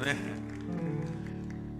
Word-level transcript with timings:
né? 0.00 0.16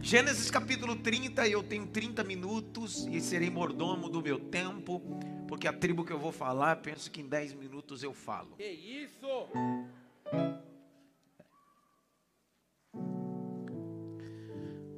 Gênesis 0.03 0.51
capítulo 0.51 0.97
30, 0.97 1.49
eu 1.49 1.63
tenho 1.63 1.87
30 1.87 2.23
minutos 2.25 3.07
e 3.11 3.21
serei 3.21 3.51
mordomo 3.51 4.09
do 4.09 4.23
meu 4.23 4.39
tempo, 4.39 5.01
porque 5.49 5.67
a 5.67 5.73
tribo 5.73 6.05
que 6.05 6.13
eu 6.13 6.19
vou 6.19 6.33
falar, 6.33 6.77
penso 6.77 7.11
que 7.11 7.21
em 7.21 7.27
10 7.27 7.55
minutos 7.55 8.03
eu 8.03 8.13
falo. 8.13 8.57
Que 8.57 8.69
isso? 8.69 9.49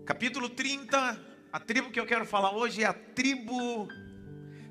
Capítulo 0.04 0.48
30, 0.48 1.20
a 1.52 1.60
tribo 1.60 1.90
que 1.90 2.00
eu 2.00 2.06
quero 2.06 2.26
falar 2.26 2.54
hoje 2.56 2.82
é 2.82 2.86
a 2.86 2.92
tribo. 2.92 3.88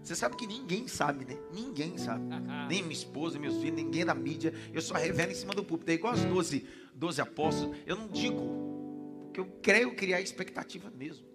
Você 0.04 0.16
sabe 0.16 0.36
que 0.36 0.48
ninguém 0.48 0.88
sabe, 0.88 1.26
né? 1.26 1.38
Ninguém 1.54 1.98
sabe. 1.98 2.24
Nem 2.68 2.82
minha 2.82 2.94
esposa, 2.94 3.38
meus 3.38 3.58
filhos, 3.58 3.76
ninguém 3.76 4.04
da 4.04 4.16
mídia. 4.16 4.54
Eu 4.74 4.82
só 4.82 4.96
revelo 4.96 5.32
em 5.32 5.36
cima 5.36 5.54
do 5.54 5.64
púlpito. 5.64 5.92
É 5.92 5.94
igual 5.94 6.14
os 6.14 6.24
12, 6.24 6.66
12 6.96 7.22
apóstolos. 7.22 7.78
Eu 7.86 7.96
não 7.96 8.08
digo, 8.08 9.22
porque 9.26 9.40
eu 9.40 9.46
creio 9.62 9.96
criar 9.96 10.20
expectativa 10.20 10.90
mesmo. 10.90 11.26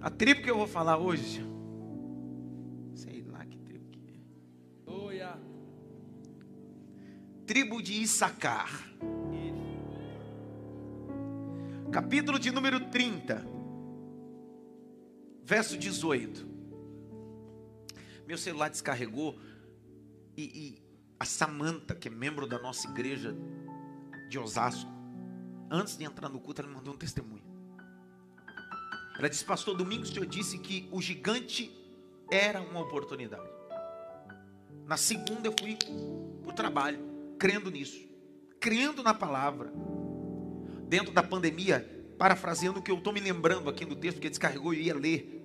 A 0.00 0.10
tribo 0.10 0.42
que 0.42 0.50
eu 0.50 0.56
vou 0.56 0.66
falar 0.66 0.98
hoje, 0.98 1.42
sei 2.94 3.22
lá 3.22 3.46
que 3.46 3.56
tribo 3.58 3.88
que 3.90 4.00
é. 4.00 4.90
Aleluia. 4.90 5.38
Tribo 7.46 7.80
de 7.80 8.02
Issacar. 8.02 8.90
Capítulo 11.92 12.40
de 12.40 12.50
número 12.50 12.80
30, 12.90 13.46
verso 15.44 15.78
18. 15.78 16.53
Meu 18.26 18.38
celular 18.38 18.70
descarregou 18.70 19.38
e, 20.36 20.42
e 20.42 20.82
a 21.18 21.24
Samanta, 21.24 21.94
que 21.94 22.08
é 22.08 22.10
membro 22.10 22.46
da 22.46 22.58
nossa 22.58 22.88
igreja 22.88 23.34
de 24.28 24.38
Osasco, 24.38 24.90
antes 25.70 25.96
de 25.96 26.04
entrar 26.04 26.28
no 26.28 26.40
culto, 26.40 26.60
ela 26.60 26.68
me 26.68 26.76
mandou 26.76 26.94
um 26.94 26.96
testemunho. 26.96 27.44
Ela 29.18 29.28
disse, 29.28 29.44
pastor, 29.44 29.76
domingo 29.76 30.02
o 30.02 30.06
senhor 30.06 30.26
disse 30.26 30.58
que 30.58 30.88
o 30.90 31.00
gigante 31.00 31.70
era 32.30 32.60
uma 32.60 32.80
oportunidade. 32.80 33.48
Na 34.86 34.96
segunda 34.96 35.48
eu 35.48 35.54
fui 35.58 35.76
para 36.42 36.50
o 36.50 36.52
trabalho, 36.52 36.98
crendo 37.38 37.70
nisso, 37.70 38.06
crendo 38.58 39.02
na 39.02 39.14
palavra 39.14 39.72
dentro 40.88 41.12
da 41.12 41.22
pandemia, 41.22 41.88
parafraseando 42.18 42.80
o 42.80 42.82
que 42.82 42.90
eu 42.90 42.98
estou 42.98 43.12
me 43.12 43.20
lembrando 43.20 43.70
aqui 43.70 43.84
no 43.84 43.96
texto 43.96 44.20
que 44.20 44.28
descarregou 44.28 44.74
e 44.74 44.82
ia 44.82 44.94
ler. 44.94 45.42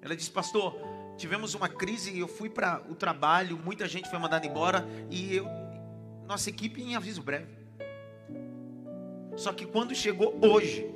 Ela 0.00 0.16
disse, 0.16 0.30
pastor, 0.30 0.74
tivemos 1.20 1.54
uma 1.54 1.68
crise, 1.68 2.18
eu 2.18 2.26
fui 2.26 2.48
para 2.48 2.82
o 2.88 2.94
trabalho, 2.94 3.58
muita 3.62 3.86
gente 3.86 4.08
foi 4.08 4.18
mandada 4.18 4.46
embora 4.46 4.88
e 5.10 5.36
eu, 5.36 5.46
nossa 6.26 6.48
equipe 6.48 6.82
em 6.82 6.96
aviso 6.96 7.22
breve. 7.22 7.52
Só 9.36 9.52
que 9.52 9.66
quando 9.66 9.94
chegou 9.94 10.38
hoje, 10.40 10.86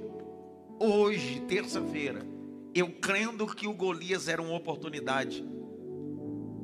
hoje, 0.81 1.41
terça-feira, 1.41 2.27
eu 2.75 2.91
crendo 2.91 3.47
que 3.47 3.67
o 3.67 3.75
Golias 3.75 4.27
era 4.27 4.41
uma 4.41 4.57
oportunidade, 4.57 5.45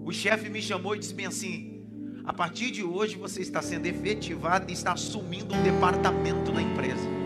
o 0.03 0.11
chefe 0.11 0.49
me 0.49 0.63
chamou 0.63 0.97
e 0.97 0.99
disse 0.99 1.13
bem 1.13 1.27
assim: 1.27 1.85
a 2.25 2.33
partir 2.33 2.71
de 2.71 2.83
hoje 2.83 3.17
você 3.17 3.43
está 3.43 3.61
sendo 3.61 3.85
efetivado 3.85 4.71
e 4.71 4.73
está 4.73 4.95
assumindo 4.95 5.55
um 5.55 5.63
departamento 5.63 6.51
na 6.51 6.63
empresa. 6.63 7.20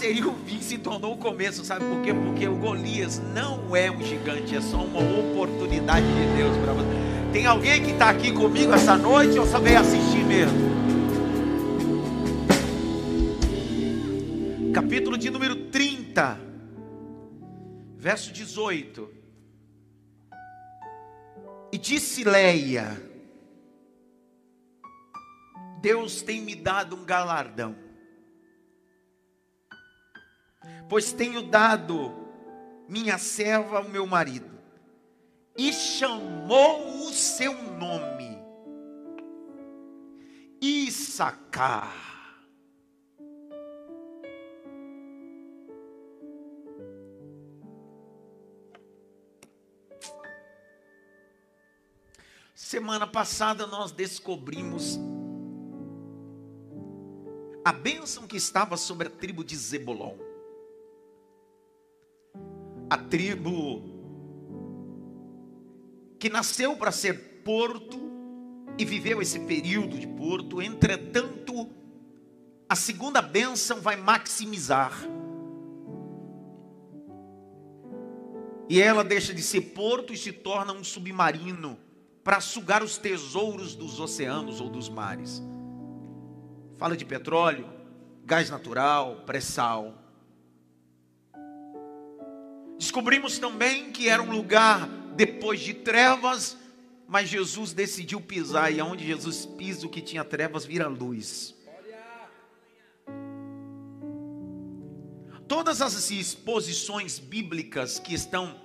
Seria 0.00 0.26
o 0.26 0.34
fim 0.46 0.62
se 0.62 0.78
tornou 0.78 1.12
o 1.12 1.18
começo, 1.18 1.62
sabe 1.62 1.84
por 1.84 2.00
quê? 2.00 2.14
Porque 2.14 2.48
o 2.48 2.56
Golias 2.56 3.18
não 3.34 3.76
é 3.76 3.90
um 3.90 4.00
gigante, 4.00 4.56
é 4.56 4.60
só 4.62 4.78
uma 4.78 4.98
oportunidade 4.98 6.06
de 6.06 6.36
Deus 6.38 6.56
para 6.56 6.72
você. 6.72 6.88
Tem 7.34 7.44
alguém 7.44 7.84
que 7.84 7.90
está 7.90 8.08
aqui 8.08 8.32
comigo 8.32 8.72
essa 8.72 8.96
noite 8.96 9.38
ou 9.38 9.46
só 9.46 9.60
veio 9.60 9.78
assistir 9.78 10.24
mesmo? 10.24 10.58
Capítulo 14.72 15.18
de 15.18 15.28
número 15.28 15.66
30, 15.66 16.40
verso 17.98 18.32
18. 18.32 19.06
E 21.72 21.76
disse 21.76 22.24
Leia: 22.24 22.98
Deus 25.82 26.22
tem 26.22 26.40
me 26.40 26.54
dado 26.54 26.96
um 26.96 27.04
galardão, 27.04 27.76
pois 30.90 31.12
tenho 31.12 31.40
dado 31.40 32.12
minha 32.88 33.16
serva 33.16 33.78
ao 33.78 33.88
meu 33.88 34.04
marido, 34.08 34.58
e 35.56 35.72
chamou 35.72 37.06
o 37.06 37.12
seu 37.12 37.54
nome, 37.54 38.36
Issacar. 40.60 41.94
Semana 52.52 53.06
passada 53.06 53.64
nós 53.66 53.92
descobrimos 53.92 54.98
a 57.64 57.72
bênção 57.72 58.26
que 58.26 58.36
estava 58.36 58.76
sobre 58.76 59.06
a 59.06 59.10
tribo 59.10 59.44
de 59.44 59.56
Zebulon. 59.56 60.29
A 62.90 62.98
tribo 62.98 63.82
que 66.18 66.28
nasceu 66.28 66.76
para 66.76 66.92
ser 66.92 67.42
porto 67.44 67.98
e 68.76 68.84
viveu 68.84 69.22
esse 69.22 69.38
período 69.40 69.98
de 69.98 70.06
porto, 70.06 70.60
entretanto, 70.60 71.70
a 72.68 72.76
segunda 72.76 73.22
bênção 73.22 73.80
vai 73.80 73.96
maximizar. 73.96 74.92
E 78.68 78.80
ela 78.80 79.02
deixa 79.02 79.34
de 79.34 79.42
ser 79.42 79.60
porto 79.72 80.12
e 80.12 80.16
se 80.16 80.32
torna 80.32 80.72
um 80.72 80.84
submarino 80.84 81.78
para 82.22 82.40
sugar 82.40 82.82
os 82.82 82.96
tesouros 82.98 83.74
dos 83.74 83.98
oceanos 83.98 84.60
ou 84.60 84.68
dos 84.68 84.88
mares. 84.88 85.42
Fala 86.76 86.96
de 86.96 87.04
petróleo, 87.04 87.68
gás 88.24 88.48
natural, 88.48 89.22
pré-sal. 89.26 89.99
Descobrimos 92.80 93.38
também 93.38 93.92
que 93.92 94.08
era 94.08 94.22
um 94.22 94.30
lugar 94.30 94.88
depois 95.14 95.60
de 95.60 95.74
trevas, 95.74 96.56
mas 97.06 97.28
Jesus 97.28 97.74
decidiu 97.74 98.22
pisar, 98.22 98.72
e 98.72 98.80
aonde 98.80 99.06
Jesus 99.06 99.44
pisa, 99.44 99.86
o 99.86 99.90
que 99.90 100.00
tinha 100.00 100.24
trevas 100.24 100.64
vira 100.64 100.88
luz. 100.88 101.54
Todas 105.46 105.82
as 105.82 106.10
exposições 106.10 107.18
bíblicas 107.18 107.98
que 107.98 108.14
estão 108.14 108.58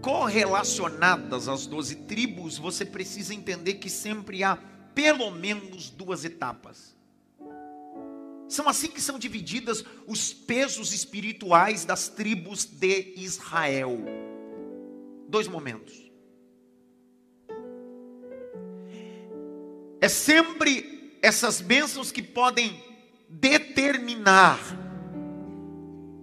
correlacionadas 0.00 1.48
às 1.48 1.66
doze 1.66 1.96
tribos, 1.96 2.56
você 2.56 2.84
precisa 2.84 3.34
entender 3.34 3.74
que 3.74 3.90
sempre 3.90 4.44
há 4.44 4.56
pelo 4.94 5.32
menos 5.32 5.90
duas 5.90 6.24
etapas. 6.24 6.93
São 8.54 8.68
assim 8.68 8.86
que 8.86 9.00
são 9.00 9.18
divididas 9.18 9.84
os 10.06 10.32
pesos 10.32 10.92
espirituais 10.92 11.84
das 11.84 12.08
tribos 12.08 12.64
de 12.64 13.12
Israel. 13.16 13.98
Dois 15.28 15.48
momentos. 15.48 16.08
É 20.00 20.08
sempre 20.08 21.18
essas 21.20 21.60
bênçãos 21.60 22.12
que 22.12 22.22
podem 22.22 22.80
determinar 23.28 24.60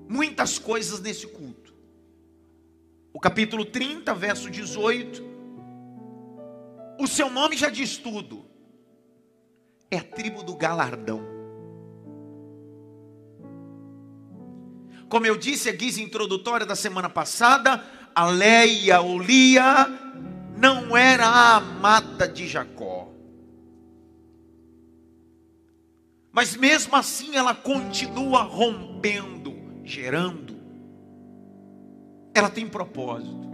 muitas 0.07 0.57
coisas 0.57 1.01
nesse 1.01 1.27
culto. 1.27 1.75
O 3.11 3.19
capítulo 3.19 3.65
30, 3.65 4.13
verso 4.15 4.49
18. 4.49 5.21
O 6.97 7.07
seu 7.07 7.29
nome 7.29 7.57
já 7.57 7.67
diz 7.67 7.97
tudo. 7.97 8.45
É 9.89 9.97
a 9.97 10.03
tribo 10.03 10.43
do 10.43 10.55
galardão. 10.55 11.30
Como 15.11 15.25
eu 15.25 15.35
disse, 15.35 15.67
a 15.67 15.73
guisa 15.73 16.01
introdutória 16.01 16.65
da 16.65 16.73
semana 16.73 17.09
passada, 17.09 17.83
a 18.15 18.27
Leia 18.27 19.01
ou 19.01 19.19
Lia 19.19 19.85
não 20.57 20.95
era 20.95 21.27
a 21.27 21.57
amada 21.57 22.29
de 22.29 22.47
Jacó. 22.47 23.11
Mas 26.31 26.55
mesmo 26.55 26.95
assim 26.95 27.35
ela 27.35 27.53
continua 27.53 28.43
rompendo, 28.43 29.53
gerando. 29.83 30.55
Ela 32.33 32.49
tem 32.49 32.65
propósito. 32.65 33.51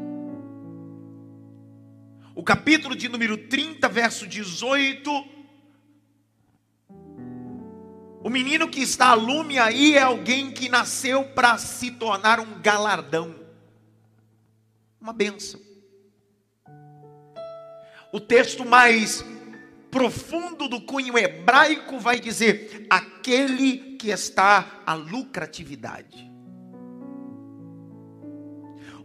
O 2.35 2.43
capítulo 2.43 2.95
de 2.95 3.09
número 3.09 3.35
30, 3.35 3.89
verso 3.89 4.27
18. 4.27 5.09
O 8.27 8.29
menino 8.29 8.67
que 8.67 8.81
está 8.81 9.11
a 9.11 9.13
lume 9.13 9.57
aí 9.57 9.95
é 9.95 10.01
alguém 10.01 10.51
que 10.51 10.67
nasceu 10.67 11.23
para 11.23 11.57
se 11.57 11.91
tornar 11.91 12.41
um 12.41 12.59
galardão, 12.61 13.33
uma 14.99 15.13
benção. 15.13 15.61
O 18.11 18.19
texto 18.19 18.65
mais 18.65 19.23
profundo 19.89 20.67
do 20.67 20.81
cunho 20.81 21.17
hebraico 21.17 22.01
vai 22.01 22.19
dizer 22.19 22.85
aquele 22.89 23.95
que 23.95 24.09
está 24.09 24.81
a 24.85 24.93
lucratividade. 24.93 26.29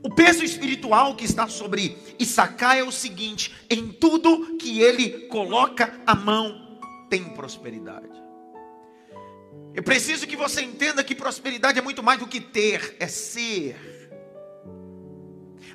O 0.02 0.12
peso 0.12 0.42
espiritual 0.42 1.14
que 1.14 1.24
está 1.24 1.46
sobre 1.46 1.96
Issacar 2.18 2.76
é 2.76 2.82
o 2.82 2.90
seguinte: 2.90 3.54
em 3.70 3.86
tudo 3.92 4.56
que 4.56 4.80
ele 4.80 5.28
coloca 5.28 6.02
a 6.04 6.16
mão, 6.16 6.80
tem 7.08 7.22
prosperidade. 7.22 8.31
Eu 9.74 9.82
preciso 9.82 10.26
que 10.26 10.36
você 10.36 10.62
entenda 10.62 11.02
que 11.02 11.14
prosperidade 11.14 11.78
é 11.78 11.82
muito 11.82 12.02
mais 12.02 12.18
do 12.18 12.26
que 12.26 12.40
ter, 12.40 12.96
é 13.00 13.06
ser. 13.06 13.76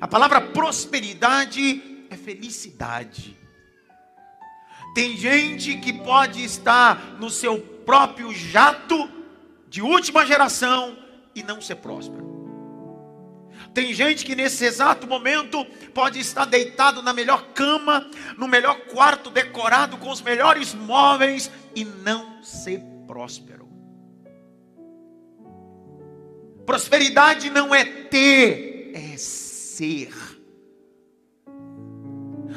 A 0.00 0.06
palavra 0.06 0.40
prosperidade 0.40 2.06
é 2.08 2.16
felicidade. 2.16 3.36
Tem 4.94 5.16
gente 5.16 5.76
que 5.78 5.92
pode 5.92 6.44
estar 6.44 7.16
no 7.18 7.28
seu 7.28 7.60
próprio 7.60 8.32
jato 8.32 9.10
de 9.68 9.82
última 9.82 10.24
geração 10.24 10.96
e 11.34 11.42
não 11.42 11.60
ser 11.60 11.76
próspero. 11.76 12.28
Tem 13.74 13.92
gente 13.92 14.24
que 14.24 14.34
nesse 14.34 14.64
exato 14.64 15.06
momento 15.06 15.64
pode 15.92 16.20
estar 16.20 16.44
deitado 16.44 17.02
na 17.02 17.12
melhor 17.12 17.48
cama, 17.52 18.08
no 18.36 18.46
melhor 18.46 18.78
quarto 18.86 19.30
decorado 19.30 19.98
com 19.98 20.10
os 20.10 20.22
melhores 20.22 20.72
móveis 20.72 21.50
e 21.74 21.84
não 21.84 22.42
ser 22.42 22.80
próspero. 23.06 23.67
Prosperidade 26.68 27.48
não 27.48 27.74
é 27.74 27.82
ter, 27.82 28.90
é 28.92 29.16
ser. 29.16 30.12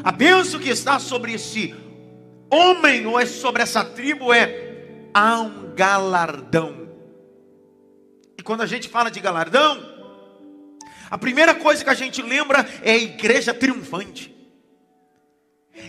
A 0.04 0.12
bênção 0.12 0.60
que 0.60 0.68
está 0.68 1.00
sobre 1.00 1.32
esse 1.32 1.74
homem 2.50 3.08
ou 3.08 3.18
é 3.18 3.26
sobre 3.26 3.64
essa 3.64 3.86
tribo 3.86 4.34
é 4.34 5.08
há 5.14 5.40
um 5.40 5.74
galardão. 5.74 6.90
E 8.38 8.44
quando 8.44 8.60
a 8.60 8.66
gente 8.66 8.90
fala 8.90 9.10
de 9.10 9.22
galardão, 9.22 9.82
a 11.10 11.18
primeira 11.18 11.56
coisa 11.56 11.82
que 11.82 11.90
a 11.90 11.94
gente 11.94 12.22
lembra 12.22 12.68
é 12.84 12.92
a 12.92 12.98
igreja 12.98 13.54
triunfante. 13.54 14.36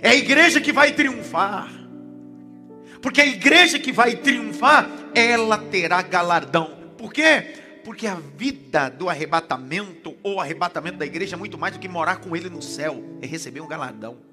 É 0.00 0.10
a 0.10 0.14
igreja 0.14 0.60
que 0.60 0.70
vai 0.70 0.92
triunfar. 0.92 1.72
Porque 3.00 3.20
a 3.20 3.26
igreja 3.26 3.80
que 3.80 3.90
vai 3.90 4.14
triunfar, 4.14 4.88
ela 5.12 5.58
terá 5.58 6.00
galardão. 6.02 6.78
Por 6.96 7.12
quê? 7.12 7.61
Porque 7.84 8.06
a 8.06 8.14
vida 8.14 8.88
do 8.88 9.08
arrebatamento 9.08 10.16
ou 10.22 10.40
arrebatamento 10.40 10.98
da 10.98 11.06
igreja 11.06 11.36
é 11.36 11.38
muito 11.38 11.58
mais 11.58 11.74
do 11.74 11.80
que 11.80 11.88
morar 11.88 12.16
com 12.16 12.36
ele 12.36 12.48
no 12.48 12.62
céu, 12.62 13.02
é 13.20 13.26
receber 13.26 13.60
um 13.60 13.66
galardão. 13.66 14.32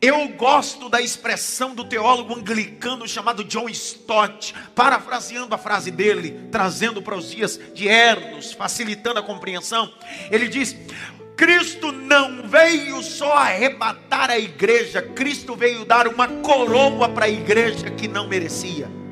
Eu 0.00 0.28
gosto 0.28 0.88
da 0.88 1.00
expressão 1.00 1.74
do 1.74 1.84
teólogo 1.84 2.34
anglicano 2.34 3.06
chamado 3.06 3.44
John 3.44 3.68
Stott, 3.68 4.54
parafraseando 4.74 5.54
a 5.54 5.58
frase 5.58 5.90
dele, 5.90 6.48
trazendo 6.50 7.00
para 7.00 7.16
os 7.16 7.30
dias 7.30 7.58
de 7.72 7.88
Ernos, 7.88 8.52
facilitando 8.52 9.20
a 9.20 9.22
compreensão. 9.22 9.92
Ele 10.30 10.48
diz: 10.48 10.76
Cristo 11.36 11.90
não 11.90 12.46
veio 12.48 13.02
só 13.02 13.32
arrebatar 13.34 14.30
a 14.30 14.38
igreja, 14.38 15.00
Cristo 15.00 15.54
veio 15.54 15.84
dar 15.84 16.06
uma 16.06 16.28
coroa 16.28 17.08
para 17.08 17.26
a 17.26 17.30
igreja 17.30 17.90
que 17.90 18.08
não 18.08 18.28
merecia. 18.28 19.03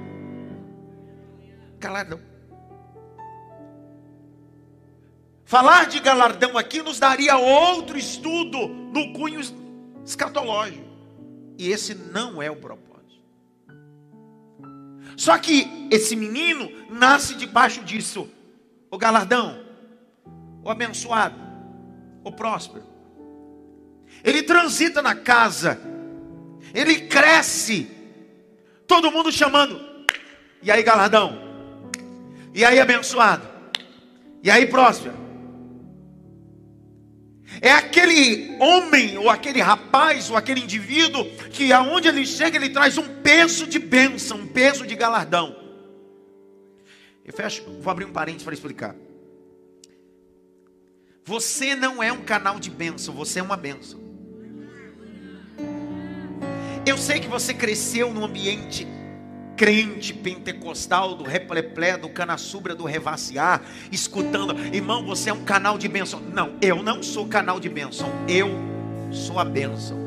Galardão. 1.83 2.21
Falar 5.45 5.87
de 5.87 5.99
galardão 5.99 6.57
aqui 6.57 6.81
nos 6.81 7.01
daria 7.01 7.37
outro 7.37 7.99
estudo 7.99 8.69
no 8.69 9.13
cunho 9.13 9.41
escatológico. 10.05 10.87
E 11.59 11.71
esse 11.71 11.93
não 11.95 12.41
é 12.41 12.49
o 12.49 12.57
propósito. 12.57 13.21
Só 15.17 15.37
que 15.39 15.89
esse 15.91 16.15
menino 16.15 16.71
nasce 16.89 17.35
debaixo 17.35 17.83
disso. 17.83 18.31
O 18.89 18.97
galardão, 18.97 19.61
o 20.63 20.71
abençoado, 20.71 21.35
o 22.23 22.31
próspero. 22.31 22.87
Ele 24.23 24.45
transita 24.45 25.03
na 25.03 25.17
casa. 25.17 25.81
Ele 26.73 27.09
cresce. 27.09 27.91
Todo 28.87 29.11
mundo 29.11 29.33
chamando. 29.33 29.81
E 30.63 30.71
aí, 30.71 30.83
galardão? 30.85 31.42
E 32.55 32.65
aí, 32.65 32.79
abençoado? 32.79 33.49
E 34.43 34.51
aí, 34.51 34.67
próspero? 34.67 35.23
É 37.61 37.71
aquele 37.71 38.57
homem, 38.59 39.17
ou 39.19 39.31
aquele 39.31 39.61
rapaz, 39.61 40.31
ou 40.31 40.37
aquele 40.37 40.61
indivíduo, 40.61 41.25
que 41.51 41.73
aonde 41.73 42.09
ele 42.09 42.27
chega, 42.27 42.57
ele 42.57 42.71
traz 42.71 42.99
um 42.99 43.21
peso 43.23 43.67
de 43.67 43.79
bênção, 43.79 44.39
um 44.39 44.47
peso 44.47 44.87
de 44.87 44.95
galardão. 44.95 45.55
Eu 47.25 47.33
fecho, 47.33 47.63
vou 47.81 47.91
abrir 47.91 48.05
um 48.05 48.13
parênteses 48.13 48.45
para 48.45 48.55
explicar. 48.55 48.97
Você 51.25 51.77
não 51.77 52.03
é 52.03 52.13
um 52.13 52.23
canal 52.23 52.59
de 52.59 52.69
bênção, 52.69 53.15
você 53.15 53.39
é 53.39 53.43
uma 53.43 53.57
bênção. 53.57 54.01
Eu 56.85 56.99
sei 56.99 57.21
que 57.21 57.29
você 57.29 57.55
cresceu 57.55 58.13
num 58.13 58.25
ambiente 58.25 58.87
crente 59.57 60.13
pentecostal 60.13 61.15
do 61.15 61.25
repleplé, 61.25 61.97
do 61.97 62.09
canaçubra, 62.09 62.75
do 62.75 62.85
revaciar, 62.85 63.63
escutando, 63.91 64.57
irmão, 64.75 65.05
você 65.05 65.31
é 65.31 65.33
um 65.33 65.45
canal 65.45 65.79
de 65.79 65.89
bênção. 65.89 66.21
Não, 66.33 66.55
eu 66.61 66.83
não 66.83 67.03
sou 67.03 67.27
canal 67.27 67.61
de 67.61 67.69
bênção, 67.69 68.09
eu 68.29 68.51
sou 69.11 69.39
a 69.39 69.45
bênção. 69.45 70.01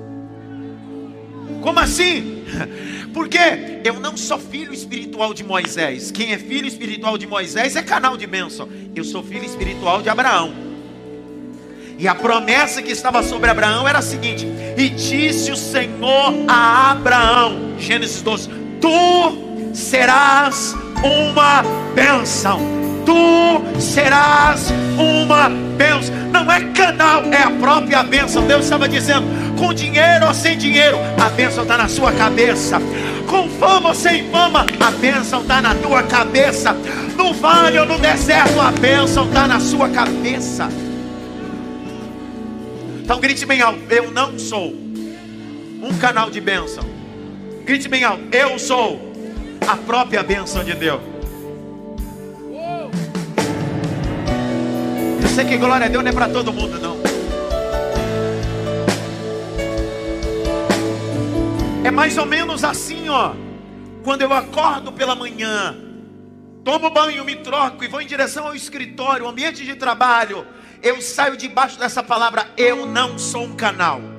Como 1.62 1.80
assim? 1.80 2.44
Porque 3.14 3.40
eu 3.84 4.00
não 4.00 4.18
sou 4.18 4.38
filho 4.38 4.74
espiritual 4.74 5.34
de 5.34 5.44
Moisés. 5.44 6.12
Quem 6.12 6.34
é 6.34 6.38
filho 6.38 6.68
espiritual 6.68 7.18
de 7.18 7.26
Moisés 7.26 7.76
é 7.76 7.82
canal 7.82 8.18
de 8.18 8.28
bênção. 8.28 8.70
Eu 8.96 9.04
sou 9.04 9.24
filho 9.24 9.46
espiritual 9.46 10.02
de 10.02 10.10
Abraão. 10.10 10.54
E 11.98 12.08
a 12.08 12.14
promessa 12.14 12.82
que 12.82 12.92
estava 12.92 13.24
sobre 13.24 13.50
Abraão 13.50 13.88
era 13.88 14.00
a 14.00 14.02
seguinte: 14.02 14.46
E 14.78 14.90
disse 14.90 15.52
o 15.52 15.56
Senhor 15.56 16.34
a 16.48 16.92
Abraão, 16.92 17.80
Gênesis 17.80 18.22
12: 18.22 18.65
tu 18.82 19.74
serás 19.74 20.76
uma 21.04 21.64
bênção. 21.94 22.60
Tu 23.06 23.82
serás 23.82 24.72
uma 24.98 25.50
bênção. 25.50 26.16
Não 26.32 26.52
é 26.52 26.62
canal, 26.72 27.24
é 27.26 27.44
a 27.44 27.52
própria 27.52 28.04
bênção. 28.04 28.48
Deus 28.48 28.64
estava 28.64 28.88
dizendo: 28.88 29.26
com 29.58 29.74
dinheiro 29.74 30.28
ou 30.28 30.34
sem 30.34 30.58
dinheiro, 30.58 30.98
a 31.24 31.30
bênção 31.30 31.64
está 31.64 31.78
na 31.78 31.88
sua 31.88 32.12
cabeça. 32.12 32.80
Com 33.28 33.50
fama 33.50 33.90
ou 33.90 33.96
sem 33.96 34.30
fama, 34.30 34.66
a 34.80 34.92
bênção 34.92 35.42
está 35.42 35.62
na 35.62 35.76
tua 35.76 36.04
cabeça. 36.04 36.74
No 37.16 37.34
vale 37.34 37.80
ou 37.80 37.86
no 37.86 38.00
deserto, 38.00 38.60
a 38.60 38.72
bênção 38.72 39.28
está 39.28 39.48
na 39.48 39.60
sua 39.60 39.90
cabeça. 39.90 40.70
Então 43.04 43.20
grite 43.20 43.46
bem 43.46 43.62
alto: 43.62 43.80
Eu 43.90 44.10
não 44.12 44.40
sou 44.40 44.74
um 45.82 45.98
canal 46.00 46.32
de 46.32 46.42
bênção. 46.42 46.95
Grite 47.66 47.90
bem 47.90 48.04
alto: 48.04 48.24
Eu 48.32 48.60
sou 48.60 49.12
a 49.68 49.76
própria 49.76 50.22
bênção 50.22 50.64
de 50.64 50.76
Deus. 50.76 51.02
Eu 55.20 55.28
sei 55.28 55.46
que 55.46 55.58
glória 55.58 55.88
a 55.88 55.90
Deus 55.90 56.04
não 56.04 56.12
é 56.12 56.14
para 56.14 56.30
todo 56.30 56.54
mundo, 56.54 56.80
não. 56.80 56.96
É 61.84 61.90
mais 61.90 62.16
ou 62.20 62.28
menos 62.28 62.64
assim, 62.64 63.10
ó. 63.10 63.34
Quando 64.04 64.22
eu 64.22 64.32
acordo 64.32 64.92
pela 64.92 65.16
manhã, 65.16 65.76
tomo 66.64 66.92
banho, 66.92 67.26
me 67.26 67.38
troco 67.38 67.84
e 67.84 67.88
vou 67.88 68.00
em 68.00 68.06
direção 68.06 68.46
ao 68.46 68.56
escritório, 68.56 69.28
ambiente 69.28 69.66
de 69.66 69.74
trabalho, 69.74 70.46
eu 70.84 71.02
saio 71.02 71.36
debaixo 71.36 71.80
dessa 71.80 72.04
palavra: 72.04 72.48
eu 72.56 72.86
não 72.86 73.18
sou 73.18 73.46
um 73.46 73.56
canal. 73.56 74.15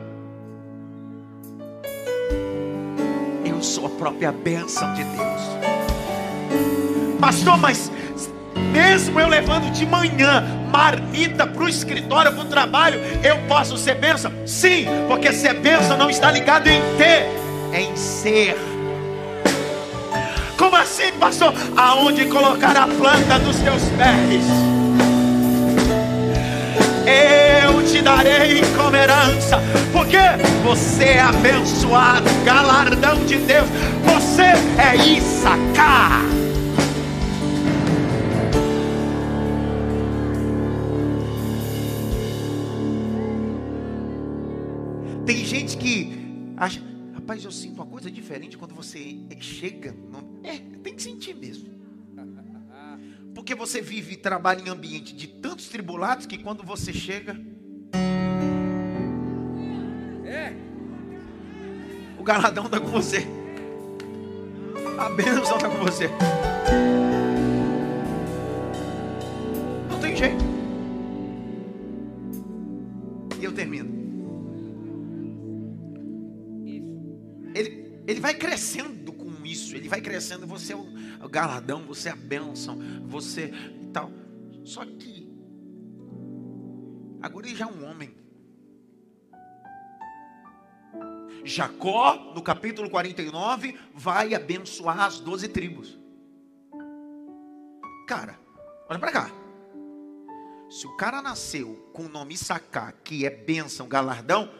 Eu 3.66 3.70
sou 3.70 3.86
a 3.86 3.90
própria 3.90 4.30
bênção 4.30 4.94
de 4.94 5.02
Deus. 5.02 5.42
Pastor, 7.18 7.58
mas 7.58 7.90
mesmo 8.70 9.18
eu 9.18 9.26
levando 9.26 9.72
de 9.72 9.84
manhã 9.84 10.44
marmita 10.70 11.46
para 11.46 11.64
o 11.64 11.68
escritório, 11.68 12.32
para 12.32 12.42
o 12.42 12.44
trabalho, 12.44 13.00
eu 13.24 13.36
posso 13.48 13.76
ser 13.76 13.96
bênção? 13.96 14.30
Sim, 14.46 14.86
porque 15.08 15.32
ser 15.32 15.54
bênção 15.54 15.98
não 15.98 16.08
está 16.08 16.30
ligado 16.30 16.68
em 16.68 16.80
ter, 16.96 17.26
é 17.72 17.80
em 17.80 17.96
ser. 17.96 18.56
Como 20.56 20.76
assim, 20.76 21.10
pastor? 21.18 21.52
Aonde 21.76 22.26
colocar 22.26 22.76
a 22.76 22.86
planta 22.86 23.38
dos 23.40 23.56
teus 23.56 23.82
pés? 23.96 24.85
Eu 27.06 27.84
te 27.86 28.02
darei 28.02 28.60
como 28.76 28.96
herança, 28.96 29.60
porque 29.92 30.18
você 30.64 31.04
é 31.04 31.20
abençoado, 31.20 32.28
galardão 32.44 33.24
de 33.24 33.36
Deus, 33.36 33.68
você 34.04 34.42
é 34.42 34.96
Issacar. 34.96 36.22
Tem 45.24 45.44
gente 45.44 45.76
que 45.76 46.12
acha, 46.56 46.80
Rapaz, 47.26 47.44
eu 47.44 47.50
sinto 47.50 47.74
uma 47.74 47.86
coisa 47.86 48.08
diferente 48.08 48.56
quando 48.56 48.72
você 48.72 49.18
chega. 49.40 49.92
No... 50.12 50.38
É, 50.44 50.58
tem 50.84 50.94
que 50.94 51.02
sentir 51.02 51.34
mesmo. 51.34 51.65
Porque 53.46 53.54
você 53.54 53.80
vive 53.80 54.14
e 54.14 54.16
trabalha 54.16 54.60
em 54.60 54.68
ambiente 54.68 55.14
de 55.14 55.28
tantos 55.28 55.68
tribulados 55.68 56.26
que 56.26 56.36
quando 56.36 56.64
você 56.64 56.92
chega. 56.92 57.40
É. 60.24 60.52
O 62.18 62.24
galadão 62.24 62.66
está 62.66 62.80
com 62.80 62.88
você. 62.88 63.24
A 64.98 65.08
bênção 65.10 65.58
está 65.58 65.68
com 65.70 65.76
você. 65.76 66.10
Não 69.88 70.00
tem 70.00 70.16
jeito. 70.16 70.44
E 73.40 73.44
eu 73.44 73.52
termino. 73.52 73.94
Ele, 77.54 77.92
ele 78.08 78.20
vai 78.20 78.34
crescendo 78.34 79.12
com 79.12 79.46
isso. 79.46 79.76
Ele 79.76 79.88
vai 79.88 80.00
crescendo. 80.00 80.48
Você 80.48 80.72
é 80.72 80.76
o 80.76 80.95
galardão, 81.36 81.84
você 81.84 82.08
é 82.08 82.12
a 82.12 82.16
bênção, 82.16 82.78
você 83.04 83.52
e 83.82 83.86
tal. 83.88 84.10
Só 84.64 84.86
que 84.86 85.30
agora 87.20 87.46
ele 87.46 87.54
já 87.54 87.66
é 87.66 87.68
um 87.68 87.84
homem. 87.84 88.16
Jacó, 91.44 92.32
no 92.34 92.40
capítulo 92.40 92.88
49, 92.88 93.78
vai 93.92 94.34
abençoar 94.34 95.00
as 95.00 95.20
doze 95.20 95.46
tribos. 95.46 95.98
Cara, 98.08 98.40
olha 98.88 98.98
para 98.98 99.12
cá. 99.12 99.30
Se 100.70 100.86
o 100.86 100.96
cara 100.96 101.20
nasceu 101.20 101.90
com 101.92 102.06
o 102.06 102.08
nome 102.08 102.32
Issacar, 102.32 102.94
que 103.04 103.26
é 103.26 103.30
bênção, 103.30 103.86
galardão, 103.86 104.50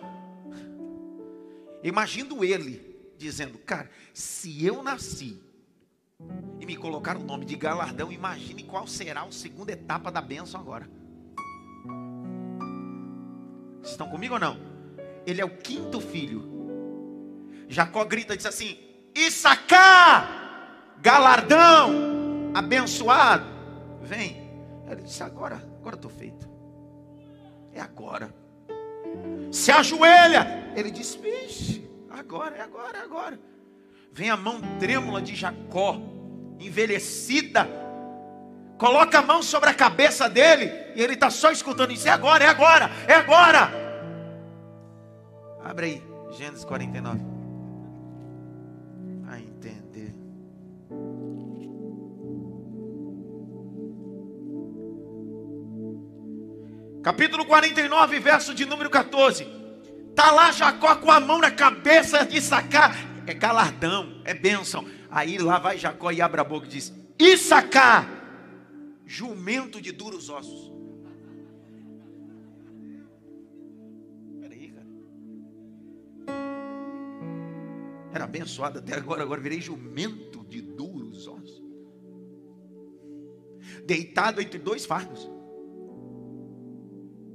imagino 1.82 2.44
ele 2.44 3.00
dizendo, 3.16 3.56
cara, 3.60 3.90
se 4.12 4.62
eu 4.62 4.82
nasci 4.82 5.46
e 6.60 6.66
me 6.66 6.76
colocaram 6.76 7.20
o 7.20 7.24
nome 7.24 7.44
de 7.44 7.54
galardão, 7.54 8.10
imagine 8.10 8.64
qual 8.64 8.86
será 8.86 9.22
a 9.22 9.30
segunda 9.30 9.72
etapa 9.72 10.10
da 10.10 10.20
bênção 10.20 10.60
agora. 10.60 10.88
Estão 13.82 14.08
comigo 14.08 14.34
ou 14.34 14.40
não? 14.40 14.58
Ele 15.24 15.40
é 15.40 15.44
o 15.44 15.56
quinto 15.58 16.00
filho. 16.00 16.44
Jacó 17.68 18.04
grita 18.04 18.34
e 18.34 18.36
diz 18.36 18.46
assim: 18.46 18.76
Issacar, 19.14 20.96
galardão, 21.00 22.50
abençoado, 22.52 23.46
vem. 24.02 24.50
Ele 24.90 25.02
disse: 25.02 25.22
Agora, 25.22 25.56
agora 25.80 25.94
estou 25.94 26.10
feito. 26.10 26.48
É 27.72 27.80
agora. 27.80 28.34
Se 29.52 29.70
ajoelha. 29.70 30.72
Ele 30.74 30.90
diz: 30.90 31.14
Vixe, 31.14 31.88
agora, 32.10 32.56
é 32.56 32.62
agora, 32.62 32.98
é 32.98 33.02
agora. 33.02 33.40
Vem 34.16 34.30
a 34.30 34.36
mão 34.36 34.62
trêmula 34.78 35.20
de 35.20 35.34
Jacó, 35.34 36.00
envelhecida, 36.58 37.68
coloca 38.78 39.18
a 39.18 39.22
mão 39.22 39.42
sobre 39.42 39.68
a 39.68 39.74
cabeça 39.74 40.26
dele, 40.26 40.72
e 40.94 41.02
ele 41.02 41.12
está 41.12 41.28
só 41.28 41.50
escutando 41.50 41.92
isso. 41.92 42.08
É 42.08 42.12
agora, 42.12 42.42
é 42.42 42.48
agora, 42.48 42.90
é 43.06 43.12
agora. 43.12 43.70
Abre 45.62 45.86
aí, 45.86 46.02
Gênesis 46.32 46.64
49. 46.64 47.20
A 49.28 49.38
entender. 49.38 50.14
Capítulo 57.02 57.44
49, 57.44 58.18
verso 58.18 58.54
de 58.54 58.64
número 58.64 58.88
14. 58.88 59.46
Está 60.08 60.30
lá 60.30 60.50
Jacó 60.52 60.96
com 60.96 61.12
a 61.12 61.20
mão 61.20 61.38
na 61.38 61.50
cabeça 61.50 62.24
de 62.24 62.40
sacar 62.40 63.05
é 63.26 63.34
galardão, 63.34 64.20
é 64.24 64.34
bênção. 64.34 64.86
Aí 65.10 65.38
lá 65.38 65.58
vai 65.58 65.78
Jacó 65.78 66.10
e 66.10 66.20
abre 66.20 66.40
a 66.40 66.44
boca 66.44 66.66
e 66.66 66.70
diz: 66.70 66.92
Issacar, 67.18 68.08
jumento 69.04 69.80
de 69.80 69.92
duros 69.92 70.28
ossos. 70.28 70.76
Era 78.16 78.24
abençoado 78.24 78.78
até 78.78 78.94
agora, 78.94 79.22
agora 79.22 79.42
virei 79.42 79.60
jumento 79.60 80.42
de 80.48 80.62
duros 80.62 81.28
ossos. 81.28 81.62
Deitado 83.84 84.40
entre 84.40 84.58
dois 84.58 84.86
fardos. 84.86 85.28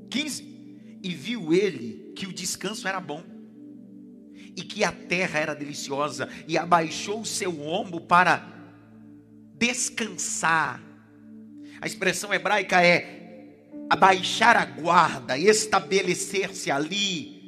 15. 0.09 0.99
E 1.03 1.13
viu 1.13 1.53
ele 1.53 2.11
que 2.15 2.25
o 2.25 2.33
descanso 2.33 2.87
era 2.87 2.99
bom 2.99 3.23
e 4.55 4.63
que 4.63 4.83
a 4.83 4.91
terra 4.91 5.39
era 5.39 5.53
deliciosa, 5.55 6.27
e 6.47 6.57
abaixou 6.57 7.21
o 7.21 7.25
seu 7.25 7.61
ombro 7.61 8.01
para 8.01 8.47
descansar. 9.55 10.81
A 11.79 11.87
expressão 11.87 12.33
hebraica 12.33 12.83
é 12.85 13.21
abaixar 13.89 14.57
a 14.57 14.65
guarda, 14.65 15.37
estabelecer-se 15.37 16.69
ali, 16.69 17.41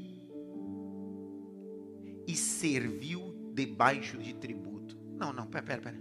e 2.27 2.35
serviu 2.35 3.51
debaixo 3.53 4.17
de 4.17 4.33
tributo. 4.33 4.97
Não, 5.17 5.33
não, 5.33 5.45
pera, 5.45 5.63
pera, 5.65 5.81
pera. 5.81 5.97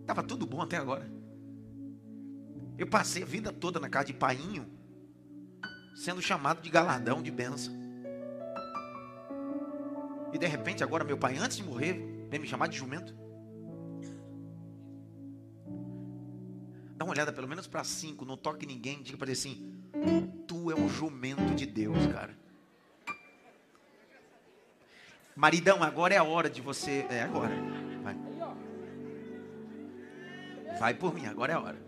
Estava 0.00 0.22
tudo 0.22 0.46
bom 0.46 0.60
até 0.60 0.76
agora. 0.76 1.10
Eu 2.78 2.86
passei 2.86 3.22
a 3.22 3.26
vida 3.26 3.50
toda 3.50 3.80
na 3.80 3.88
casa 3.88 4.06
de 4.06 4.12
painho, 4.12 4.66
sendo 5.94 6.20
chamado 6.20 6.60
de 6.60 6.70
galardão, 6.70 7.22
de 7.22 7.30
bênção. 7.30 7.85
E 10.36 10.38
de 10.38 10.46
repente, 10.46 10.84
agora 10.84 11.02
meu 11.02 11.16
pai, 11.16 11.38
antes 11.38 11.56
de 11.56 11.62
morrer, 11.62 11.94
vem 12.28 12.38
me 12.38 12.46
chamar 12.46 12.66
de 12.66 12.76
jumento. 12.76 13.16
Dá 16.94 17.06
uma 17.06 17.12
olhada 17.12 17.32
pelo 17.32 17.48
menos 17.48 17.66
para 17.66 17.82
cinco, 17.82 18.26
não 18.26 18.36
toque 18.36 18.66
ninguém, 18.66 19.02
diga 19.02 19.16
para 19.16 19.28
ele 19.28 19.32
assim: 19.32 19.72
Tu 20.46 20.70
é 20.70 20.74
um 20.74 20.90
jumento 20.90 21.54
de 21.54 21.64
Deus, 21.64 21.96
cara. 22.08 22.36
Maridão, 25.34 25.82
agora 25.82 26.12
é 26.12 26.18
a 26.18 26.22
hora 26.22 26.50
de 26.50 26.60
você. 26.60 27.06
É 27.08 27.22
agora. 27.22 27.54
Vai. 28.02 28.16
Vai 30.78 30.92
por 30.92 31.14
mim, 31.14 31.24
agora 31.24 31.54
é 31.54 31.56
a 31.56 31.60
hora. 31.60 31.86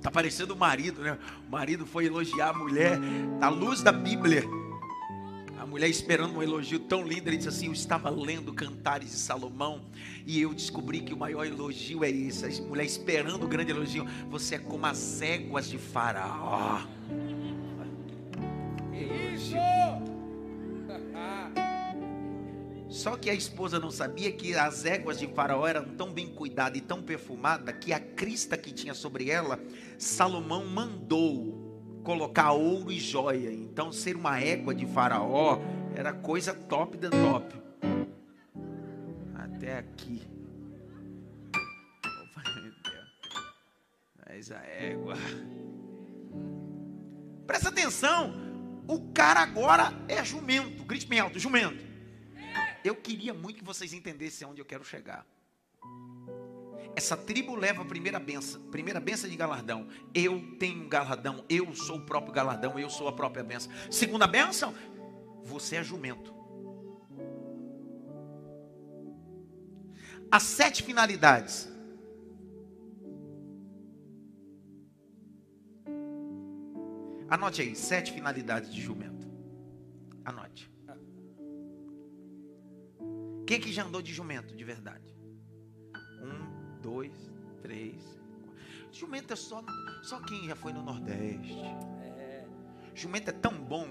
Tá 0.00 0.12
parecendo 0.12 0.54
o 0.54 0.56
marido, 0.56 1.02
né? 1.02 1.18
O 1.44 1.50
marido 1.50 1.84
foi 1.84 2.06
elogiar 2.06 2.50
a 2.50 2.54
mulher 2.54 3.00
da 3.40 3.48
luz 3.48 3.82
da 3.82 3.90
Bíblia 3.90 4.44
mulher 5.66 5.88
esperando 5.88 6.36
um 6.36 6.42
elogio 6.42 6.78
tão 6.78 7.06
lindo, 7.06 7.28
ele 7.28 7.36
disse 7.36 7.48
assim: 7.48 7.66
Eu 7.66 7.72
estava 7.72 8.10
lendo 8.10 8.52
Cantares 8.52 9.10
de 9.10 9.16
Salomão 9.16 9.82
e 10.26 10.40
eu 10.40 10.52
descobri 10.52 11.00
que 11.00 11.14
o 11.14 11.16
maior 11.16 11.46
elogio 11.46 12.04
é 12.04 12.10
esse. 12.10 12.44
A 12.44 12.64
mulher 12.64 12.84
esperando 12.84 13.44
o 13.44 13.48
grande 13.48 13.70
elogio. 13.70 14.06
Você 14.28 14.56
é 14.56 14.58
como 14.58 14.86
as 14.86 15.20
éguas 15.20 15.68
de 15.68 15.78
Faraó. 15.78 16.82
Isso! 18.92 19.56
Só 22.88 23.16
que 23.16 23.30
a 23.30 23.34
esposa 23.34 23.78
não 23.78 23.90
sabia 23.90 24.30
que 24.30 24.54
as 24.54 24.84
éguas 24.84 25.18
de 25.18 25.26
Faraó 25.26 25.66
eram 25.66 25.84
tão 25.96 26.12
bem 26.12 26.28
cuidadas 26.28 26.78
e 26.78 26.82
tão 26.82 27.02
perfumadas 27.02 27.74
que 27.80 27.92
a 27.92 27.98
crista 27.98 28.56
que 28.56 28.70
tinha 28.70 28.92
sobre 28.92 29.30
ela, 29.30 29.58
Salomão 29.96 30.66
mandou 30.66 31.61
colocar 32.02 32.52
ouro 32.52 32.90
e 32.90 33.00
joia. 33.00 33.52
Então, 33.52 33.92
ser 33.92 34.16
uma 34.16 34.40
égua 34.40 34.74
de 34.74 34.86
Faraó 34.86 35.58
era 35.94 36.12
coisa 36.12 36.54
top 36.54 36.96
da 36.96 37.10
top. 37.10 37.60
Até 39.34 39.78
aqui. 39.78 40.22
Mas 44.26 44.50
a 44.50 44.62
égua. 44.64 45.14
Presta 47.46 47.68
atenção. 47.68 48.34
O 48.88 49.12
cara 49.12 49.40
agora 49.40 49.92
é 50.08 50.24
jumento. 50.24 50.84
Grite 50.84 51.06
bem 51.06 51.20
alto: 51.20 51.38
jumento. 51.38 51.84
Eu 52.84 52.96
queria 52.96 53.32
muito 53.32 53.58
que 53.58 53.64
vocês 53.64 53.92
entendessem 53.92 54.46
onde 54.46 54.60
eu 54.60 54.64
quero 54.64 54.84
chegar. 54.84 55.24
Essa 56.94 57.16
tribo 57.16 57.54
leva 57.54 57.82
a 57.82 57.84
primeira 57.84 58.18
benção, 58.18 58.60
primeira 58.70 59.00
benção 59.00 59.28
de 59.28 59.36
galardão. 59.36 59.88
Eu 60.14 60.56
tenho 60.58 60.84
um 60.84 60.88
galardão, 60.88 61.44
eu 61.48 61.74
sou 61.74 61.96
o 61.96 62.06
próprio 62.06 62.32
galardão, 62.32 62.78
eu 62.78 62.90
sou 62.90 63.08
a 63.08 63.12
própria 63.12 63.42
benção. 63.42 63.72
Segunda 63.90 64.26
benção, 64.26 64.74
você 65.42 65.76
é 65.76 65.82
jumento. 65.82 66.34
As 70.30 70.42
sete 70.42 70.82
finalidades. 70.82 71.70
Anote 77.28 77.62
aí, 77.62 77.74
sete 77.74 78.12
finalidades 78.12 78.72
de 78.72 78.80
jumento. 78.80 79.26
Anote. 80.24 80.70
Quem 83.46 83.60
que 83.60 83.72
já 83.72 83.84
andou 83.84 84.00
de 84.00 84.12
jumento 84.12 84.54
de 84.54 84.64
verdade? 84.64 85.11
Dois, 86.92 87.32
três. 87.62 88.02
Quatro. 88.04 88.22
Jumento 88.92 89.32
é 89.32 89.36
só, 89.36 89.64
só 90.02 90.20
quem 90.20 90.46
já 90.46 90.54
foi 90.54 90.72
no 90.72 90.82
Nordeste. 90.82 91.58
É. 91.58 92.46
Jumento 92.94 93.30
é 93.30 93.32
tão 93.32 93.52
bom 93.52 93.88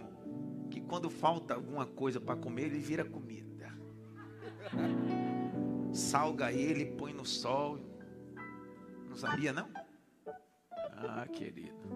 que 0.69 0.79
quando 0.79 1.09
falta 1.09 1.55
alguma 1.55 1.85
coisa 1.85 2.21
para 2.21 2.35
comer, 2.35 2.65
ele 2.65 2.79
vira 2.79 3.03
comida. 3.03 3.75
Salga 5.91 6.51
ele, 6.51 6.85
põe 6.85 7.13
no 7.13 7.25
sol. 7.25 7.79
Não 9.09 9.15
sabia, 9.15 9.51
não? 9.51 9.67
Ah, 10.97 11.27
querido. 11.27 11.81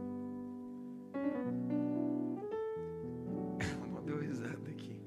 Não 3.87 4.03
deu 4.03 4.19
risada 4.19 4.69
aqui. 4.69 4.99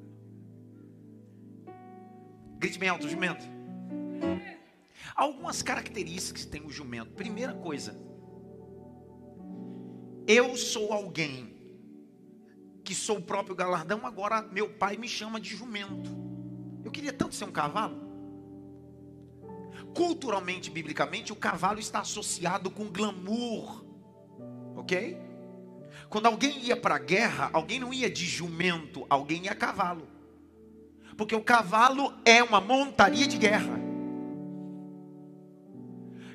Grite 2.59 2.79
bem 2.79 2.89
alto, 2.89 3.09
jumento. 3.09 3.58
Algumas 5.15 5.63
características 5.63 6.45
que 6.45 6.51
tem 6.51 6.65
o 6.65 6.71
jumento. 6.71 7.13
Primeira 7.13 7.55
coisa, 7.55 7.99
eu 10.27 10.57
sou 10.57 10.93
alguém 10.93 11.57
que 12.85 12.95
sou 12.95 13.19
o 13.19 13.23
próprio 13.23 13.55
galardão, 13.55 14.07
agora 14.07 14.43
meu 14.43 14.71
pai 14.71 14.97
me 14.97 15.09
chama 15.09 15.41
de 15.41 15.55
jumento. 15.55 16.11
Eu 16.85 16.91
queria 16.91 17.13
tanto 17.13 17.35
ser 17.35 17.45
um 17.45 17.53
cavalo. 17.53 18.09
Culturalmente, 19.95 20.71
biblicamente, 20.71 21.33
o 21.33 21.37
cavalo 21.37 21.79
está 21.79 22.01
associado 22.01 22.71
com 22.71 22.91
glamour. 22.91 23.85
Ok? 24.77 25.19
Quando 26.09 26.27
alguém 26.27 26.65
ia 26.65 26.77
para 26.77 26.97
a 26.97 26.99
guerra, 26.99 27.51
alguém 27.53 27.79
não 27.79 27.93
ia 27.93 28.11
de 28.11 28.25
jumento, 28.25 29.07
alguém 29.11 29.45
ia 29.45 29.53
a 29.53 29.55
cavalo. 29.55 30.09
Porque 31.17 31.35
o 31.35 31.43
cavalo 31.43 32.15
é 32.25 32.43
uma 32.43 32.61
montaria 32.61 33.27
de 33.27 33.37
guerra. 33.37 33.78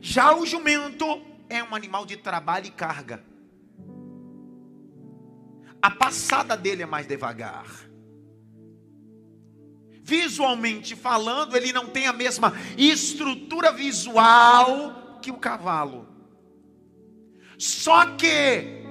Já 0.06 0.36
o 0.36 0.46
jumento 0.46 1.22
é 1.48 1.64
um 1.64 1.74
animal 1.74 2.06
de 2.06 2.18
trabalho 2.18 2.66
e 2.66 2.72
carga. 2.72 3.24
A 5.82 5.90
passada 5.90 6.58
dele 6.58 6.84
é 6.84 6.86
mais 6.86 7.08
devagar. 7.08 7.66
Visualmente 10.02 10.94
falando, 10.94 11.56
ele 11.56 11.72
não 11.72 11.88
tem 11.88 12.06
a 12.06 12.12
mesma 12.12 12.52
estrutura 12.78 13.72
visual 13.72 15.20
que 15.22 15.32
o 15.32 15.38
cavalo. 15.38 16.06
Só 17.58 18.06
que, 18.18 18.84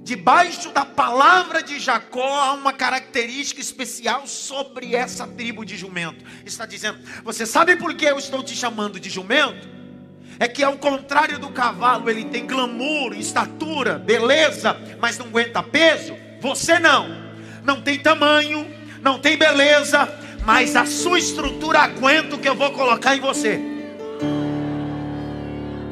debaixo 0.00 0.70
da 0.70 0.86
palavra 0.86 1.60
de 1.60 1.80
Jacó, 1.80 2.40
há 2.40 2.52
uma 2.52 2.72
característica 2.72 3.60
especial 3.60 4.28
sobre 4.28 4.94
essa 4.94 5.26
tribo 5.26 5.64
de 5.64 5.76
jumento. 5.76 6.24
Está 6.46 6.66
dizendo: 6.66 7.00
Você 7.24 7.44
sabe 7.44 7.74
por 7.74 7.96
que 7.96 8.04
eu 8.04 8.16
estou 8.16 8.44
te 8.44 8.54
chamando 8.54 9.00
de 9.00 9.10
jumento? 9.10 9.79
É 10.40 10.48
que 10.48 10.64
ao 10.64 10.78
contrário 10.78 11.38
do 11.38 11.50
cavalo, 11.50 12.08
ele 12.08 12.24
tem 12.24 12.46
glamour, 12.46 13.12
estatura, 13.12 13.98
beleza, 13.98 14.74
mas 14.98 15.18
não 15.18 15.26
aguenta 15.26 15.62
peso. 15.62 16.16
Você 16.40 16.78
não, 16.78 17.14
não 17.62 17.82
tem 17.82 17.98
tamanho, 17.98 18.66
não 19.02 19.18
tem 19.18 19.36
beleza, 19.36 20.08
mas 20.46 20.74
a 20.74 20.86
sua 20.86 21.18
estrutura 21.18 21.80
aguenta 21.80 22.36
o 22.36 22.38
que 22.38 22.48
eu 22.48 22.54
vou 22.54 22.70
colocar 22.72 23.14
em 23.14 23.20
você. 23.20 23.60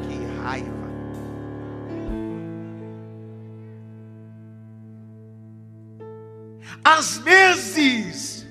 Que 0.07 0.41
raiva. 0.41 0.89
Às 6.83 7.19
vezes, 7.19 8.47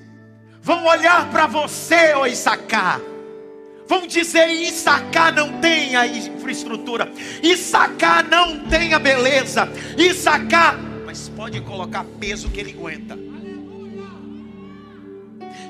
vão 0.63 0.87
olhar 0.87 1.29
para 1.29 1.49
você, 1.49 2.15
ô 2.15 2.25
Issacar 2.25 3.01
Vão 3.89 4.07
dizer: 4.07 4.49
Issacar 4.49 5.35
não 5.35 5.61
tem 5.61 5.97
a 5.97 6.07
infraestrutura, 6.07 7.11
Issacar 7.43 8.29
não 8.29 8.61
tem 8.69 8.93
a 8.93 8.99
beleza, 8.99 9.67
Issacar, 9.97 10.79
mas 11.07 11.31
pode 11.31 11.61
colocar 11.63 12.05
peso 12.21 12.51
que 12.51 12.61
ele 12.61 12.73
aguenta. 12.73 13.19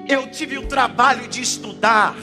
Eu 0.09 0.27
tive 0.31 0.59
o 0.59 0.67
trabalho 0.67 1.29
de 1.29 1.41
estudar 1.41 2.17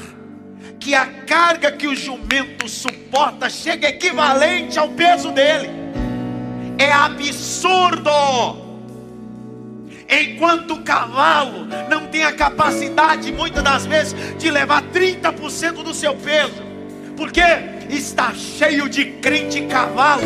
que 0.80 0.94
a 0.94 1.05
carga 1.05 1.72
que 1.72 1.88
o 1.88 1.96
jumento 1.96 2.68
suporta 2.68 3.50
chega 3.50 3.88
equivalente 3.88 4.77
ao 4.77 4.90
peso 4.90 5.31
dele. 5.31 5.70
É 6.77 6.92
absurdo. 6.92 8.65
Enquanto 10.09 10.75
o 10.75 10.81
cavalo 10.81 11.68
não 11.89 12.07
tem 12.07 12.24
a 12.24 12.31
capacidade, 12.31 13.31
muitas 13.31 13.63
das 13.63 13.85
vezes, 13.85 14.15
de 14.37 14.51
levar 14.51 14.83
30% 14.83 15.83
do 15.83 15.94
seu 15.94 16.15
peso. 16.15 16.63
Porque 17.18 17.41
está 17.89 18.33
cheio 18.33 18.89
de 18.89 19.05
crente 19.05 19.61
cavalo. 19.63 20.24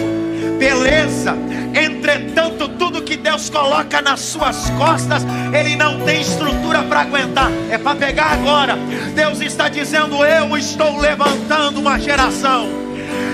Beleza. 0.58 1.36
Entretanto, 1.74 2.68
tudo 2.70 3.02
que 3.02 3.16
Deus 3.16 3.50
coloca 3.50 4.02
nas 4.02 4.20
suas 4.20 4.70
costas, 4.72 5.24
ele 5.54 5.76
não 5.76 6.02
tem 6.02 6.22
estrutura 6.22 6.84
para 6.84 7.02
aguentar. 7.02 7.52
É 7.70 7.78
para 7.78 7.96
pegar 7.96 8.34
agora. 8.34 8.78
Deus 9.16 9.40
está 9.40 9.70
dizendo: 9.70 10.26
Eu 10.26 10.58
estou 10.58 11.00
levantando 11.00 11.80
uma 11.80 12.00
geração 12.00 12.68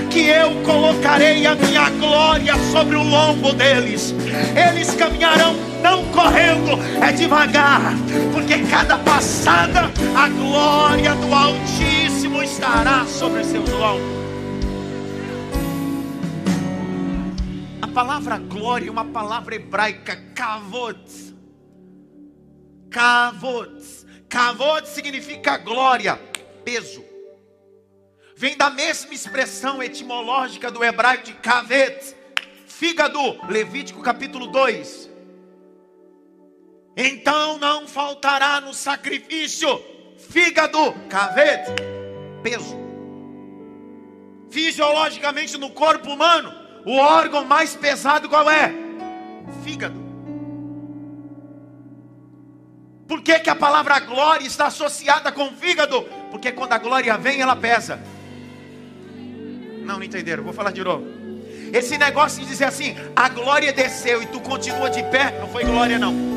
que 0.09 0.27
eu 0.27 0.51
colocarei 0.63 1.45
a 1.45 1.55
minha 1.55 1.89
glória 1.89 2.55
sobre 2.71 2.95
o 2.95 3.03
lombo 3.03 3.53
deles. 3.53 4.13
Eles 4.55 4.93
caminharão 4.95 5.74
não 5.85 6.03
correndo, 6.11 6.81
é 6.99 7.11
devagar, 7.11 7.93
porque 8.33 8.57
cada 8.71 8.97
passada 8.97 9.81
a 10.17 10.29
glória 10.29 11.13
do 11.13 11.31
Altíssimo 11.31 12.41
estará 12.41 13.05
sobre 13.05 13.43
seus 13.43 13.69
lombos. 13.69 14.25
A 17.83 17.87
palavra 17.87 18.39
glória 18.39 18.87
é 18.87 18.91
uma 18.91 19.05
palavra 19.05 19.53
hebraica, 19.53 20.15
kavod. 20.33 20.99
Kavod. 22.89 23.79
Kavod 24.27 24.87
significa 24.87 25.57
glória, 25.57 26.19
peso. 26.63 27.05
Vem 28.35 28.57
da 28.57 28.71
mesma 28.71 29.13
expressão 29.13 29.83
etimológica 29.83 30.71
do 30.71 30.83
hebraico 30.83 31.25
de 31.25 31.33
kavet, 31.33 32.15
fígado, 32.65 33.19
Levítico 33.47 34.01
capítulo 34.01 34.47
2. 34.47 35.13
Então 36.95 37.57
não 37.57 37.87
faltará 37.87 38.61
no 38.61 38.73
sacrifício 38.73 39.81
fígado, 40.29 40.93
cavete, 41.09 41.71
peso. 42.41 42.77
Fisiologicamente 44.49 45.57
no 45.57 45.71
corpo 45.71 46.09
humano, 46.09 46.53
o 46.85 46.95
órgão 46.97 47.43
mais 47.43 47.75
pesado 47.75 48.29
qual 48.29 48.49
é? 48.49 48.73
Fígado. 49.63 50.05
Por 53.07 53.21
que, 53.21 53.39
que 53.39 53.49
a 53.49 53.55
palavra 53.55 53.99
glória 53.99 54.47
está 54.47 54.67
associada 54.67 55.31
com 55.31 55.51
fígado? 55.51 56.01
Porque 56.31 56.51
quando 56.51 56.73
a 56.73 56.77
glória 56.77 57.17
vem, 57.17 57.41
ela 57.41 57.55
pesa. 57.55 57.99
Não, 59.83 59.97
não 59.97 60.03
entenderam, 60.03 60.43
vou 60.43 60.53
falar 60.53 60.71
de 60.71 60.83
novo. 60.83 61.05
Esse 61.71 61.97
negócio 61.97 62.41
de 62.41 62.47
dizer 62.47 62.65
assim, 62.65 62.95
a 63.15 63.27
glória 63.29 63.73
desceu 63.73 64.23
e 64.23 64.25
tu 64.27 64.39
continua 64.39 64.89
de 64.89 65.03
pé, 65.03 65.37
não 65.39 65.47
foi 65.49 65.65
glória 65.65 65.99
não. 65.99 66.34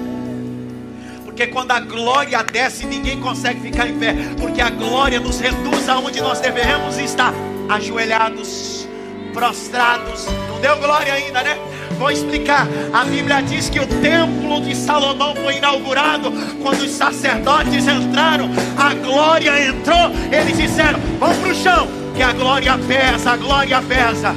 Porque 1.38 1.52
quando 1.52 1.70
a 1.70 1.78
glória 1.78 2.42
desce, 2.42 2.84
ninguém 2.84 3.20
consegue 3.20 3.60
ficar 3.60 3.86
em 3.86 3.96
pé. 3.96 4.12
Porque 4.40 4.60
a 4.60 4.70
glória 4.70 5.20
nos 5.20 5.38
reduz 5.38 5.88
aonde 5.88 6.20
nós 6.20 6.40
devemos 6.40 6.98
estar 6.98 7.32
ajoelhados, 7.68 8.88
prostrados. 9.32 10.26
Não 10.48 10.60
deu 10.60 10.76
glória 10.78 11.12
ainda, 11.12 11.40
né? 11.44 11.56
Vou 11.96 12.10
explicar. 12.10 12.66
A 12.92 13.04
Bíblia 13.04 13.40
diz 13.40 13.70
que 13.70 13.78
o 13.78 13.86
templo 13.86 14.60
de 14.62 14.74
Salomão 14.74 15.32
foi 15.36 15.58
inaugurado 15.58 16.32
quando 16.60 16.80
os 16.80 16.90
sacerdotes 16.90 17.86
entraram, 17.86 18.50
a 18.76 18.94
glória 18.94 19.64
entrou. 19.64 20.10
Eles 20.32 20.58
disseram: 20.58 20.98
Vamos 21.20 21.36
para 21.36 21.50
o 21.52 21.54
chão, 21.54 21.88
que 22.16 22.22
a 22.24 22.32
glória 22.32 22.76
pesa, 22.78 23.30
a 23.30 23.36
glória 23.36 23.80
pesa. 23.82 24.34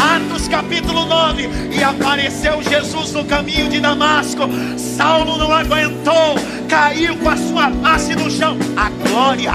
Atos 0.00 0.48
capítulo 0.48 1.04
9. 1.06 1.48
E 1.72 1.82
apareceu 1.82 2.62
Jesus 2.62 3.12
no 3.12 3.24
caminho 3.24 3.68
de 3.68 3.80
Damasco. 3.80 4.42
Saulo 4.76 5.36
não 5.36 5.52
aguentou, 5.52 6.36
caiu 6.68 7.16
com 7.16 7.28
a 7.28 7.36
sua 7.36 7.70
face 7.70 8.14
no 8.14 8.30
chão. 8.30 8.56
A 8.76 8.90
glória. 8.90 9.52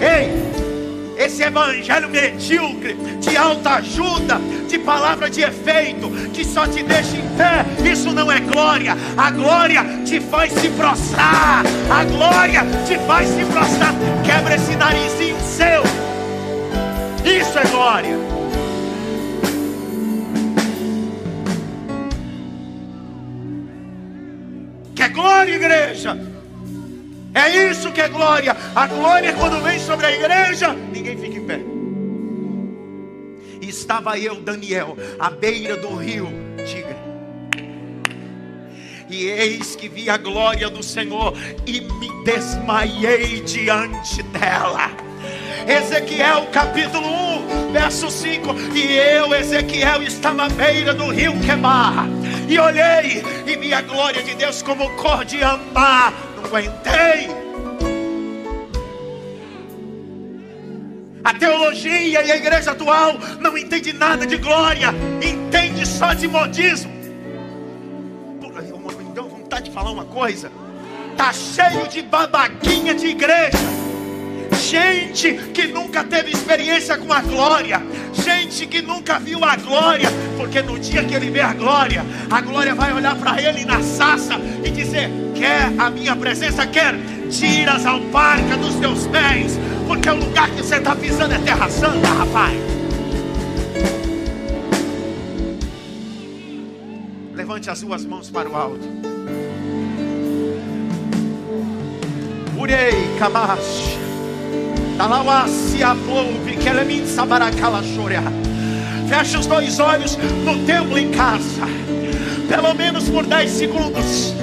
Ei, 0.00 0.48
esse 1.18 1.42
evangelho 1.42 2.08
medíocre, 2.08 2.94
de 3.20 3.36
alta 3.36 3.70
ajuda, 3.74 4.40
de 4.68 4.78
palavra 4.78 5.28
de 5.28 5.40
efeito, 5.40 6.08
que 6.32 6.44
só 6.44 6.64
te 6.66 6.82
deixa 6.84 7.16
em 7.16 7.28
pé, 7.36 7.66
isso 7.90 8.12
não 8.12 8.30
é 8.30 8.38
glória. 8.38 8.96
A 9.16 9.30
glória 9.32 9.84
te 10.04 10.20
faz 10.20 10.52
se 10.52 10.68
prostrar. 10.68 11.64
A 11.90 12.04
glória 12.04 12.64
te 12.86 12.96
faz 13.06 13.28
se 13.28 13.44
prostrar. 13.46 13.94
Quebra 14.24 14.54
esse 14.54 14.76
narizinho 14.76 15.36
seu. 15.40 15.82
Isso 17.24 17.58
é 17.58 17.64
glória. 17.64 18.37
Glória, 25.08 25.54
igreja. 25.54 26.18
É 27.34 27.70
isso 27.70 27.92
que 27.92 28.00
é 28.00 28.08
glória. 28.08 28.56
A 28.74 28.86
glória, 28.86 29.32
quando 29.34 29.62
vem 29.62 29.78
sobre 29.78 30.06
a 30.06 30.12
igreja, 30.12 30.72
ninguém 30.72 31.16
fica 31.16 31.36
em 31.36 31.46
pé. 31.46 31.60
E 33.60 33.68
estava 33.68 34.18
eu, 34.18 34.36
Daniel, 34.36 34.96
à 35.18 35.30
beira 35.30 35.76
do 35.76 35.94
rio 35.96 36.28
Tigre. 36.66 36.96
e 39.10 39.24
eis 39.26 39.74
que 39.74 39.88
vi 39.88 40.10
a 40.10 40.16
glória 40.16 40.68
do 40.68 40.82
Senhor 40.82 41.34
e 41.66 41.80
me 41.80 42.24
desmaiei 42.24 43.40
diante 43.40 44.22
dela. 44.24 45.07
Ezequiel 45.68 46.46
capítulo 46.50 47.06
1, 47.06 47.72
verso 47.72 48.10
5. 48.10 48.54
E 48.74 48.96
eu, 48.96 49.34
Ezequiel, 49.34 50.02
estava 50.02 50.46
à 50.46 50.48
beira 50.48 50.94
do 50.94 51.10
rio 51.10 51.38
Quebar. 51.40 52.06
E 52.48 52.58
olhei 52.58 53.22
e 53.46 53.56
vi 53.56 53.74
a 53.74 53.82
glória 53.82 54.22
de 54.22 54.34
Deus 54.34 54.62
como 54.62 54.88
cor 54.96 55.26
de 55.26 55.42
amar. 55.42 56.12
Não 56.36 56.44
aguentei. 56.46 57.28
A 61.22 61.34
teologia 61.34 62.22
e 62.22 62.32
a 62.32 62.36
igreja 62.36 62.70
atual 62.70 63.18
não 63.38 63.58
entende 63.58 63.92
nada 63.92 64.26
de 64.26 64.38
glória, 64.38 64.94
entende 65.20 65.84
só 65.84 66.14
de 66.14 66.26
modismo. 66.26 66.96
Deu 69.12 69.28
vontade 69.28 69.66
de 69.66 69.70
falar 69.72 69.90
uma 69.90 70.06
coisa. 70.06 70.50
Tá 71.16 71.32
cheio 71.32 71.86
de 71.88 72.00
babaquinha 72.02 72.94
de 72.94 73.08
igreja 73.08 73.87
gente 74.68 75.32
que 75.54 75.66
nunca 75.68 76.04
teve 76.04 76.30
experiência 76.30 76.98
com 76.98 77.10
a 77.10 77.22
glória, 77.22 77.82
gente 78.12 78.66
que 78.66 78.82
nunca 78.82 79.18
viu 79.18 79.42
a 79.42 79.56
glória, 79.56 80.10
porque 80.36 80.60
no 80.60 80.78
dia 80.78 81.02
que 81.04 81.14
ele 81.14 81.30
vê 81.30 81.40
a 81.40 81.54
glória, 81.54 82.04
a 82.30 82.40
glória 82.42 82.74
vai 82.74 82.92
olhar 82.92 83.16
para 83.16 83.40
ele 83.40 83.64
na 83.64 83.82
sassa 83.82 84.34
e 84.62 84.70
dizer: 84.70 85.10
Quer 85.34 85.72
a 85.78 85.88
minha 85.88 86.14
presença? 86.14 86.66
Quer? 86.66 86.94
Tira 87.30 87.72
as 87.72 87.86
alparcas 87.86 88.58
dos 88.58 88.74
teus 88.74 89.06
pés, 89.06 89.58
porque 89.86 90.10
o 90.10 90.16
lugar 90.16 90.50
que 90.50 90.62
você 90.62 90.76
está 90.76 90.94
pisando 90.94 91.34
é 91.34 91.38
terra 91.38 91.70
santa, 91.70 92.06
rapaz. 92.06 92.58
Levante 97.34 97.70
as 97.70 97.80
duas 97.80 98.04
mãos 98.04 98.28
para 98.28 98.48
o 98.48 98.54
alto. 98.54 98.86
Urei, 102.58 103.16
Kamash. 103.18 104.07
Feche 109.08 109.36
os 109.36 109.46
dois 109.46 109.78
olhos 109.78 110.18
no 110.44 110.66
templo 110.66 110.98
em 110.98 111.10
casa. 111.10 111.66
Pelo 112.48 112.74
menos 112.74 113.08
por 113.08 113.24
10 113.24 113.50
segundos. 113.50 114.34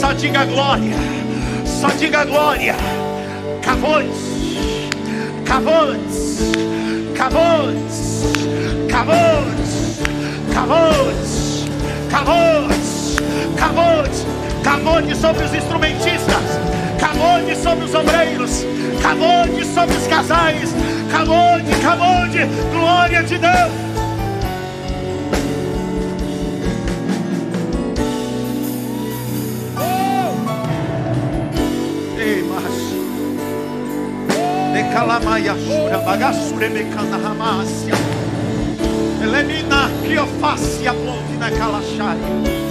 Só 0.00 0.12
diga 0.12 0.44
glória. 0.44 0.94
Só 1.66 1.88
diga 1.88 2.24
glória. 2.24 2.76
Cavotes. 3.60 4.08
Cavotes. 5.44 6.38
Cavotes. 7.16 8.24
Cavotes. 8.88 9.98
Cavotes. 10.52 11.64
Cavotes. 12.10 13.16
Cavotes. 13.56 14.26
Cavotes 14.62 15.18
sobre 15.18 15.44
os 15.44 15.54
instrumentistas 15.54 16.73
Cabonde 17.14 17.56
sobre 17.56 17.84
os 17.84 17.94
obreiros, 17.94 18.64
cabonde 19.00 19.64
sobre 19.66 19.96
os 19.96 20.06
casais, 20.08 20.74
cabonde, 21.12 21.72
cabonde, 21.80 22.40
glória 22.72 23.22
de 23.22 23.38
Deus. 23.38 23.72
Oh! 29.78 30.34
Kalamaya 34.92 35.54
Shura 35.54 35.98
Bagasure 35.98 36.68
Mekana 36.68 37.16
Hamasya 37.16 37.94
Elemina 39.22 39.88
Kiofasya 40.02 40.92
Plovina 40.92 41.50
Kalashaya 41.50 42.63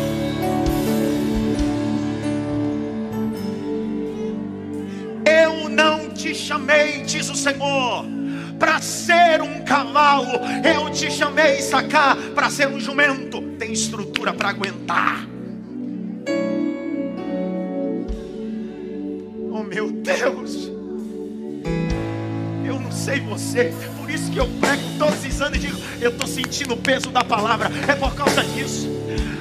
chamei, 6.33 7.01
diz 7.03 7.29
o 7.29 7.35
Senhor, 7.35 8.05
para 8.59 8.81
ser 8.81 9.41
um 9.41 9.61
cavalo, 9.63 10.39
eu 10.63 10.89
te 10.89 11.11
chamei, 11.11 11.61
sacar, 11.61 12.15
para 12.33 12.49
ser 12.49 12.67
um 12.67 12.79
jumento, 12.79 13.41
tem 13.59 13.73
estrutura 13.73 14.33
para 14.33 14.49
aguentar. 14.49 15.27
Oh 19.51 19.63
meu 19.63 19.91
Deus, 19.91 20.71
eu 22.65 22.79
não 22.79 22.91
sei 22.91 23.19
você, 23.19 23.73
por 23.97 24.09
isso 24.09 24.31
que 24.31 24.39
eu 24.39 24.47
prego 24.59 24.83
todos 24.97 25.25
os 25.25 25.41
anos 25.41 25.57
e 25.57 25.61
digo, 25.61 25.77
eu 26.01 26.09
estou 26.09 26.27
sentindo 26.27 26.73
o 26.73 26.77
peso 26.77 27.09
da 27.09 27.23
palavra, 27.23 27.69
é 27.87 27.95
por 27.95 28.15
causa 28.15 28.43
disso. 28.43 28.89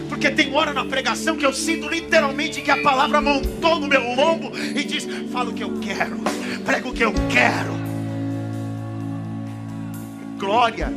Porque 0.08 0.30
tem 0.30 0.54
hora 0.54 0.72
na 0.72 0.84
pregação 0.84 1.36
que 1.36 1.44
eu 1.44 1.52
sinto 1.52 1.88
literalmente 1.88 2.60
que 2.60 2.70
a 2.70 2.82
palavra 2.82 3.20
montou 3.20 3.80
no 3.80 3.88
meu 3.88 4.02
lombo 4.14 4.52
e 4.56 4.84
diz: 4.84 5.04
fala 5.32 5.50
o 5.50 5.52
que 5.52 5.64
eu 5.64 5.80
quero 5.80 6.20
prego 6.64 6.90
o 6.90 6.94
que 6.94 7.04
eu 7.04 7.12
quero. 7.30 7.72
Glória. 10.38 10.88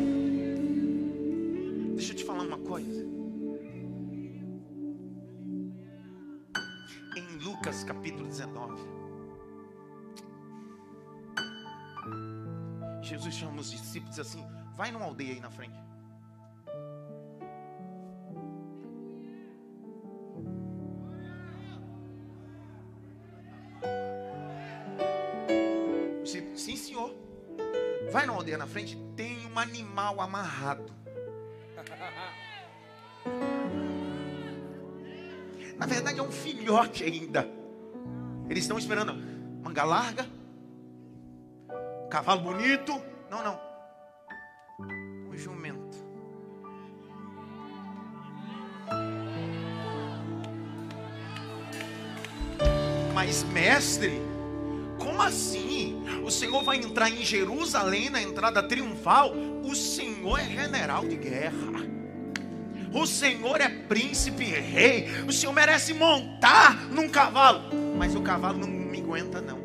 Deixa 1.95 2.13
eu 2.13 2.15
te 2.15 2.23
falar 2.23 2.43
uma 2.43 2.57
coisa. 2.57 3.05
Em 7.15 7.43
Lucas 7.43 7.83
capítulo 7.83 8.27
19. 8.27 8.95
Jesus 13.01 13.33
chama 13.33 13.61
os 13.61 13.71
discípulos 13.71 14.19
assim: 14.19 14.43
vai 14.75 14.91
numa 14.91 15.05
aldeia 15.05 15.33
aí 15.33 15.39
na 15.39 15.49
frente. 15.49 15.77
Vai 28.15 28.25
na 28.25 28.31
aldeia 28.31 28.57
na 28.57 28.65
frente, 28.65 28.95
tem 29.13 29.45
um 29.45 29.59
animal 29.59 30.21
amarrado. 30.21 30.85
Na 35.75 35.85
verdade 35.85 36.21
é 36.21 36.23
um 36.23 36.31
filhote 36.31 37.03
ainda. 37.03 37.45
Eles 38.49 38.63
estão 38.63 38.77
esperando 38.77 39.13
manga 39.61 39.83
larga, 39.83 40.25
cavalo 42.09 42.39
bonito. 42.39 42.93
Não, 43.29 43.43
não. 43.43 43.59
Um 45.29 45.35
jumento. 45.35 45.97
Mas 53.13 53.43
mestre, 53.43 54.21
como 55.15 55.21
assim? 55.21 56.03
O 56.25 56.29
Senhor 56.29 56.61
vai 56.61 56.75
entrar 56.75 57.09
em 57.09 57.23
Jerusalém 57.23 58.09
na 58.09 58.21
entrada 58.21 58.61
triunfal? 58.61 59.33
O 59.63 59.73
Senhor 59.73 60.37
é 60.37 60.43
general 60.43 61.07
de 61.07 61.15
guerra. 61.15 61.85
O 62.93 63.07
Senhor 63.07 63.61
é 63.61 63.69
príncipe 63.69 64.43
e 64.43 64.59
rei. 64.59 65.07
O 65.25 65.31
Senhor 65.31 65.53
merece 65.53 65.93
montar 65.93 66.87
num 66.91 67.07
cavalo. 67.07 67.69
Mas 67.97 68.13
o 68.13 68.21
cavalo 68.21 68.57
não 68.57 68.67
me 68.67 68.99
aguenta, 68.99 69.39
não. 69.39 69.63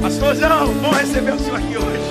Pastorzão, 0.00 0.72
bom 0.74 0.90
receber 0.92 1.34
o 1.34 1.38
Senhor 1.38 1.56
aqui 1.56 1.76
hoje. 1.76 2.07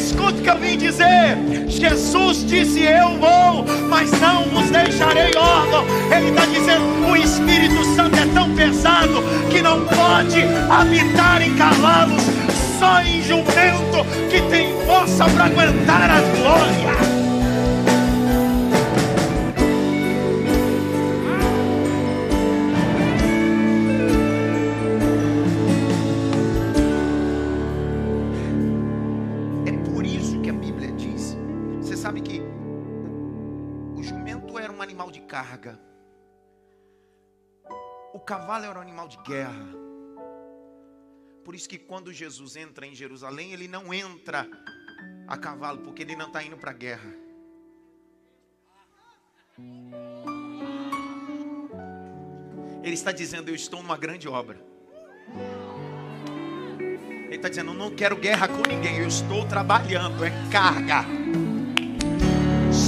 Escute 0.00 0.40
o 0.40 0.42
que 0.42 0.48
eu 0.48 0.58
vim 0.58 0.78
dizer. 0.78 1.36
Jesus 1.68 2.46
disse: 2.46 2.80
Eu 2.82 3.18
vou, 3.18 3.66
mas 3.88 4.10
não 4.12 4.44
vos 4.44 4.70
deixarei 4.70 5.30
órgão. 5.36 5.84
Ele 6.10 6.30
está 6.30 6.46
dizendo: 6.46 7.06
o 7.06 7.16
Espírito 7.16 7.84
Santo 7.94 8.16
é 8.16 8.26
tão 8.32 8.54
pesado 8.54 9.22
que 9.50 9.60
não 9.60 9.84
pode 9.84 10.42
habitar 10.70 11.42
em 11.42 11.54
cavalos, 11.54 12.22
só 12.78 13.02
em 13.02 13.22
jumento 13.22 14.06
que 14.30 14.40
tem 14.50 14.74
força 14.86 15.26
para 15.26 15.44
aguentar 15.44 16.10
a 16.10 16.20
glória. 16.38 17.19
Carga. 35.50 35.80
O 38.12 38.20
cavalo 38.20 38.64
era 38.64 38.78
um 38.78 38.82
animal 38.82 39.08
de 39.08 39.16
guerra. 39.18 39.66
Por 41.44 41.54
isso 41.54 41.68
que 41.68 41.78
quando 41.78 42.12
Jesus 42.12 42.54
entra 42.56 42.86
em 42.86 42.94
Jerusalém, 42.94 43.52
ele 43.52 43.66
não 43.66 43.92
entra 43.92 44.48
a 45.26 45.36
cavalo, 45.36 45.78
porque 45.82 46.02
ele 46.02 46.14
não 46.14 46.28
está 46.28 46.42
indo 46.42 46.56
para 46.56 46.70
a 46.70 46.74
guerra. 46.74 47.12
Ele 52.82 52.94
está 52.94 53.10
dizendo: 53.12 53.48
Eu 53.48 53.54
estou 53.54 53.82
numa 53.82 53.96
grande 53.96 54.28
obra. 54.28 54.58
Ele 57.26 57.36
está 57.36 57.48
dizendo: 57.48 57.72
não 57.74 57.94
quero 57.94 58.16
guerra 58.16 58.48
com 58.48 58.62
ninguém, 58.68 58.98
eu 58.98 59.06
estou 59.06 59.46
trabalhando, 59.46 60.24
é 60.24 60.32
carga. 60.50 61.04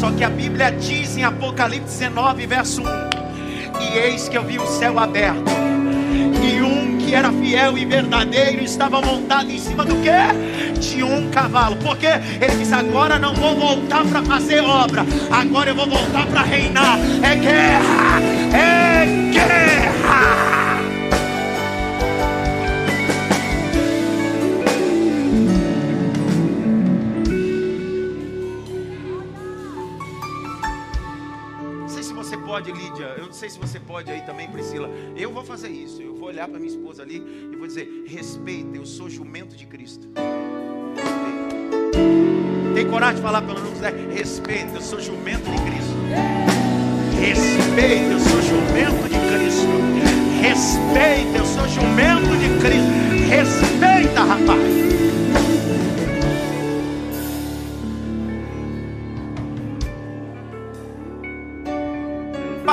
Só 0.02 0.10
que 0.10 0.24
a 0.24 0.28
Bíblia 0.28 0.72
diz 0.72 1.16
em 1.16 1.22
Apocalipse 1.22 1.98
19, 2.00 2.44
verso 2.44 2.82
1: 2.82 2.84
E 3.80 3.98
eis 3.98 4.28
que 4.28 4.36
eu 4.36 4.42
vi 4.42 4.58
o 4.58 4.66
céu 4.66 4.98
aberto, 4.98 5.48
e 6.42 6.60
um 6.60 6.98
que 6.98 7.14
era 7.14 7.30
fiel 7.30 7.78
e 7.78 7.84
verdadeiro 7.84 8.64
estava 8.64 9.00
montado 9.00 9.48
em 9.48 9.60
cima 9.60 9.84
do 9.84 9.94
que? 10.02 10.80
De 10.80 11.04
um 11.04 11.30
cavalo. 11.30 11.76
Porque 11.76 12.06
ele 12.06 12.56
disse: 12.58 12.74
Agora 12.74 13.16
não 13.16 13.32
vou 13.32 13.54
voltar 13.54 14.04
para 14.04 14.24
fazer 14.24 14.58
obra, 14.64 15.06
agora 15.30 15.70
eu 15.70 15.76
vou 15.76 15.86
voltar 15.86 16.26
para 16.26 16.42
reinar. 16.42 16.98
É 17.22 17.36
guerra, 17.36 18.20
é 18.52 19.30
guerra. 19.32 19.71
Pode, 32.36 32.72
Lídia, 32.72 33.14
eu 33.18 33.26
não 33.26 33.32
sei 33.32 33.50
se 33.50 33.58
você 33.58 33.78
pode 33.78 34.10
aí 34.10 34.22
também, 34.22 34.48
Priscila. 34.48 34.88
Eu 35.16 35.32
vou 35.32 35.44
fazer 35.44 35.68
isso. 35.68 36.02
Eu 36.02 36.14
vou 36.14 36.28
olhar 36.28 36.48
para 36.48 36.58
minha 36.58 36.70
esposa 36.70 37.02
ali 37.02 37.22
e 37.52 37.56
vou 37.56 37.66
dizer: 37.66 38.04
respeita, 38.06 38.76
eu 38.76 38.86
sou 38.86 39.08
jumento 39.08 39.56
de 39.56 39.66
Cristo. 39.66 40.08
Tem 42.74 42.88
coragem 42.88 43.16
de 43.16 43.22
falar 43.22 43.42
pelo 43.42 43.60
menos, 43.60 43.80
né? 43.80 43.90
Respeita, 44.12 44.74
eu 44.74 44.80
sou 44.80 45.00
jumento 45.00 45.44
de 45.50 45.56
Cristo. 45.62 45.92
Respeita, 47.20 48.12
eu 48.12 48.20
sou 48.20 48.42
jumento 48.42 49.08
de 49.08 49.18
Cristo. 49.28 49.66
Respeita, 50.40 51.38
eu 51.38 51.46
sou 51.46 51.68
jumento 51.68 52.36
de 52.36 52.48
Cristo. 52.60 52.92
Respeita, 53.28 54.22
rapaz. 54.22 55.01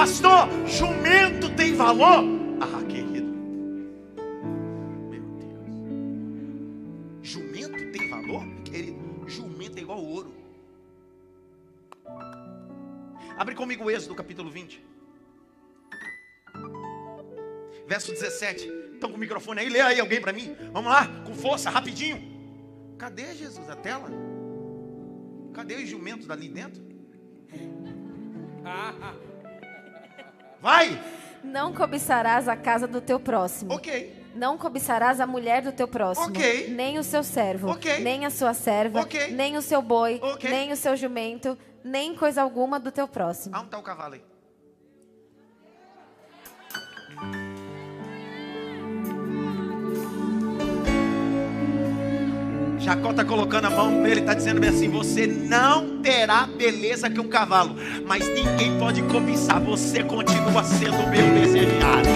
Pastor, 0.09 0.49
jumento 0.65 1.53
tem 1.55 1.75
valor? 1.75 2.23
Ah, 2.59 2.83
querido. 2.89 3.31
Meu 5.07 5.21
Deus. 5.21 5.67
Jumento 7.21 7.91
tem 7.91 8.09
valor? 8.09 8.43
Querido, 8.65 9.29
jumento 9.29 9.77
é 9.77 9.81
igual 9.81 10.03
ouro. 10.03 10.33
Abre 13.37 13.53
comigo 13.53 13.83
o 13.83 13.91
Êxodo 13.91 14.15
capítulo 14.15 14.49
20. 14.49 14.83
Verso 17.87 18.11
17. 18.11 18.65
Estão 18.93 19.11
com 19.11 19.17
o 19.17 19.19
microfone 19.19 19.59
aí? 19.59 19.69
Lê 19.69 19.79
aí 19.79 19.99
alguém 19.99 20.19
para 20.19 20.33
mim. 20.33 20.55
Vamos 20.73 20.91
lá, 20.91 21.07
com 21.23 21.35
força, 21.35 21.69
rapidinho. 21.69 22.19
Cadê 22.97 23.35
Jesus? 23.35 23.69
A 23.69 23.75
tela? 23.75 24.09
Cadê 25.53 25.75
os 25.75 25.87
jumentos 25.87 26.25
dali 26.25 26.49
dentro? 26.49 26.83
Ah, 28.65 28.95
ah. 29.13 29.28
Vai! 30.61 31.01
Não 31.43 31.73
cobiçarás 31.73 32.47
a 32.47 32.55
casa 32.55 32.87
do 32.87 32.99
teu 33.01 33.19
próximo. 33.19 33.73
Ok. 33.73 34.17
Não 34.35 34.57
cobiçarás 34.57 35.19
a 35.19 35.25
mulher 35.27 35.61
do 35.61 35.71
teu 35.71 35.87
próximo, 35.87 36.27
Ok. 36.27 36.67
nem 36.69 36.99
o 36.99 37.03
seu 37.03 37.23
servo, 37.23 37.71
Ok. 37.71 37.99
nem 37.99 38.25
a 38.25 38.29
sua 38.29 38.53
serva, 38.53 39.01
Ok. 39.01 39.31
nem 39.31 39.57
o 39.57 39.61
seu 39.61 39.81
boi, 39.81 40.21
nem 40.43 40.71
o 40.71 40.75
seu 40.75 40.95
jumento, 40.95 41.57
nem 41.83 42.15
coisa 42.15 42.41
alguma 42.41 42.79
do 42.79 42.91
teu 42.91 43.07
próximo. 43.07 43.55
Aonde 43.55 43.67
está 43.67 43.79
o 43.79 43.81
cavalo 43.83 44.13
aí? 44.13 44.21
Jacó 52.89 53.11
está 53.11 53.23
colocando 53.23 53.65
a 53.65 53.69
mão 53.69 53.91
nele, 53.91 54.21
está 54.21 54.33
dizendo 54.33 54.65
assim: 54.65 54.89
Você 54.89 55.27
não 55.27 56.01
terá 56.01 56.47
beleza 56.47 57.07
que 57.07 57.19
um 57.19 57.29
cavalo, 57.29 57.75
mas 58.07 58.27
ninguém 58.29 58.79
pode 58.79 59.03
cobiçar, 59.03 59.61
você 59.61 60.03
continua 60.03 60.63
sendo 60.63 60.97
meu 61.07 61.23
desejado. 61.35 62.09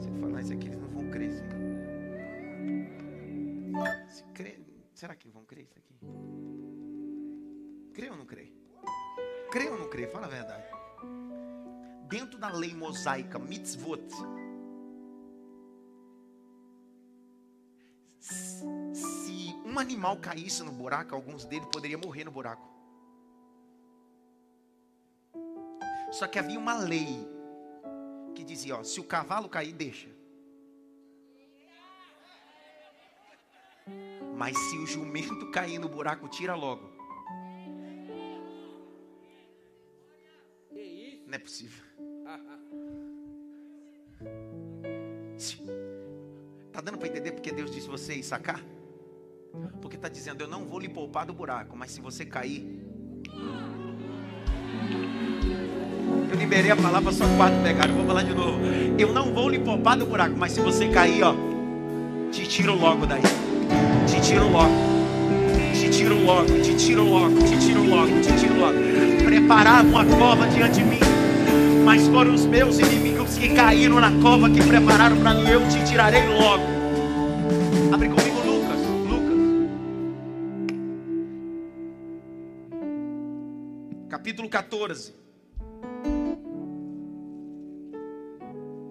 Se 0.00 0.10
falar 0.18 0.40
isso 0.40 0.54
aqui, 0.54 0.66
eles 0.66 0.80
não 0.80 0.88
vão 0.88 1.10
crer. 1.10 1.30
Será 4.94 5.14
que 5.14 5.28
vão 5.28 5.44
crer 5.44 5.64
isso 5.64 5.74
aqui? 5.76 5.94
Crê 7.92 8.08
ou 8.08 8.16
não 8.16 8.24
crê? 8.24 8.50
Crê 9.50 9.68
ou 9.68 9.78
não 9.78 9.90
crê? 9.90 10.06
Fala 10.06 10.24
a 10.24 10.30
verdade. 10.30 10.79
Dentro 12.10 12.40
da 12.40 12.48
lei 12.48 12.74
mosaica, 12.74 13.38
mitzvot, 13.38 14.02
se 18.18 19.54
um 19.64 19.78
animal 19.78 20.16
caísse 20.16 20.64
no 20.64 20.72
buraco, 20.72 21.14
alguns 21.14 21.44
deles 21.44 21.68
poderiam 21.72 22.00
morrer 22.00 22.24
no 22.24 22.32
buraco. 22.32 22.68
Só 26.10 26.26
que 26.26 26.36
havia 26.36 26.58
uma 26.58 26.74
lei 26.74 27.06
que 28.34 28.42
dizia, 28.42 28.76
ó, 28.76 28.82
se 28.82 28.98
o 28.98 29.04
cavalo 29.04 29.48
cair, 29.48 29.72
deixa. 29.72 30.08
Mas 34.36 34.58
se 34.58 34.78
o 34.78 34.86
jumento 34.86 35.48
cair 35.52 35.78
no 35.78 35.88
buraco, 35.88 36.28
tira 36.28 36.56
logo. 36.56 36.90
Não 41.24 41.34
é 41.36 41.38
possível. 41.38 41.89
Tá 46.72 46.80
dando 46.80 46.98
para 46.98 47.08
entender 47.08 47.32
porque 47.32 47.50
Deus 47.50 47.68
disse 47.70 47.88
você 47.88 48.14
ir 48.14 48.22
sacar? 48.22 48.60
Porque 49.82 49.96
está 49.96 50.08
dizendo, 50.08 50.42
eu 50.42 50.48
não 50.48 50.64
vou 50.64 50.78
lhe 50.78 50.88
poupar 50.88 51.26
do 51.26 51.32
buraco, 51.32 51.76
mas 51.76 51.90
se 51.90 52.00
você 52.00 52.24
cair. 52.24 52.64
Eu 56.30 56.36
liberei 56.38 56.70
a 56.70 56.76
palavra 56.76 57.10
só 57.10 57.24
quatro 57.36 57.60
pegaram, 57.62 57.94
vou 57.94 58.06
falar 58.06 58.22
de 58.22 58.32
novo. 58.32 58.60
Eu 58.96 59.12
não 59.12 59.34
vou 59.34 59.48
lhe 59.48 59.58
poupar 59.58 59.96
do 59.96 60.06
buraco, 60.06 60.36
mas 60.36 60.52
se 60.52 60.60
você 60.60 60.88
cair, 60.88 61.24
ó, 61.24 61.34
te 62.30 62.46
tiro 62.46 62.76
logo 62.76 63.06
daí. 63.06 63.22
Te 64.06 64.20
tiro 64.20 64.48
logo. 64.48 64.70
Te 65.74 65.90
tiro 65.90 66.24
logo, 66.24 66.62
te 66.62 66.76
tiro 66.76 67.02
logo, 67.04 67.40
te 67.40 67.58
tiro 67.58 67.82
logo, 67.82 68.20
te 68.20 68.32
tiro 68.38 68.60
logo. 68.60 68.78
Prepararam 69.24 69.88
uma 69.88 70.06
cova 70.06 70.46
diante 70.48 70.74
de 70.74 70.84
mim. 70.84 71.09
Mas 71.90 72.06
foram 72.06 72.34
os 72.34 72.46
meus 72.46 72.78
inimigos 72.78 73.36
que 73.36 73.52
caíram 73.52 73.98
na 73.98 74.12
cova 74.22 74.48
que 74.48 74.64
prepararam 74.64 75.18
para 75.20 75.34
mim. 75.34 75.48
Eu 75.50 75.68
te 75.68 75.84
tirarei 75.84 76.24
logo. 76.38 76.62
Abre 77.92 78.08
comigo 78.08 78.38
Lucas. 78.46 78.78
Lucas. 79.08 79.36
Capítulo 84.08 84.48
14. 84.48 85.16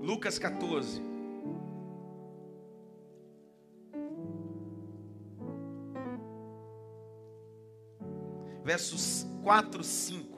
Lucas 0.04 0.38
14. 0.38 1.02
Versos 8.66 9.26
4, 9.42 9.86
5. 9.86 10.29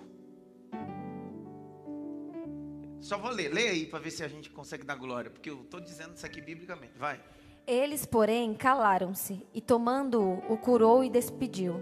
Só 3.12 3.18
vou 3.18 3.32
ler, 3.32 3.54
lê 3.54 3.68
aí 3.68 3.86
para 3.86 4.00
ver 4.00 4.10
se 4.10 4.24
a 4.24 4.28
gente 4.30 4.50
consegue 4.50 4.86
dar 4.86 4.96
glória, 4.96 5.30
porque 5.30 5.50
eu 5.50 5.64
estou 5.64 5.82
dizendo 5.82 6.16
isso 6.16 6.26
aqui 6.26 6.40
biblicamente. 6.40 6.94
Vai. 6.98 7.22
Eles, 7.68 8.06
porém, 8.06 8.54
calaram-se, 8.54 9.46
e 9.54 9.60
tomando-o, 9.60 10.38
o 10.48 10.58
curou 10.58 11.04
e 11.04 11.10
despediu. 11.10 11.76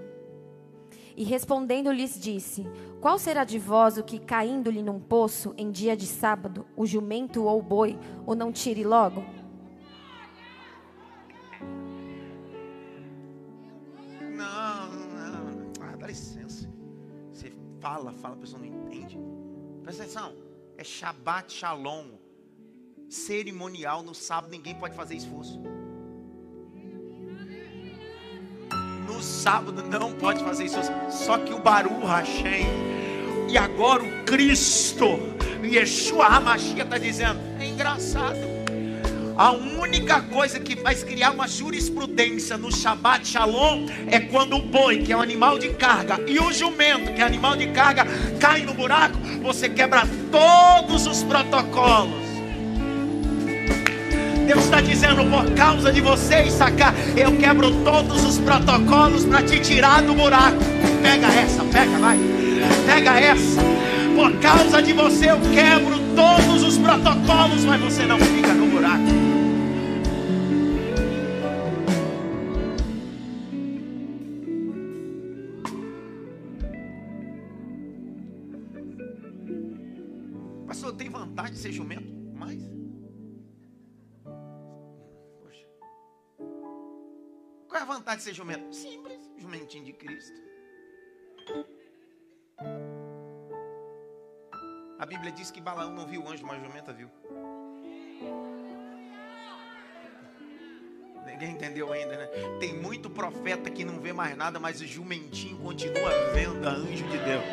E 1.16 1.24
respondendo 1.24 1.92
lhes 1.92 2.20
disse: 2.20 2.66
Qual 3.00 3.20
será 3.20 3.44
de 3.44 3.60
vós 3.60 4.00
o 4.00 4.04
que, 4.04 4.18
caindo-lhe 4.18 4.82
num 4.82 5.00
poço 5.00 5.54
em 5.56 5.70
dia 5.70 5.96
de 5.96 6.08
sábado, 6.08 6.66
o 6.76 6.84
jumento 6.84 7.44
ou 7.44 7.60
o 7.60 7.62
boi, 7.62 7.96
o 8.26 8.34
não 8.34 8.52
tire 8.52 8.84
logo? 8.84 9.24
Não, 14.20 14.90
não. 14.90 15.72
Ah, 15.80 15.96
dá 15.96 16.08
licença. 16.08 16.68
Você 17.32 17.54
fala, 17.80 18.14
fala, 18.14 18.34
a 18.34 18.40
pessoa 18.40 18.60
não 18.60 18.66
entende. 18.66 19.20
Presta 19.84 20.02
atenção. 20.02 20.49
É 20.80 20.84
Shabbat 20.86 21.52
Shalom. 21.52 22.06
Cerimonial 23.10 24.02
no 24.02 24.16
sábado, 24.16 24.50
ninguém 24.50 24.74
pode 24.74 24.96
fazer 24.96 25.16
esforço. 25.16 25.60
No 29.06 29.22
sábado 29.22 29.84
não 29.84 30.14
pode 30.14 30.42
fazer 30.42 30.64
esforço. 30.64 30.90
Só 31.10 31.38
que 31.38 31.52
o 31.54 31.60
Baru 31.60 32.00
Hashem 32.06 32.66
e 33.50 33.58
agora 33.58 34.04
o 34.04 34.24
Cristo, 34.24 35.20
Yeshua 35.62 36.28
Hamashia 36.28 36.84
está 36.84 36.98
dizendo: 36.98 37.42
é 37.60 37.68
engraçado. 37.68 38.49
A 39.40 39.52
única 39.52 40.20
coisa 40.20 40.60
que 40.60 40.76
faz 40.76 41.02
criar 41.02 41.32
uma 41.32 41.48
jurisprudência 41.48 42.58
no 42.58 42.76
Shabbat 42.76 43.26
Shalom 43.26 43.86
é 44.08 44.20
quando 44.20 44.58
o 44.58 44.62
boi, 44.62 44.98
que 44.98 45.14
é 45.14 45.16
um 45.16 45.22
animal 45.22 45.58
de 45.58 45.70
carga, 45.70 46.20
e 46.28 46.38
o 46.38 46.52
jumento, 46.52 47.14
que 47.14 47.22
é 47.22 47.24
animal 47.24 47.56
de 47.56 47.68
carga, 47.68 48.06
cai 48.38 48.64
no 48.64 48.74
buraco, 48.74 49.18
você 49.42 49.70
quebra 49.70 50.04
todos 50.30 51.08
os 51.08 51.24
protocolos. 51.24 52.22
Deus 54.46 54.66
está 54.66 54.82
dizendo, 54.82 55.24
por 55.32 55.50
causa 55.54 55.90
de 55.90 56.02
você, 56.02 56.52
sacar, 56.52 56.94
eu 57.16 57.32
quebro 57.38 57.72
todos 57.86 58.26
os 58.26 58.40
protocolos 58.40 59.24
para 59.24 59.42
te 59.42 59.58
tirar 59.62 60.02
do 60.02 60.14
buraco. 60.16 60.60
Pega 61.02 61.28
essa, 61.28 61.64
pega, 61.64 61.98
vai. 61.98 62.20
Pega 62.86 63.18
essa. 63.18 63.62
Por 64.18 64.38
causa 64.42 64.82
de 64.82 64.92
você, 64.92 65.32
eu 65.32 65.40
quebro 65.54 65.98
todos 66.14 66.62
os 66.62 66.78
protocolos, 66.78 67.64
mas 67.64 67.80
você 67.80 68.06
não 68.06 68.20
fica 68.20 68.54
no 68.54 68.69
vantagem 81.50 81.54
de 81.54 81.60
ser 81.60 81.72
jumento? 81.72 82.12
Mais? 82.34 82.62
Poxa. 85.42 85.66
Qual 87.68 87.80
é 87.80 87.82
a 87.82 87.86
vantagem 87.86 88.18
de 88.20 88.24
ser 88.24 88.34
jumento? 88.34 88.74
Simples, 88.74 89.20
jumentinho 89.38 89.86
de 89.86 89.94
Cristo. 89.94 90.40
A 95.00 95.06
Bíblia 95.06 95.32
diz 95.32 95.50
que 95.50 95.62
Balaão 95.62 95.94
não 95.94 96.06
viu 96.06 96.24
o 96.24 96.30
anjo, 96.30 96.46
mas 96.46 96.62
a 96.62 96.66
jumenta 96.66 96.94
viu. 96.94 97.10
Ninguém 101.26 101.52
entendeu 101.52 101.94
ainda, 101.94 102.18
né? 102.18 102.28
Tem 102.60 102.74
muito 102.74 103.10
profeta 103.10 103.70
que 103.70 103.86
não 103.86 104.02
vê 104.02 104.12
mais 104.12 104.36
nada, 104.36 104.60
mas 104.60 104.82
o 104.82 104.86
jumentinho 104.86 105.58
continua 105.60 106.12
vendo 106.34 106.68
a 106.68 106.72
anjo 106.72 107.08
de 107.08 107.18
Deus. 107.18 107.46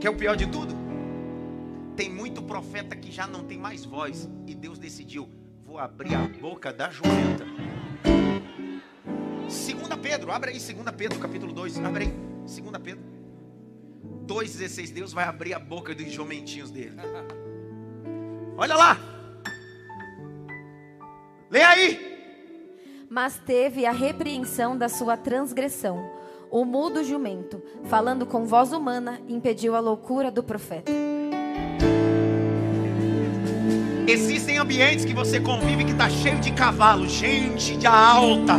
Que 0.00 0.06
é 0.06 0.10
o 0.10 0.16
pior 0.16 0.34
de 0.34 0.46
tudo? 0.50 0.87
Muito 2.38 2.46
profeta 2.46 2.94
que 2.94 3.10
já 3.10 3.26
não 3.26 3.42
tem 3.42 3.58
mais 3.58 3.84
voz. 3.84 4.28
E 4.46 4.54
Deus 4.54 4.78
decidiu: 4.78 5.28
vou 5.66 5.76
abrir 5.76 6.14
a 6.14 6.20
boca 6.20 6.72
da 6.72 6.88
jumenta. 6.88 7.44
Segunda 9.48 9.96
Pedro, 9.96 10.30
abre 10.30 10.52
aí, 10.52 10.60
segunda 10.60 10.92
Pedro, 10.92 11.18
capítulo 11.18 11.52
2. 11.52 11.80
Abre 11.80 12.04
aí, 12.04 12.14
segunda 12.46 12.78
Pedro. 12.78 13.02
2,16, 14.24 14.92
Deus 14.92 15.12
vai 15.12 15.24
abrir 15.24 15.52
a 15.52 15.58
boca 15.58 15.92
dos 15.92 16.12
jumentinhos 16.12 16.70
dele. 16.70 16.94
Olha 18.56 18.76
lá. 18.76 18.96
Lê 21.50 21.62
aí. 21.62 23.06
Mas 23.10 23.36
teve 23.44 23.84
a 23.84 23.90
repreensão 23.90 24.78
da 24.78 24.88
sua 24.88 25.16
transgressão. 25.16 26.08
O 26.52 26.64
mudo 26.64 27.02
jumento, 27.02 27.60
falando 27.86 28.24
com 28.24 28.44
voz 28.44 28.72
humana, 28.72 29.20
impediu 29.28 29.74
a 29.74 29.80
loucura 29.80 30.30
do 30.30 30.44
profeta. 30.44 31.07
Existem 34.08 34.56
ambientes 34.56 35.04
que 35.04 35.12
você 35.12 35.38
convive 35.38 35.84
que 35.84 35.90
está 35.90 36.08
cheio 36.08 36.38
de 36.38 36.50
cavalo, 36.50 37.06
gente 37.06 37.76
de 37.76 37.86
alta, 37.86 38.54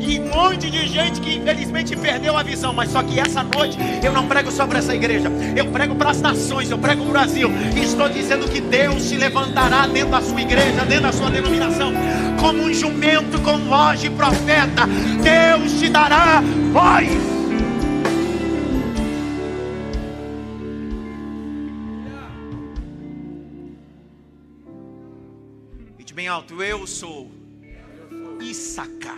e 0.00 0.18
um 0.18 0.28
monte 0.28 0.70
de 0.70 0.88
gente 0.88 1.20
que 1.20 1.36
infelizmente 1.36 1.94
perdeu 1.94 2.34
a 2.34 2.42
visão. 2.42 2.72
Mas 2.72 2.92
só 2.92 3.02
que 3.02 3.20
essa 3.20 3.42
noite 3.42 3.76
eu 4.02 4.10
não 4.10 4.26
prego 4.26 4.50
só 4.50 4.66
para 4.66 4.78
essa 4.78 4.94
igreja, 4.94 5.30
eu 5.54 5.66
prego 5.66 5.94
para 5.96 6.12
as 6.12 6.22
nações, 6.22 6.70
eu 6.70 6.78
prego 6.78 7.02
para 7.02 7.10
o 7.10 7.12
Brasil. 7.12 7.50
E 7.76 7.84
estou 7.84 8.08
dizendo 8.08 8.48
que 8.48 8.58
Deus 8.58 9.02
se 9.02 9.18
levantará 9.18 9.86
dentro 9.86 10.12
da 10.12 10.22
sua 10.22 10.40
igreja, 10.40 10.82
dentro 10.86 11.02
da 11.02 11.12
sua 11.12 11.28
denominação, 11.28 11.92
como 12.40 12.62
um 12.62 12.72
jumento 12.72 13.38
com 13.42 13.58
voz 13.58 14.00
de 14.00 14.08
profeta. 14.08 14.86
Deus 15.22 15.78
te 15.78 15.90
dará 15.90 16.42
voz. 16.72 17.35
Alto, 26.36 26.62
eu 26.62 26.86
sou 26.86 27.30
Issacar, 28.42 29.16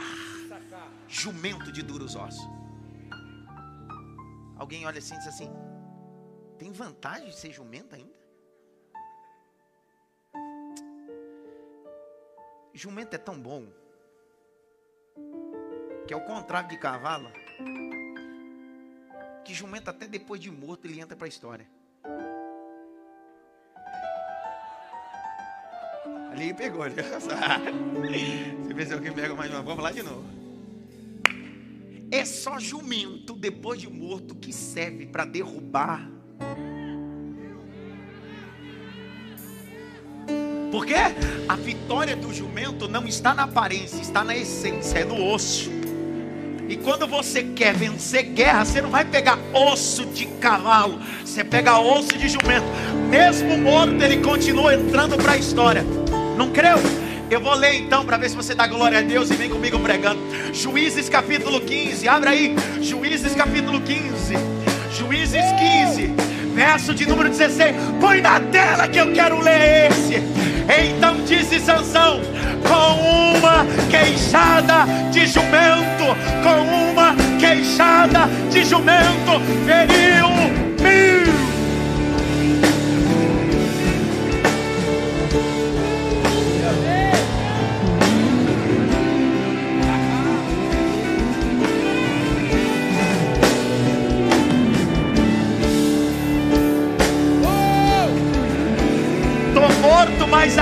jumento 1.09 1.73
de 1.73 1.83
duros 1.83 2.15
ossos. 2.15 2.49
Alguém 4.57 4.87
olha 4.87 4.99
assim 5.01 5.15
e 5.15 5.19
diz 5.19 5.27
assim: 5.27 5.51
tem 6.57 6.71
vantagem 6.71 7.29
de 7.29 7.37
ser 7.37 7.51
jumento 7.51 7.97
ainda? 7.97 8.17
Jumento 12.73 13.15
é 13.15 13.19
tão 13.19 13.37
bom 13.41 13.67
que 16.07 16.15
é 16.15 16.17
o 16.17 16.25
contrário 16.25 16.69
de 16.69 16.79
cavalo, 16.79 17.33
que 19.45 19.53
jumento 19.53 19.91
até 19.91 20.07
depois 20.07 20.41
de 20.41 20.53
morto 20.53 20.87
ele 20.87 21.01
entra 21.01 21.17
para 21.17 21.27
a 21.27 21.29
história. 21.29 21.69
Ali 26.39 26.55
pegou. 26.55 26.85
Ali. 26.85 26.95
Você 28.63 28.73
pensou 28.73 29.01
que 29.01 29.11
pega 29.11 29.35
mais 29.35 29.51
uma? 29.51 29.61
Vamos 29.61 29.83
lá 29.83 29.91
de 29.91 30.05
novo. 30.05 30.23
É 32.13 32.25
só 32.25 32.61
jumento 32.61 33.35
depois 33.35 33.81
de 33.81 33.91
morto 33.91 34.37
que 34.37 34.53
serve 34.53 35.05
para 35.07 35.25
derrubar. 35.25 36.09
Porque 40.71 40.95
a 41.49 41.57
vitória 41.57 42.15
do 42.15 42.33
jumento 42.33 42.87
não 42.87 43.09
está 43.09 43.35
na 43.35 43.43
aparência, 43.43 44.01
está 44.01 44.23
na 44.23 44.37
essência, 44.37 44.99
é 45.01 45.05
no 45.05 45.21
osso. 45.33 45.69
E 46.69 46.77
quando 46.77 47.09
você 47.09 47.43
quer 47.43 47.75
vencer 47.75 48.23
guerra, 48.23 48.65
você 48.65 48.81
não 48.81 48.91
vai 48.91 49.05
pegar 49.05 49.39
osso 49.53 50.07
de 50.07 50.27
cavalo, 50.27 51.01
você 51.25 51.43
pega 51.43 51.81
osso 51.81 52.17
de 52.17 52.29
jumento. 52.29 52.67
Mesmo 53.11 53.59
morto, 53.59 54.01
ele 54.01 54.19
continua 54.19 54.75
entrando 54.75 55.17
para 55.17 55.33
a 55.33 55.37
história. 55.37 55.98
Não 56.39 56.51
creu? 56.51 56.79
Eu 57.29 57.41
vou 57.41 57.53
ler 57.53 57.75
então 57.75 58.05
para 58.05 58.17
ver 58.17 58.31
se 58.31 58.37
você 58.37 58.55
dá 58.55 58.65
glória 58.69 59.01
a 59.01 59.03
Deus 59.03 59.29
e 59.29 59.35
vem 59.35 59.51
comigo 59.51 59.77
pregando. 59.81 60.21
Juízes 60.55 61.09
capítulo 61.09 61.61
15, 61.61 62.09
abre 62.09 62.29
aí. 62.29 62.57
Juízes 62.81 63.35
capítulo 63.35 63.81
15. 63.81 64.35
Juízes 64.97 65.45
15, 65.59 66.15
verso 66.55 66.95
de 66.95 67.09
número 67.09 67.29
16. 67.29 67.75
Põe 68.01 68.21
na 68.21 68.39
tela 68.39 68.87
que 68.87 68.99
eu 68.99 69.13
quero 69.13 69.41
ler 69.41 69.91
esse. 69.91 70.23
Então 70.89 71.25
disse 71.25 71.59
Sansão: 71.59 72.21
com 72.63 73.37
uma 73.37 73.67
queixada 73.91 74.87
de 75.11 75.27
jumento, 75.27 76.15
com 76.45 76.93
uma 76.93 77.17
queixada 77.41 78.29
de 78.49 78.65
jumento, 78.65 79.41
feriu 79.67 80.28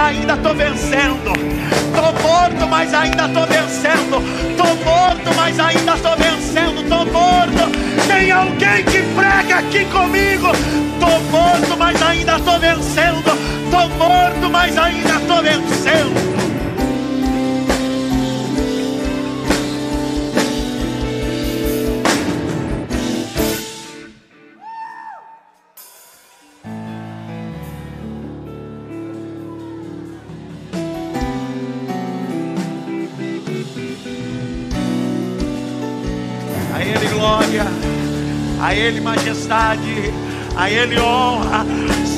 ainda 0.06 0.34
estou 0.34 0.54
vencendo. 0.54 1.32
Estou 1.86 2.12
morto, 2.22 2.68
mas 2.68 2.94
ainda 2.94 3.26
estou 3.26 3.46
vencendo. 3.46 4.22
Estou 4.50 4.76
morto, 4.84 5.34
mas 5.36 5.58
ainda 5.58 5.94
estou 5.94 6.16
vencendo. 6.16 6.80
Estou 6.82 7.06
morto. 7.06 8.06
Tem 8.06 8.30
alguém 8.30 8.84
que 8.84 9.02
prega 9.14 9.56
aqui 9.58 9.84
comigo. 9.86 10.52
Estou 10.94 11.20
morto, 11.30 11.76
mas 11.76 12.00
ainda 12.02 12.36
estou 12.36 12.58
vencendo. 12.58 13.24
Estou 13.64 13.88
morto, 13.98 14.50
mas 14.50 14.78
ainda 14.78 15.14
estou 15.16 15.42
vencendo. 15.42 16.35
Ele 38.76 39.00
majestade, 39.00 40.12
a 40.56 40.70
Ele 40.70 40.98
honra. 41.00 41.64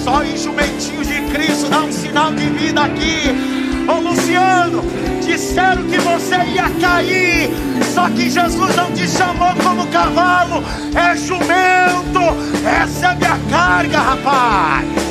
Só 0.05 0.25
em 0.25 0.37
jumentinhos 0.37 1.07
de 1.07 1.21
Cristo 1.33 1.71
dá 1.71 1.83
um 1.83 1.93
sinal 1.93 2.33
de 2.33 2.45
vida 2.51 2.83
aqui. 2.83 3.87
Ô 3.89 4.01
Luciano, 4.01 4.83
disseram 5.25 5.85
que 5.85 5.99
você 5.99 6.37
ia 6.55 6.69
cair, 6.81 7.49
só 7.95 8.11
que 8.11 8.29
Jesus 8.29 8.77
não 8.77 8.93
te 8.93 9.09
chamou 9.09 9.55
como 9.63 9.87
cavalo, 9.87 10.63
é 10.95 11.17
jumento. 11.17 12.21
Essa 12.67 13.17
é 13.19 13.27
a 13.27 13.39
carga, 13.51 13.99
rapaz. 13.99 15.08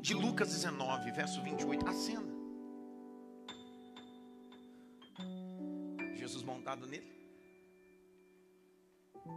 De 0.00 0.14
Lucas 0.14 0.48
19, 0.48 1.10
verso 1.12 1.42
28. 1.42 1.86
A 1.86 1.92
cena. 1.92 2.38
Jesus 6.16 6.42
montado 6.42 6.86
nele. 6.86 7.06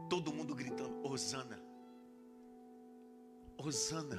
Todo 0.10 0.34
mundo 0.34 0.56
gritando: 0.56 1.02
Hosana. 1.04 1.60
Hosana. 3.58 4.18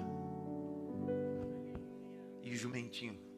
E 2.42 2.50
o 2.50 2.54
jumentinho. 2.54 3.32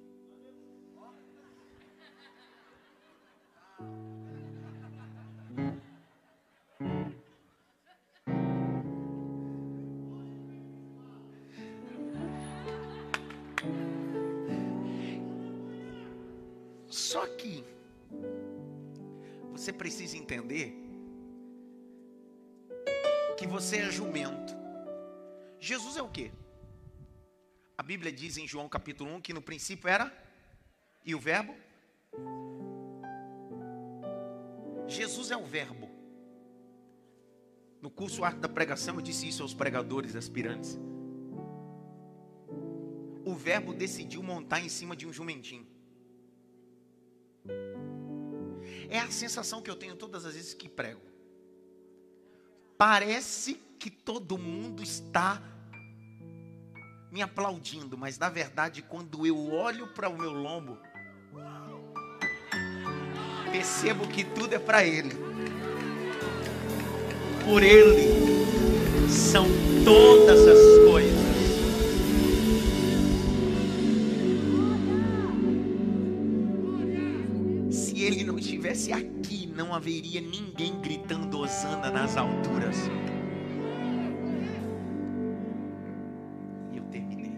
Só 17.14 17.24
que 17.28 17.62
você 19.52 19.72
precisa 19.72 20.16
entender 20.16 20.74
que 23.38 23.46
você 23.46 23.76
é 23.76 23.88
jumento. 23.88 24.52
Jesus 25.60 25.96
é 25.96 26.02
o 26.02 26.08
quê? 26.08 26.32
A 27.78 27.84
Bíblia 27.84 28.10
diz 28.10 28.36
em 28.36 28.48
João 28.48 28.68
capítulo 28.68 29.14
1 29.14 29.20
que 29.20 29.32
no 29.32 29.40
princípio 29.40 29.88
era 29.88 30.12
e 31.04 31.14
o 31.14 31.20
verbo 31.20 31.54
Jesus 34.88 35.30
é 35.30 35.36
o 35.36 35.46
verbo. 35.46 35.88
No 37.80 37.90
curso 37.92 38.24
Arte 38.24 38.40
da 38.40 38.48
Pregação 38.48 38.96
eu 38.96 39.00
disse 39.00 39.28
isso 39.28 39.44
aos 39.44 39.54
pregadores 39.54 40.16
aspirantes. 40.16 40.76
O 43.24 43.36
verbo 43.36 43.72
decidiu 43.72 44.20
montar 44.20 44.58
em 44.58 44.68
cima 44.68 44.96
de 44.96 45.06
um 45.06 45.12
jumentinho. 45.12 45.73
É 48.88 48.98
a 48.98 49.10
sensação 49.10 49.62
que 49.62 49.70
eu 49.70 49.76
tenho 49.76 49.96
todas 49.96 50.24
as 50.24 50.34
vezes 50.34 50.54
que 50.54 50.68
prego. 50.68 51.00
Parece 52.76 53.60
que 53.78 53.90
todo 53.90 54.38
mundo 54.38 54.82
está 54.82 55.42
me 57.10 57.22
aplaudindo, 57.22 57.96
mas 57.96 58.18
na 58.18 58.28
verdade, 58.28 58.82
quando 58.82 59.26
eu 59.26 59.52
olho 59.52 59.86
para 59.88 60.08
o 60.08 60.18
meu 60.18 60.32
lombo, 60.32 60.78
percebo 63.52 64.08
que 64.08 64.24
tudo 64.24 64.54
é 64.54 64.58
para 64.58 64.84
Ele. 64.84 65.14
Por 67.44 67.62
Ele 67.62 69.08
são 69.08 69.46
todas 69.84 70.40
as 70.40 70.63
estivesse 78.68 78.92
aqui, 78.92 79.46
não 79.46 79.74
haveria 79.74 80.20
ninguém 80.22 80.80
gritando 80.80 81.38
Osana 81.38 81.90
nas 81.90 82.16
alturas. 82.16 82.76
E 86.72 86.78
eu 86.78 86.84
terminei. 86.84 87.32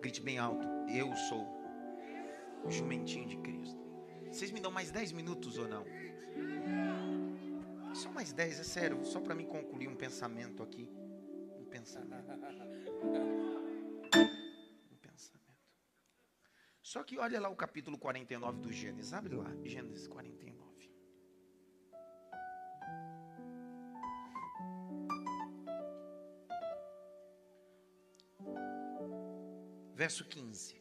Grite 0.00 0.22
bem 0.22 0.38
alto. 0.38 0.66
Eu 0.88 1.14
sou 1.28 1.46
o 2.64 2.70
jumentinho 2.70 3.28
de 3.28 3.36
Cristo. 3.38 3.78
Vocês 4.30 4.50
me 4.50 4.60
dão 4.60 4.70
mais 4.70 4.90
10 4.90 5.12
minutos 5.12 5.58
ou 5.58 5.68
não? 5.68 5.84
Só 7.94 8.10
mais 8.10 8.32
10, 8.32 8.60
é 8.60 8.64
sério, 8.64 9.04
só 9.04 9.20
para 9.20 9.34
me 9.34 9.44
concluir 9.44 9.88
um 9.88 9.96
pensamento 9.96 10.62
aqui. 10.62 10.88
Um 11.58 11.64
pensamento. 11.64 12.26
Só 16.86 17.02
que 17.02 17.18
olha 17.18 17.40
lá 17.40 17.48
o 17.48 17.56
capítulo 17.56 17.98
49 17.98 18.60
do 18.60 18.72
Gênesis. 18.72 19.12
Abre 19.12 19.34
lá, 19.34 19.52
Gênesis 19.64 20.06
49. 20.06 20.88
Verso 29.96 30.24
15. 30.26 30.80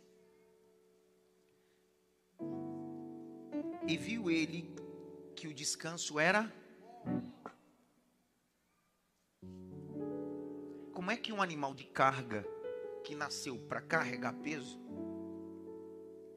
E 3.87 3.97
viu 3.97 4.29
ele 4.29 4.71
que 5.35 5.47
o 5.47 5.53
descanso 5.55 6.19
era. 6.19 6.53
Como 10.93 11.09
é 11.09 11.17
que 11.17 11.33
um 11.33 11.41
animal 11.41 11.73
de 11.73 11.85
carga 11.85 12.45
que 13.03 13.15
nasceu 13.15 13.57
para 13.57 13.81
carregar 13.81 14.33
peso 14.33 14.85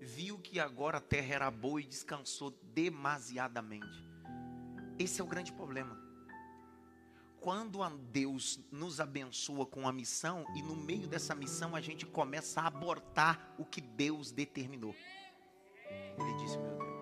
viu 0.09 0.39
que 0.39 0.59
agora 0.59 0.99
a 0.99 1.01
terra 1.03 1.35
era 1.35 1.51
boa 1.51 1.81
e 1.81 1.87
descansou 1.87 2.51
demasiadamente? 2.73 4.03
Esse 4.99 5.21
é 5.21 5.25
o 5.25 5.27
grande 5.27 5.53
problema. 5.53 5.97
Quando 7.41 7.87
Deus 8.11 8.59
nos 8.73 9.01
abençoa 9.01 9.67
com 9.67 9.87
a 9.87 9.93
missão 9.93 10.45
e 10.57 10.63
no 10.63 10.75
meio 10.75 11.07
dessa 11.07 11.35
missão 11.35 11.77
a 11.77 11.81
gente 11.81 12.07
começa 12.07 12.61
a 12.61 12.67
abortar 12.67 13.55
o 13.59 13.65
que 13.65 13.81
Deus 13.81 14.33
determinou. 14.33 14.95
Ele 16.19 16.35
disse, 16.39 16.57
meu 16.59 16.79
Deus. 16.79 16.99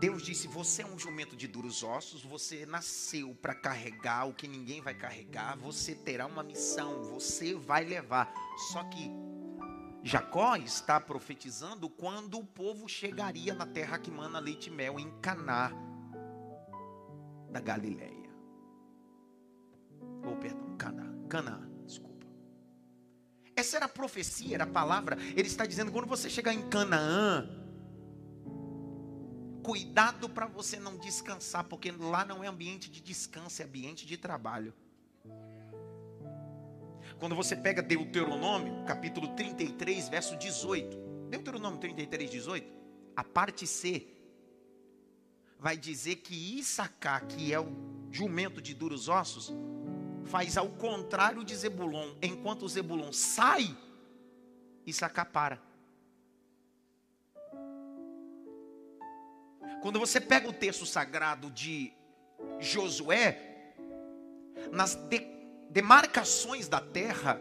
Deus 0.00 0.22
disse: 0.24 0.48
Você 0.48 0.82
é 0.82 0.86
um 0.86 0.98
jumento 0.98 1.36
de 1.36 1.46
duros 1.46 1.84
ossos, 1.84 2.24
você 2.24 2.66
nasceu 2.66 3.36
para 3.40 3.54
carregar 3.54 4.28
o 4.28 4.34
que 4.34 4.48
ninguém 4.48 4.80
vai 4.80 4.94
carregar, 4.94 5.56
você 5.56 5.94
terá 5.94 6.26
uma 6.26 6.42
missão, 6.42 7.04
você 7.04 7.54
vai 7.54 7.84
levar. 7.84 8.34
Só 8.72 8.82
que 8.82 9.08
Jacó 10.02 10.56
está 10.56 11.00
profetizando 11.00 11.88
quando 11.88 12.38
o 12.38 12.44
povo 12.44 12.88
chegaria 12.88 13.54
na 13.54 13.66
terra 13.66 13.98
que 13.98 14.10
mana 14.10 14.38
leite 14.38 14.68
e 14.68 14.72
mel, 14.72 14.98
em 14.98 15.10
Caná 15.20 15.72
da 17.50 17.60
Galileia. 17.60 18.30
Ou, 20.24 20.32
oh, 20.32 20.36
perdão, 20.36 20.76
Caná, 20.76 21.06
Caná, 21.28 21.60
desculpa. 21.86 22.26
Essa 23.54 23.76
era 23.76 23.86
a 23.86 23.88
profecia, 23.88 24.56
era 24.56 24.64
a 24.64 24.66
palavra. 24.66 25.16
Ele 25.36 25.46
está 25.46 25.64
dizendo: 25.64 25.92
quando 25.92 26.06
você 26.06 26.28
chegar 26.28 26.52
em 26.52 26.68
Canaã, 26.68 27.62
Cuidado 29.62 30.28
para 30.28 30.46
você 30.46 30.78
não 30.80 30.96
descansar, 30.96 31.64
porque 31.64 31.92
lá 31.92 32.24
não 32.24 32.42
é 32.42 32.48
ambiente 32.48 32.90
de 32.90 33.00
descanso, 33.00 33.62
é 33.62 33.64
ambiente 33.64 34.04
de 34.04 34.16
trabalho. 34.16 34.74
Quando 37.22 37.36
você 37.36 37.54
pega 37.54 37.80
Deuteronômio, 37.80 38.84
capítulo 38.84 39.28
33, 39.36 40.08
verso 40.08 40.36
18. 40.36 40.96
Deuteronômio 41.30 41.78
33, 41.78 42.28
18. 42.28 42.72
A 43.14 43.22
parte 43.22 43.64
C 43.64 44.08
vai 45.56 45.76
dizer 45.76 46.16
que 46.16 46.58
Issacar, 46.58 47.24
que 47.28 47.54
é 47.54 47.60
o 47.60 47.68
jumento 48.10 48.60
de 48.60 48.74
duros 48.74 49.08
ossos, 49.08 49.52
faz 50.24 50.56
ao 50.56 50.68
contrário 50.70 51.44
de 51.44 51.54
Zebulon. 51.54 52.12
Enquanto 52.20 52.68
Zebulon 52.68 53.12
sai, 53.12 53.72
Issacar 54.84 55.30
para. 55.30 55.62
Quando 59.80 60.00
você 60.00 60.20
pega 60.20 60.48
o 60.48 60.52
texto 60.52 60.84
sagrado 60.84 61.52
de 61.52 61.92
Josué, 62.58 63.74
nas 64.72 64.96
de, 64.96 65.31
demarcações 65.72 66.68
da 66.68 66.80
terra, 66.80 67.40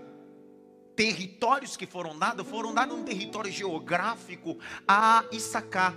territórios 0.96 1.76
que 1.76 1.86
foram 1.86 2.18
dados, 2.18 2.48
foram 2.48 2.74
dados 2.74 2.98
um 2.98 3.04
território 3.04 3.52
geográfico 3.52 4.58
a 4.88 5.26
Issacar. 5.32 5.94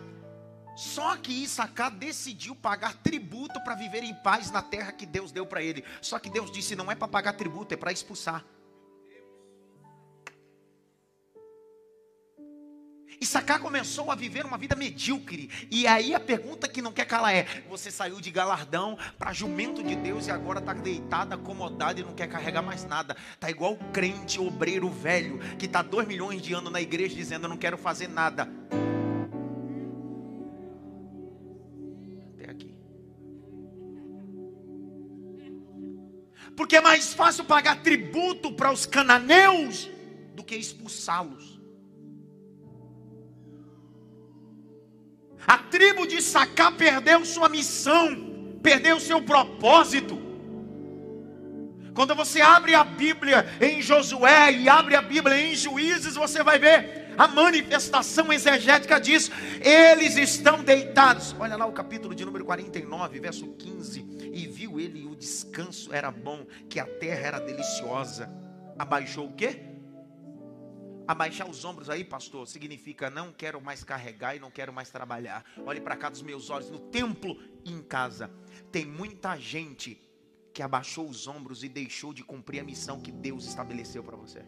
Só 0.77 1.17
que 1.17 1.45
Issacar 1.45 1.93
decidiu 1.93 2.57
pagar 2.57 2.95
tributo 2.97 3.63
para 3.63 3.77
viver 3.77 4.03
em 4.03 4.15
paz 4.15 4.51
na 4.51 4.61
terra 4.61 4.91
que 4.91 5.07
Deus 5.07 5.31
deu 5.31 5.47
para 5.47 5.63
ele. 5.63 5.85
Só 6.03 6.19
que 6.19 6.29
Deus 6.29 6.51
disse: 6.51 6.75
não 6.75 6.91
é 6.91 6.97
para 6.97 7.07
pagar 7.07 7.35
tributo, 7.35 7.73
é 7.73 7.77
para 7.77 7.93
expulsar. 7.93 8.45
Issacar 13.25 13.59
começou 13.59 14.11
a 14.11 14.15
viver 14.15 14.45
uma 14.45 14.59
vida 14.59 14.77
medíocre. 14.77 15.49
E 15.71 15.87
aí 15.87 16.15
a 16.15 16.21
pergunta 16.21 16.69
que 16.69 16.83
não 16.83 16.93
quer 16.93 17.07
calar 17.07 17.35
é: 17.35 17.47
você 17.71 17.91
saiu 17.91 18.21
de 18.21 18.31
galardão 18.31 18.99
para 19.19 19.33
jumento 19.33 19.83
de 19.83 19.97
Deus 19.97 20.27
e 20.27 20.31
agora 20.31 20.61
está 20.61 20.75
deitado, 20.75 21.33
acomodado 21.35 21.99
e 21.99 22.05
não 22.05 22.13
quer 22.13 22.29
carregar 22.29 22.61
mais 22.61 22.85
nada. 22.85 23.17
Está 23.33 23.51
igual 23.51 23.73
o 23.73 23.93
crente 23.93 24.39
obreiro 24.39 24.91
velho 24.91 25.39
que 25.59 25.65
está 25.65 25.81
dois 25.81 26.07
milhões 26.07 26.43
de 26.43 26.53
anos 26.53 26.71
na 26.71 26.83
igreja 26.83 27.17
dizendo: 27.17 27.45
eu 27.45 27.49
não 27.49 27.57
quero 27.57 27.79
fazer 27.79 28.09
nada. 28.09 28.47
Até 32.35 32.51
aqui. 32.51 32.77
Porque 36.55 36.77
é 36.77 36.81
mais 36.83 37.15
fácil 37.15 37.45
pagar 37.47 37.83
tributo 37.83 38.53
para 38.53 38.71
os 38.71 38.85
cananeus 38.85 39.89
do 40.35 40.45
que 40.45 40.55
expulsá-los. 40.55 41.54
A 45.47 45.59
tribo 45.59 46.07
de 46.07 46.23
Sacá 46.23 46.71
perdeu 46.71 47.25
sua 47.25 47.49
missão, 47.49 48.59
perdeu 48.63 48.99
seu 48.99 49.21
propósito. 49.23 50.23
Quando 51.95 52.15
você 52.15 52.41
abre 52.41 52.75
a 52.75 52.83
Bíblia 52.83 53.47
em 53.61 53.81
Josué 53.81 54.53
e 54.53 54.69
abre 54.69 54.97
a 54.97 55.03
Bíblia 55.03 55.39
em 55.39 55.55
Juízes, 55.55 56.17
você 56.17 56.43
vai 56.43 56.59
ver 56.59 57.05
a 57.17 57.29
manifestação 57.29 58.33
exegética 58.33 59.01
disso. 59.01 59.31
Eles 59.61 60.17
estão 60.17 60.65
deitados. 60.65 61.35
Olha 61.39 61.57
lá 61.57 61.67
o 61.67 61.73
capítulo 61.73 62.15
de 62.15 62.25
número 62.25 62.45
49, 62.45 63.21
verso 63.21 63.47
15. 63.47 64.31
E 64.33 64.47
viu 64.49 64.81
ele 64.81 65.07
o 65.07 65.15
descanso 65.15 65.95
era 65.95 66.11
bom, 66.11 66.45
que 66.69 66.81
a 66.81 66.87
terra 66.87 67.27
era 67.27 67.39
deliciosa. 67.39 68.29
Abaixou 68.77 69.29
o 69.29 69.33
quê? 69.33 69.74
Abaixar 71.07 71.49
os 71.49 71.65
ombros 71.65 71.91
aí, 71.91 72.03
pastor, 72.03 72.47
significa 72.47 73.11
não 73.11 73.31
quero 73.31 73.61
mais 73.61 73.85
carregar 73.85 74.35
e 74.35 74.41
não 74.41 74.51
quero 74.51 74.73
mais 74.73 74.91
trabalhar. 74.91 75.45
Olhe 75.67 75.81
para 75.81 75.97
cá 75.97 76.09
dos 76.09 76.23
meus 76.23 76.49
olhos, 76.49 76.71
no 76.71 76.79
templo 76.79 77.37
e 77.63 77.71
em 77.73 77.83
casa. 77.83 78.31
Tem 78.73 78.87
muita 78.87 79.39
gente 79.39 80.01
que 80.55 80.63
abaixou 80.63 81.07
os 81.07 81.27
ombros 81.27 81.63
e 81.63 81.69
deixou 81.69 82.15
de 82.15 82.25
cumprir 82.25 82.61
a 82.61 82.65
missão 82.65 83.01
que 83.01 83.13
Deus 83.13 83.45
estabeleceu 83.45 84.03
para 84.03 84.17
você. 84.17 84.43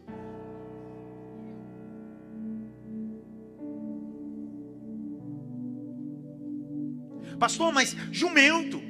Pastor, 7.38 7.70
mas 7.70 7.94
jumento, 8.10 8.80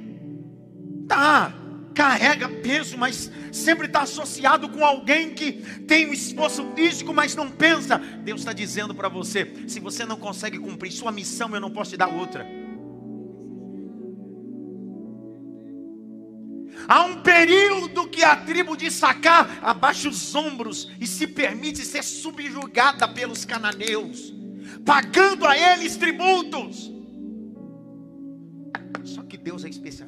tá, 1.05 1.53
carrega 1.97 2.47
peso, 2.47 2.95
mas 2.95 3.31
sempre 3.51 3.87
está 3.87 4.01
associado 4.01 4.69
com 4.69 4.85
alguém 4.85 5.33
que 5.33 5.53
tem 5.87 6.07
um 6.07 6.13
esforço 6.13 6.63
físico, 6.75 7.11
mas 7.11 7.33
não 7.33 7.49
pensa. 7.49 7.97
Deus 8.23 8.41
está 8.41 8.53
dizendo 8.53 8.93
para 8.93 9.09
você: 9.09 9.51
se 9.67 9.79
você 9.79 10.05
não 10.05 10.17
consegue 10.17 10.59
cumprir 10.59 10.91
sua 10.91 11.11
missão, 11.11 11.49
eu 11.55 11.59
não 11.59 11.71
posso 11.71 11.91
te 11.91 11.97
dar 11.97 12.07
outra. 12.07 12.45
Há 16.87 17.03
um 17.03 17.21
período 17.23 18.07
que 18.07 18.23
a 18.23 18.35
tribo 18.35 18.77
de 18.77 18.91
Sacá 18.91 19.57
abaixa 19.61 20.07
os 20.07 20.35
ombros 20.35 20.91
e 21.01 21.07
se 21.07 21.25
permite 21.25 21.83
ser 21.83 22.03
subjugada 22.03 23.07
pelos 23.07 23.43
cananeus, 23.43 24.31
pagando 24.85 25.47
a 25.47 25.57
eles 25.57 25.97
tributos. 25.97 26.93
Só 29.03 29.23
que 29.23 29.35
Deus 29.35 29.65
é 29.65 29.69
especialista. 29.69 30.06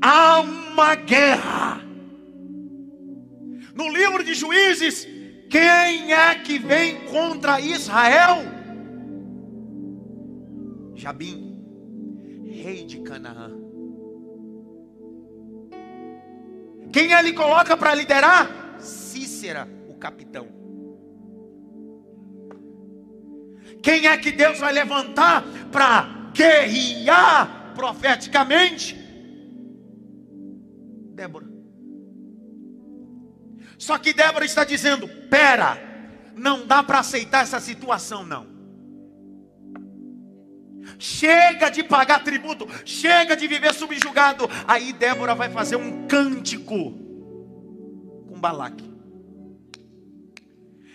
Há 0.00 0.40
uma 0.40 0.94
guerra. 0.94 1.80
No 3.74 3.88
livro 3.88 4.24
de 4.24 4.34
Juízes, 4.34 5.06
quem 5.50 6.12
é 6.12 6.34
que 6.36 6.58
vem 6.58 7.04
contra 7.06 7.60
Israel? 7.60 8.38
Jabim, 10.94 11.62
rei 12.50 12.84
de 12.84 13.00
Canaã. 13.00 13.52
Quem 16.92 17.12
ele 17.12 17.32
coloca 17.32 17.76
para 17.76 17.94
liderar? 17.94 18.78
Cícera, 18.78 19.68
o 19.88 19.94
capitão. 19.94 20.48
Quem 23.82 24.06
é 24.06 24.16
que 24.16 24.32
Deus 24.32 24.58
vai 24.58 24.72
levantar 24.72 25.44
para 25.70 26.30
guerrear 26.32 27.72
profeticamente? 27.74 29.05
Débora. 31.16 31.46
Só 33.78 33.98
que 33.98 34.12
Débora 34.12 34.44
está 34.44 34.64
dizendo: 34.64 35.08
pera, 35.30 35.78
não 36.36 36.66
dá 36.66 36.82
para 36.82 36.98
aceitar 36.98 37.42
essa 37.42 37.58
situação, 37.58 38.24
não. 38.24 38.54
Chega 40.98 41.68
de 41.68 41.82
pagar 41.82 42.22
tributo, 42.22 42.68
chega 42.84 43.34
de 43.34 43.48
viver 43.48 43.74
subjugado. 43.74 44.48
Aí 44.68 44.92
Débora 44.92 45.34
vai 45.34 45.50
fazer 45.50 45.76
um 45.76 46.06
cântico 46.06 46.92
com 48.28 48.38
Balaque. 48.38 48.94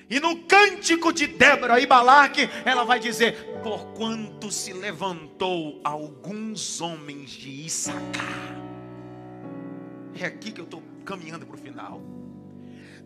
E 0.09 0.19
no 0.19 0.43
cântico 0.43 1.11
de 1.11 1.26
Débora 1.26 1.80
e 1.80 1.86
Balaque, 1.86 2.47
ela 2.63 2.84
vai 2.84 2.99
dizer: 2.99 3.59
Porquanto 3.63 4.51
se 4.51 4.72
levantou 4.72 5.82
alguns 5.84 6.80
homens 6.80 7.32
de 7.32 7.65
Issacar. 7.65 8.61
É 10.20 10.26
aqui 10.26 10.51
que 10.51 10.62
eu 10.62 10.66
estou 10.66 10.84
caminhando 11.05 11.45
para 11.45 11.55
o 11.55 11.59
final. 11.59 12.01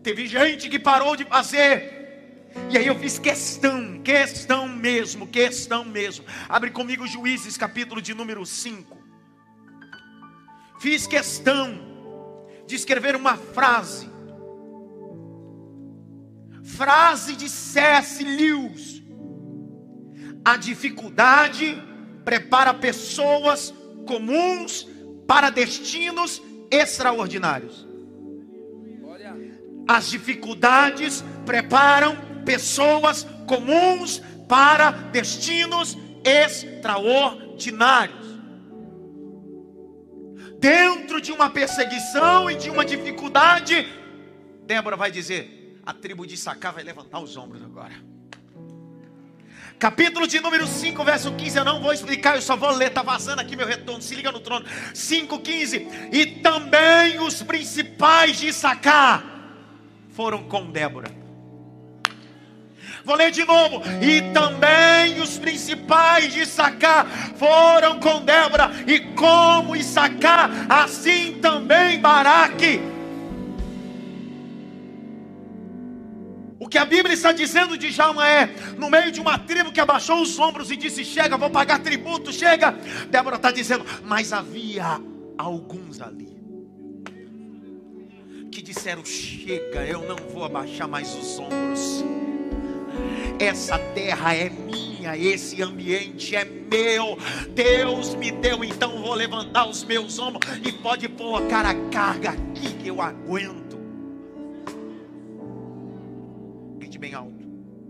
Teve 0.02 0.26
gente 0.26 0.68
que 0.68 0.78
parou 0.78 1.16
de 1.16 1.24
fazer. 1.24 2.50
E 2.70 2.78
aí 2.78 2.86
eu 2.86 2.98
fiz 2.98 3.18
questão, 3.18 4.00
questão 4.02 4.68
mesmo, 4.68 5.26
questão 5.26 5.84
mesmo. 5.84 6.24
Abre 6.48 6.70
comigo 6.70 7.06
Juízes, 7.06 7.56
capítulo 7.56 8.00
de 8.00 8.14
número 8.14 8.44
5. 8.44 8.96
Fiz 10.80 11.06
questão 11.06 11.78
de 12.66 12.74
escrever 12.74 13.14
uma 13.16 13.36
frase 13.36 14.16
Frase 16.66 17.36
de 17.36 17.48
C.S. 17.48 18.24
Lewis: 18.24 19.02
A 20.44 20.56
dificuldade 20.56 21.80
prepara 22.24 22.74
pessoas 22.74 23.72
comuns 24.04 24.86
para 25.28 25.48
destinos 25.48 26.42
extraordinários. 26.70 27.86
As 29.88 30.10
dificuldades 30.10 31.24
preparam 31.44 32.16
pessoas 32.44 33.24
comuns 33.46 34.20
para 34.48 34.90
destinos 34.90 35.96
extraordinários. 36.24 38.26
Dentro 40.58 41.20
de 41.20 41.30
uma 41.30 41.50
perseguição 41.50 42.50
e 42.50 42.56
de 42.56 42.70
uma 42.70 42.84
dificuldade, 42.84 43.86
Débora 44.64 44.96
vai 44.96 45.10
dizer: 45.10 45.78
a 45.84 45.92
tribo 45.92 46.26
de 46.26 46.36
Sacá 46.36 46.72
vai 46.72 46.82
levantar 46.82 47.20
os 47.20 47.36
ombros 47.36 47.62
agora. 47.62 48.15
Capítulo 49.78 50.26
de 50.26 50.40
número 50.40 50.66
5, 50.66 51.04
verso 51.04 51.32
15. 51.32 51.58
Eu 51.58 51.64
não 51.64 51.82
vou 51.82 51.92
explicar, 51.92 52.36
eu 52.36 52.42
só 52.42 52.56
vou 52.56 52.70
ler. 52.70 52.88
Está 52.88 53.02
vazando 53.02 53.42
aqui 53.42 53.54
meu 53.54 53.66
retorno. 53.66 54.00
Se 54.00 54.14
liga 54.14 54.32
no 54.32 54.40
trono. 54.40 54.64
5,15. 54.94 56.10
E 56.12 56.26
também 56.26 57.20
os 57.20 57.42
principais 57.42 58.38
de 58.38 58.52
Sacá 58.52 59.22
foram 60.12 60.44
com 60.44 60.70
Débora. 60.70 61.10
Vou 63.04 63.16
ler 63.16 63.30
de 63.30 63.44
novo. 63.44 63.82
E 64.00 64.22
também 64.32 65.20
os 65.20 65.38
principais 65.38 66.32
de 66.32 66.46
Sacá 66.46 67.06
foram 67.36 68.00
com 68.00 68.22
Débora. 68.22 68.70
E 68.86 69.00
como 69.14 69.76
Issacar, 69.76 70.50
assim 70.70 71.38
também 71.40 72.00
Baraque 72.00 72.95
O 76.66 76.68
que 76.68 76.78
a 76.78 76.84
Bíblia 76.84 77.14
está 77.14 77.30
dizendo 77.30 77.78
de 77.78 77.92
Jalma 77.92 78.28
é: 78.28 78.46
no 78.76 78.90
meio 78.90 79.12
de 79.12 79.20
uma 79.20 79.38
tribo 79.38 79.70
que 79.70 79.80
abaixou 79.80 80.20
os 80.20 80.36
ombros 80.36 80.68
e 80.68 80.76
disse: 80.76 81.04
Chega, 81.04 81.36
vou 81.36 81.48
pagar 81.48 81.78
tributo, 81.78 82.32
chega. 82.32 82.72
Débora 83.08 83.36
está 83.36 83.52
dizendo: 83.52 83.86
Mas 84.02 84.32
havia 84.32 85.00
alguns 85.38 86.00
ali 86.00 86.36
que 88.50 88.60
disseram: 88.60 89.04
Chega, 89.04 89.86
eu 89.86 90.02
não 90.08 90.16
vou 90.32 90.44
abaixar 90.44 90.88
mais 90.88 91.14
os 91.14 91.38
ombros. 91.38 92.04
Essa 93.38 93.78
terra 93.78 94.34
é 94.34 94.50
minha, 94.50 95.16
esse 95.16 95.62
ambiente 95.62 96.34
é 96.34 96.44
meu. 96.44 97.16
Deus 97.54 98.16
me 98.16 98.32
deu, 98.32 98.64
então 98.64 99.00
vou 99.02 99.14
levantar 99.14 99.68
os 99.68 99.84
meus 99.84 100.18
ombros 100.18 100.42
e 100.64 100.72
pode 100.72 101.08
pôr 101.10 101.36
a 101.36 101.74
carga 101.92 102.30
aqui 102.30 102.72
que 102.72 102.88
eu 102.88 103.00
aguento. 103.00 103.65
Bem 106.98 107.14
alto. 107.14 107.46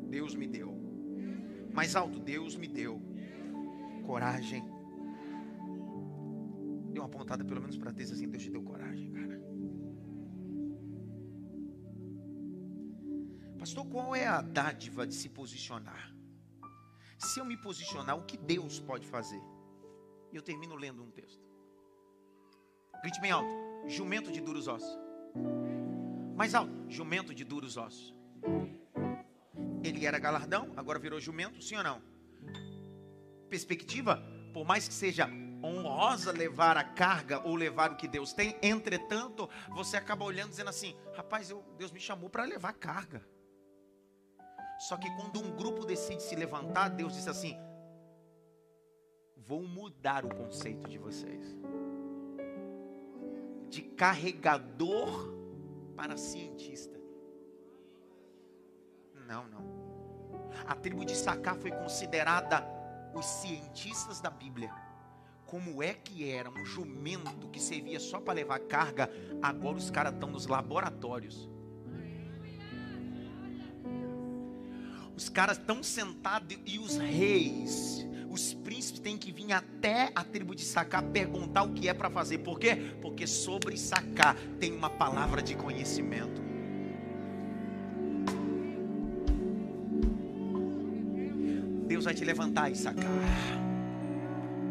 Deus 0.09 0.35
me 0.35 0.47
deu. 0.47 0.75
Mais 1.73 1.95
alto, 1.95 2.19
Deus 2.19 2.57
me 2.57 2.67
deu. 2.67 3.01
Coragem. 4.05 4.63
Deu 6.93 7.03
uma 7.03 7.09
pontada 7.09 7.45
pelo 7.45 7.61
menos 7.61 7.77
para 7.77 7.91
Deus 7.91 8.13
assim, 8.13 8.29
Deus 8.29 8.43
te 8.43 8.51
deu 8.51 8.63
coragem, 8.63 9.13
cara. 9.13 9.41
Pastor, 13.59 13.87
qual 13.87 14.15
é 14.15 14.27
a 14.27 14.41
dádiva 14.41 15.07
de 15.07 15.15
se 15.15 15.29
posicionar? 15.29 16.15
Se 17.19 17.41
eu 17.41 17.45
me 17.45 17.57
posicionar, 17.57 18.17
o 18.17 18.25
que 18.25 18.37
Deus 18.37 18.79
pode 18.79 19.07
fazer? 19.07 19.43
E 20.33 20.37
eu 20.37 20.43
termino 20.43 20.77
lendo 20.77 21.03
um 21.03 21.11
texto. 21.11 21.45
Grite 23.03 23.21
bem 23.21 23.31
alto. 23.31 23.49
Jumento 23.87 24.31
de 24.31 24.41
duros 24.41 24.69
ossos. 24.69 24.99
Mais 26.35 26.55
alto. 26.55 26.73
Jumento 26.89 27.35
de 27.35 27.45
duros 27.45 27.77
ossos. 27.77 28.15
Ele 29.87 30.05
era 30.05 30.19
galardão, 30.19 30.73
agora 30.77 30.99
virou 30.99 31.21
jumento, 31.21 31.63
sim 31.63 31.77
ou 31.77 31.85
não? 31.85 32.03
Perspectiva, 33.49 34.21
por 34.53 34.65
mais 34.65 34.89
que 34.89 34.95
seja 34.95 35.29
honrosa 35.63 36.33
levar 36.33 36.77
a 36.77 36.85
carga 36.85 37.41
ou 37.47 37.55
levar 37.55 37.93
o 37.93 37.97
que 37.97 38.09
Deus 38.09 38.33
tem, 38.33 38.59
entretanto, 38.61 39.49
você 39.69 39.97
acaba 39.97 40.25
olhando 40.25 40.51
dizendo 40.51 40.71
assim: 40.71 40.97
rapaz, 41.15 41.51
eu, 41.51 41.63
Deus 41.79 41.93
me 41.93 42.01
chamou 42.01 42.29
para 42.29 42.45
levar 42.45 42.73
carga. 42.73 43.27
Só 44.79 44.97
que 44.97 45.09
quando 45.17 45.41
um 45.41 45.57
grupo 45.57 45.87
decide 45.87 46.23
se 46.23 46.35
levantar, 46.35 46.89
Deus 46.89 47.15
diz 47.15 47.29
assim: 47.29 47.57
Vou 49.37 49.63
mudar 49.63 50.25
o 50.25 50.35
conceito 50.35 50.89
de 50.89 50.99
vocês. 50.99 51.57
De 53.69 53.83
carregador 53.83 55.33
para 55.97 56.17
cientista. 56.17 57.01
Não, 59.27 59.49
não. 59.49 59.76
A 60.67 60.75
tribo 60.75 61.05
de 61.05 61.17
Sacá 61.17 61.55
foi 61.55 61.71
considerada 61.71 62.65
os 63.15 63.25
cientistas 63.25 64.21
da 64.21 64.31
Bíblia. 64.31 64.71
Como 65.47 65.83
é 65.83 65.95
que 65.95 66.29
era 66.29 66.51
um 66.51 66.65
jumento 66.65 67.49
que 67.49 67.61
servia 67.61 68.01
só 68.01 68.21
para 68.21 68.35
levar 68.35 68.59
carga, 68.61 69.11
agora 69.41 69.77
os 69.77 69.91
caras 69.91 70.13
estão 70.13 70.31
nos 70.31 70.47
laboratórios. 70.47 71.49
Os 75.17 75.29
caras 75.29 75.57
estão 75.57 75.83
sentados 75.83 76.59
e 76.67 76.79
os 76.79 76.99
reis, 76.99 78.07
os 78.29 78.53
príncipes 78.53 79.01
têm 79.01 79.17
que 79.17 79.33
vir 79.33 79.51
até 79.53 80.13
a 80.15 80.23
tribo 80.23 80.55
de 80.55 80.63
Sacá 80.63 81.01
perguntar 81.01 81.63
o 81.63 81.73
que 81.73 81.89
é 81.89 81.95
para 81.95 82.11
fazer. 82.11 82.39
Por 82.39 82.59
quê? 82.59 82.95
Porque 83.01 83.27
sobre 83.27 83.79
Sacá 83.79 84.37
tem 84.61 84.73
uma 84.73 84.91
palavra 84.91 85.41
de 85.41 85.55
conhecimento. 85.57 86.46
Vai 92.07 92.15
te 92.15 92.25
levantar 92.25 92.71
e 92.71 92.77
sacar. 92.77 93.11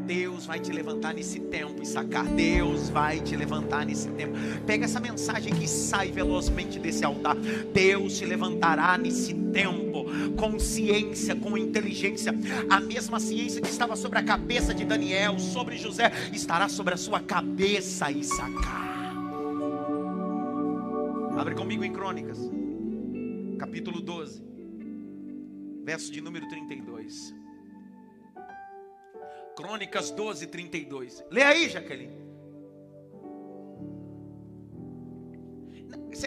Deus 0.05 0.45
vai 0.45 0.57
te 0.59 0.71
levantar 0.71 1.13
nesse 1.13 1.39
tempo 1.39 1.81
e 1.81 1.85
sacar. 1.85 2.25
Deus 2.27 2.89
vai 2.89 3.19
te 3.19 3.35
levantar 3.35 3.85
nesse 3.85 4.07
tempo. 4.11 4.37
Pega 4.65 4.85
essa 4.85 5.01
mensagem 5.01 5.53
que 5.53 5.67
sai 5.67 6.11
velozmente 6.11 6.79
desse 6.79 7.03
altar. 7.03 7.35
Deus 7.73 8.17
te 8.17 8.25
levantará 8.25 8.97
nesse 8.97 9.33
tempo, 9.33 10.05
com 10.37 10.57
ciência, 10.57 11.35
com 11.35 11.57
inteligência. 11.57 12.33
A 12.69 12.79
mesma 12.79 13.19
ciência 13.19 13.61
que 13.61 13.69
estava 13.69 13.97
sobre 13.97 14.19
a 14.19 14.23
cabeça 14.23 14.73
de 14.73 14.85
Daniel, 14.85 15.37
sobre 15.37 15.75
José, 15.75 16.11
estará 16.31 16.69
sobre 16.69 16.93
a 16.93 16.97
sua 16.97 17.19
cabeça 17.19 18.09
e 18.09 18.23
sacar. 18.23 19.13
Abre 21.37 21.53
comigo 21.53 21.83
em 21.83 21.91
Crônicas, 21.91 22.39
capítulo 23.59 23.99
12, 23.99 24.54
verso 25.85 26.11
de 26.11 26.19
número 26.19 26.47
32. 26.49 27.33
Crônicas 29.55 30.09
12, 30.11 30.47
32. 30.47 31.23
Lê 31.29 31.43
aí, 31.43 31.69
Jaqueline. 31.69 32.25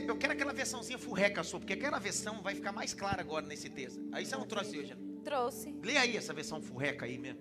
Eu 0.06 0.16
quero 0.16 0.32
aquela 0.32 0.52
versãozinha 0.52 0.98
furreca 0.98 1.42
sua, 1.42 1.58
porque 1.58 1.72
aquela 1.72 1.98
versão 1.98 2.40
vai 2.40 2.54
ficar 2.54 2.72
mais 2.72 2.94
clara 2.94 3.20
agora 3.20 3.44
nesse 3.46 3.68
texto. 3.68 4.00
Aí 4.12 4.24
você 4.24 4.36
não 4.36 4.46
trouxe 4.46 4.78
hoje? 4.78 4.96
Trouxe. 5.24 5.74
Lê 5.82 5.96
aí 5.96 6.16
essa 6.16 6.32
versão 6.32 6.62
furreca 6.62 7.04
aí 7.04 7.18
mesmo. 7.18 7.40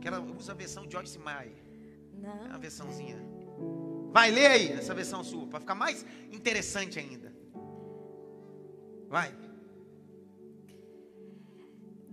Que 0.00 0.08
ela 0.08 0.20
usa 0.20 0.52
a 0.52 0.54
versão 0.54 0.88
Joyce 0.88 1.18
Meyer. 1.18 1.64
Não. 2.12 2.46
É 2.46 2.48
uma 2.48 2.58
versãozinha. 2.58 3.16
Vai, 4.12 4.30
lê 4.30 4.46
aí 4.46 4.72
essa 4.72 4.94
versão 4.94 5.24
sua, 5.24 5.46
para 5.46 5.60
ficar 5.60 5.74
mais 5.74 6.04
interessante 6.30 6.98
ainda. 6.98 7.32
Vai. 9.08 9.34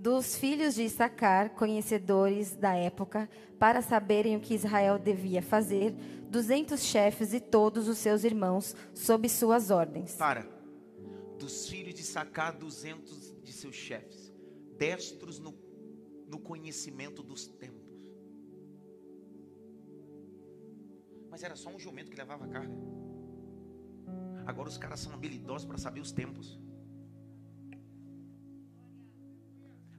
Dos 0.02 0.36
filhos 0.36 0.74
de 0.74 0.82
Issacar, 0.82 1.52
conhecedores 1.52 2.56
da 2.56 2.74
época, 2.74 3.30
para 3.60 3.84
saberem 3.84 4.36
o 4.36 4.40
que 4.40 4.56
Israel 4.56 4.98
devia 4.98 5.44
fazer, 5.44 5.94
duzentos 6.28 6.82
chefes 6.82 7.34
e 7.34 7.40
todos 7.40 7.88
os 7.88 8.00
seus 8.00 8.24
irmãos, 8.24 8.76
sob 8.96 9.30
suas 9.30 9.70
ordens. 9.70 10.16
Para. 10.16 10.50
Dos 11.38 11.70
filhos 11.70 11.94
de 11.94 12.02
Issacar, 12.02 12.58
duzentos 12.58 13.32
de 13.44 13.54
seus 13.54 13.76
chefes, 13.76 14.34
destros 14.76 15.38
no, 15.38 15.54
no 16.28 16.40
conhecimento 16.40 17.22
dos 17.22 17.46
tempos. 17.46 17.92
Mas 21.30 21.44
era 21.44 21.56
só 21.56 21.70
um 21.70 21.78
jumento 21.78 22.10
que 22.10 22.18
levava 22.18 22.48
carga. 22.48 22.76
Agora 24.48 24.68
os 24.68 24.80
caras 24.80 25.00
são 25.00 25.14
habilidosos 25.14 25.68
para 25.68 25.78
saber 25.78 26.02
os 26.02 26.12
tempos. 26.12 26.60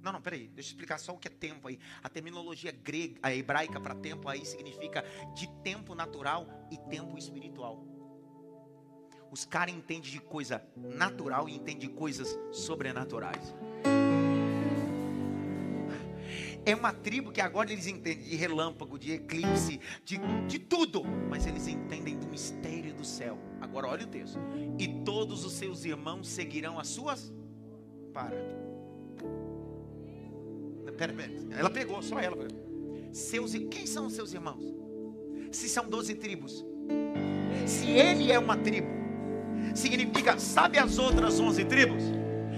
Não, 0.02 0.10
não, 0.12 0.20
peraí, 0.20 0.48
deixa 0.48 0.70
eu 0.70 0.72
explicar 0.72 0.98
só 0.98 1.12
o 1.12 1.18
que 1.18 1.28
é 1.28 1.30
tempo 1.30 1.68
aí. 1.68 1.78
A 2.02 2.08
terminologia 2.08 2.72
grega, 2.72 3.20
a 3.22 3.32
hebraica 3.32 3.80
para 3.80 3.94
tempo 3.94 4.28
aí 4.28 4.44
significa 4.44 5.04
de 5.34 5.46
tempo 5.62 5.94
natural 5.94 6.46
e 6.72 6.76
tempo 6.90 7.16
espiritual. 7.16 7.86
Os 9.30 9.44
caras 9.44 9.74
entendem 9.74 10.10
de 10.10 10.20
coisa 10.20 10.62
natural 10.76 11.48
e 11.48 11.54
entendem 11.54 11.88
de 11.88 11.88
coisas 11.88 12.36
sobrenaturais. 12.50 13.54
É 16.64 16.74
uma 16.74 16.92
tribo 16.92 17.32
que 17.32 17.40
agora 17.40 17.72
eles 17.72 17.86
entendem 17.86 18.24
de 18.24 18.36
relâmpago, 18.36 18.98
de 18.98 19.12
eclipse, 19.12 19.80
de, 20.04 20.18
de 20.46 20.58
tudo, 20.58 21.02
mas 21.28 21.46
eles 21.46 21.66
entendem 21.66 22.16
do 22.16 22.26
mistério 22.26 22.94
do 22.94 23.04
céu. 23.04 23.38
Agora 23.60 23.88
olha 23.88 24.04
o 24.04 24.08
texto. 24.08 24.38
E 24.78 25.02
todos 25.04 25.44
os 25.44 25.54
seus 25.54 25.84
irmãos 25.84 26.28
seguirão 26.28 26.78
as 26.78 26.88
suas. 26.88 27.32
Para. 28.12 28.36
Pera, 30.96 31.12
pera, 31.12 31.32
ela 31.56 31.70
pegou, 31.70 32.02
só 32.02 32.18
ela. 32.18 32.36
Seus, 33.12 33.52
quem 33.70 33.86
são 33.86 34.06
os 34.06 34.14
seus 34.14 34.32
irmãos? 34.32 34.62
Se 35.50 35.68
são 35.68 35.88
doze 35.88 36.14
tribos. 36.14 36.64
Se 37.66 37.90
ele 37.90 38.32
é 38.32 38.38
uma 38.38 38.56
tribo, 38.56 38.88
significa, 39.74 40.38
sabe 40.38 40.78
as 40.78 40.98
outras 40.98 41.38
onze 41.38 41.64
tribos? 41.64 42.02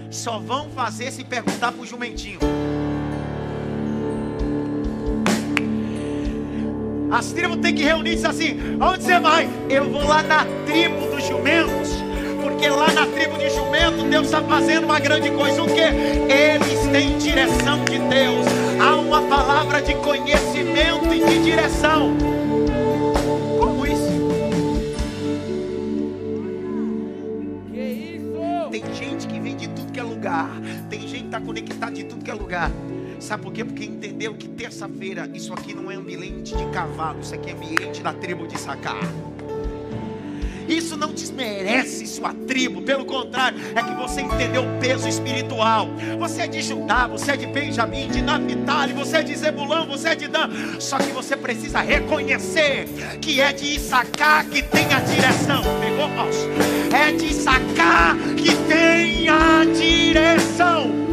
Só 0.09 0.39
vão 0.39 0.69
fazer 0.69 1.11
se 1.11 1.23
perguntar 1.23 1.71
para 1.71 1.81
o 1.81 1.85
jumentinho. 1.85 2.39
As 7.11 7.31
tribos 7.31 7.57
têm 7.57 7.73
que 7.73 7.83
reunir 7.83 8.11
e 8.11 8.15
dizer 8.15 8.27
assim: 8.27 8.57
onde 8.81 9.03
você 9.03 9.19
vai? 9.19 9.47
Eu 9.69 9.89
vou 9.89 10.03
lá 10.03 10.21
na 10.23 10.45
tribo 10.65 10.99
dos 11.11 11.23
jumentos 11.23 12.04
porque 12.65 12.69
lá 12.69 12.91
na 12.93 13.05
tribo 13.07 13.37
de 13.37 13.49
jumento 13.49 14.09
Deus 14.09 14.25
está 14.25 14.41
fazendo 14.41 14.85
uma 14.85 14.99
grande 14.99 15.29
coisa. 15.31 15.61
O 15.61 15.67
que? 15.67 15.81
Eles 15.81 16.87
têm 16.91 17.17
direção 17.17 17.83
de 17.85 17.99
Deus. 17.99 18.45
Há 18.81 18.95
uma 18.95 19.21
palavra 19.23 19.81
de 19.81 19.93
conhecimento 19.95 21.13
e 21.13 21.23
de 21.23 21.43
direção. 21.43 22.15
Como 23.59 23.85
isso? 23.85 24.09
Que 27.71 27.81
isso? 27.81 28.69
Tem 28.71 28.93
gente 28.93 29.27
que 29.27 29.39
vem 29.39 29.55
de 29.55 29.67
tudo 29.69 29.91
que 29.91 29.99
é 29.99 30.03
lugar. 30.03 30.49
Tem 30.89 31.01
gente 31.01 31.19
que 31.19 31.25
está 31.25 31.41
conectada 31.41 31.91
de 31.91 32.03
tudo 32.05 32.23
que 32.23 32.31
é 32.31 32.33
lugar. 32.33 32.71
Sabe 33.19 33.43
por 33.43 33.53
quê? 33.53 33.63
Porque 33.63 33.85
entendeu 33.85 34.33
que 34.33 34.47
terça-feira 34.47 35.29
isso 35.33 35.53
aqui 35.53 35.73
não 35.73 35.91
é 35.91 35.95
ambiente 35.95 36.55
de 36.55 36.65
cavalo, 36.67 37.19
isso 37.21 37.33
aqui 37.33 37.49
é 37.49 37.53
ambiente 37.53 38.01
da 38.01 38.13
tribo 38.13 38.47
de 38.47 38.59
Sacar. 38.59 38.99
Isso 40.67 40.97
não 40.97 41.11
desmerece 41.13 42.07
sua 42.07 42.33
tribo, 42.47 42.81
pelo 42.81 43.05
contrário, 43.05 43.59
é 43.75 43.81
que 43.81 43.93
você 43.93 44.21
entendeu 44.21 44.63
o 44.63 44.79
peso 44.79 45.07
espiritual. 45.07 45.87
Você 46.19 46.41
é 46.43 46.47
de 46.47 46.61
Judá, 46.61 47.07
você 47.07 47.31
é 47.31 47.37
de 47.37 47.47
Benjamim, 47.47 48.07
de 48.07 48.21
Naphtali, 48.21 48.93
você 48.93 49.17
é 49.17 49.23
de 49.23 49.35
Zebulão, 49.35 49.85
você 49.85 50.09
é 50.09 50.15
de 50.15 50.27
Dan. 50.27 50.49
Só 50.79 50.97
que 50.97 51.11
você 51.11 51.35
precisa 51.35 51.81
reconhecer 51.81 52.87
que 53.21 53.41
é 53.41 53.51
de 53.53 53.75
Issacar 53.75 54.45
que 54.47 54.61
tem 54.63 54.85
a 54.93 54.99
direção. 54.99 55.61
Pegou? 55.79 56.05
É 56.97 57.11
de 57.11 57.25
Issacar 57.25 58.15
que 58.37 58.55
tem 58.67 59.27
a 59.29 59.65
direção. 59.65 61.04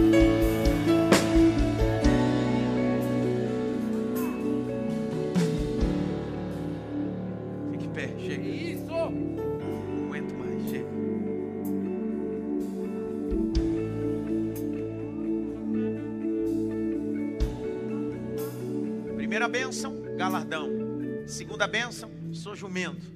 Segunda 21.52 21.66
bênção, 21.66 22.10
sou 22.32 22.56
jumento. 22.56 23.12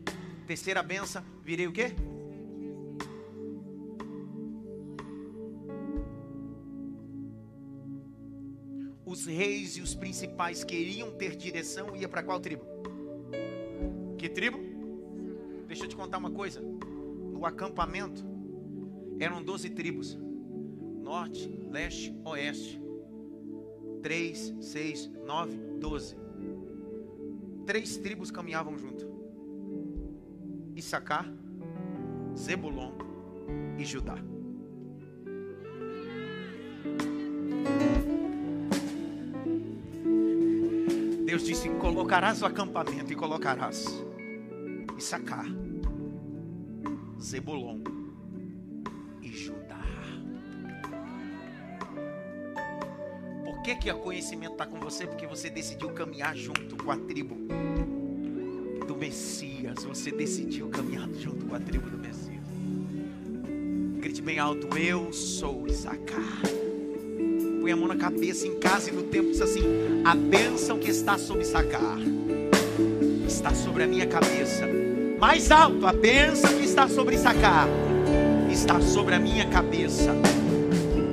Terceira 0.47 0.82
bênção, 0.82 1.24
virei 1.43 1.66
o 1.66 1.72
quê? 1.72 1.95
Os 9.07 9.24
reis 9.24 9.78
e 9.78 9.80
os 9.80 9.95
principais 9.95 10.62
queriam 10.62 11.12
ter 11.12 11.34
direção, 11.34 11.97
ia 11.97 12.07
para 12.07 12.22
qual 12.22 12.39
tribo? 12.39 12.62
Que 14.18 14.28
tribo? 14.28 14.59
Deixa 15.66 15.84
eu 15.84 15.89
te 15.89 15.97
contar 15.97 16.18
uma 16.18 16.30
coisa. 16.30 16.61
No 16.61 17.47
acampamento 17.47 18.22
eram 19.18 19.43
12 19.43 19.70
tribos: 19.70 20.14
norte, 21.03 21.49
leste, 21.70 22.14
oeste. 22.22 22.78
3, 24.03 24.57
6, 24.61 25.11
9, 25.24 25.57
12 25.80 26.26
três 27.67 27.97
tribos 27.97 28.31
caminhavam 28.31 28.79
junto: 28.79 29.05
Issacar, 30.75 31.31
Zebulon 32.37 32.93
e 33.77 33.85
Judá. 33.85 34.17
Deus 41.27 41.45
disse: 41.45 41.69
Colocarás 41.71 42.41
o 42.41 42.47
acampamento 42.47 43.12
e 43.12 43.17
colocarás 43.17 43.85
Issacar, 44.97 45.47
Zebulon 47.21 47.95
que, 53.67 53.75
que 53.75 53.91
o 53.91 53.99
conhecimento 53.99 54.53
está 54.53 54.64
com 54.64 54.79
você? 54.79 55.09
Porque 55.09 55.27
você 55.27 55.51
decidiu 55.51 55.91
caminhar 55.91 56.37
junto 56.37 56.77
com 56.77 56.89
a 56.89 56.97
tribo 56.97 57.35
do 58.87 58.95
Messias. 58.95 59.83
Você 59.83 60.12
decidiu 60.12 60.69
caminhar 60.69 61.09
junto 61.14 61.45
com 61.47 61.57
a 61.57 61.59
tribo 61.59 61.91
do 61.91 61.99
Messias. 61.99 62.45
Grite 63.99 64.23
bem 64.23 64.39
alto: 64.39 64.69
Eu 64.79 65.12
sou 65.12 65.67
Issacar. 65.67 66.43
Põe 67.61 67.73
a 67.73 67.77
mão 67.77 67.89
na 67.89 67.97
cabeça 67.97 68.47
em 68.47 68.57
casa 68.61 68.89
e 68.89 68.93
no 68.93 69.03
tempo 69.03 69.33
diz 69.33 69.41
assim: 69.41 69.64
A 70.05 70.14
bênção 70.14 70.79
que 70.79 70.89
está 70.89 71.19
sobre 71.19 71.43
Issacar 71.43 71.99
está 73.27 73.53
sobre 73.53 73.83
a 73.83 73.89
minha 73.89 74.07
cabeça. 74.07 74.64
Mais 75.19 75.51
alto, 75.51 75.85
a 75.89 75.93
bênção 75.93 76.57
que 76.57 76.67
está 76.67 76.89
sobre 76.89 77.17
Issacar 77.17 77.67
está 78.49 78.81
sobre 78.81 79.17
a 79.17 79.19
minha 79.19 79.49
cabeça. 79.49 80.14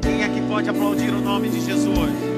Quem 0.04 0.22
é 0.22 0.30
que 0.30 0.48
pode 0.48 0.70
aplaudir 0.70 1.10
o 1.10 1.20
nome 1.20 1.50
de 1.50 1.60
Jesus? 1.62 2.33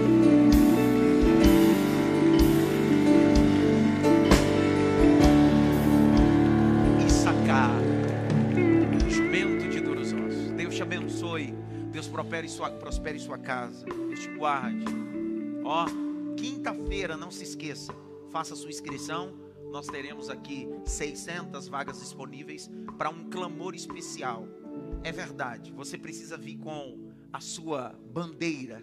Prospere 12.45 12.49
sua, 12.49 12.71
prospere 12.71 13.19
sua 13.19 13.37
casa. 13.37 13.85
Deus 13.85 14.19
te 14.19 14.29
guarde. 14.35 14.85
Ó, 15.63 15.85
quinta-feira, 16.37 17.17
não 17.17 17.31
se 17.31 17.43
esqueça. 17.43 17.93
Faça 18.31 18.55
sua 18.55 18.69
inscrição. 18.69 19.33
Nós 19.71 19.87
teremos 19.87 20.29
aqui 20.29 20.67
600 20.85 21.67
vagas 21.67 21.99
disponíveis 21.99 22.69
para 22.97 23.09
um 23.09 23.29
clamor 23.29 23.75
especial. 23.75 24.47
É 25.03 25.11
verdade, 25.11 25.71
você 25.71 25.97
precisa 25.97 26.37
vir 26.37 26.57
com 26.57 27.09
a 27.31 27.39
sua 27.39 27.95
bandeira 28.11 28.81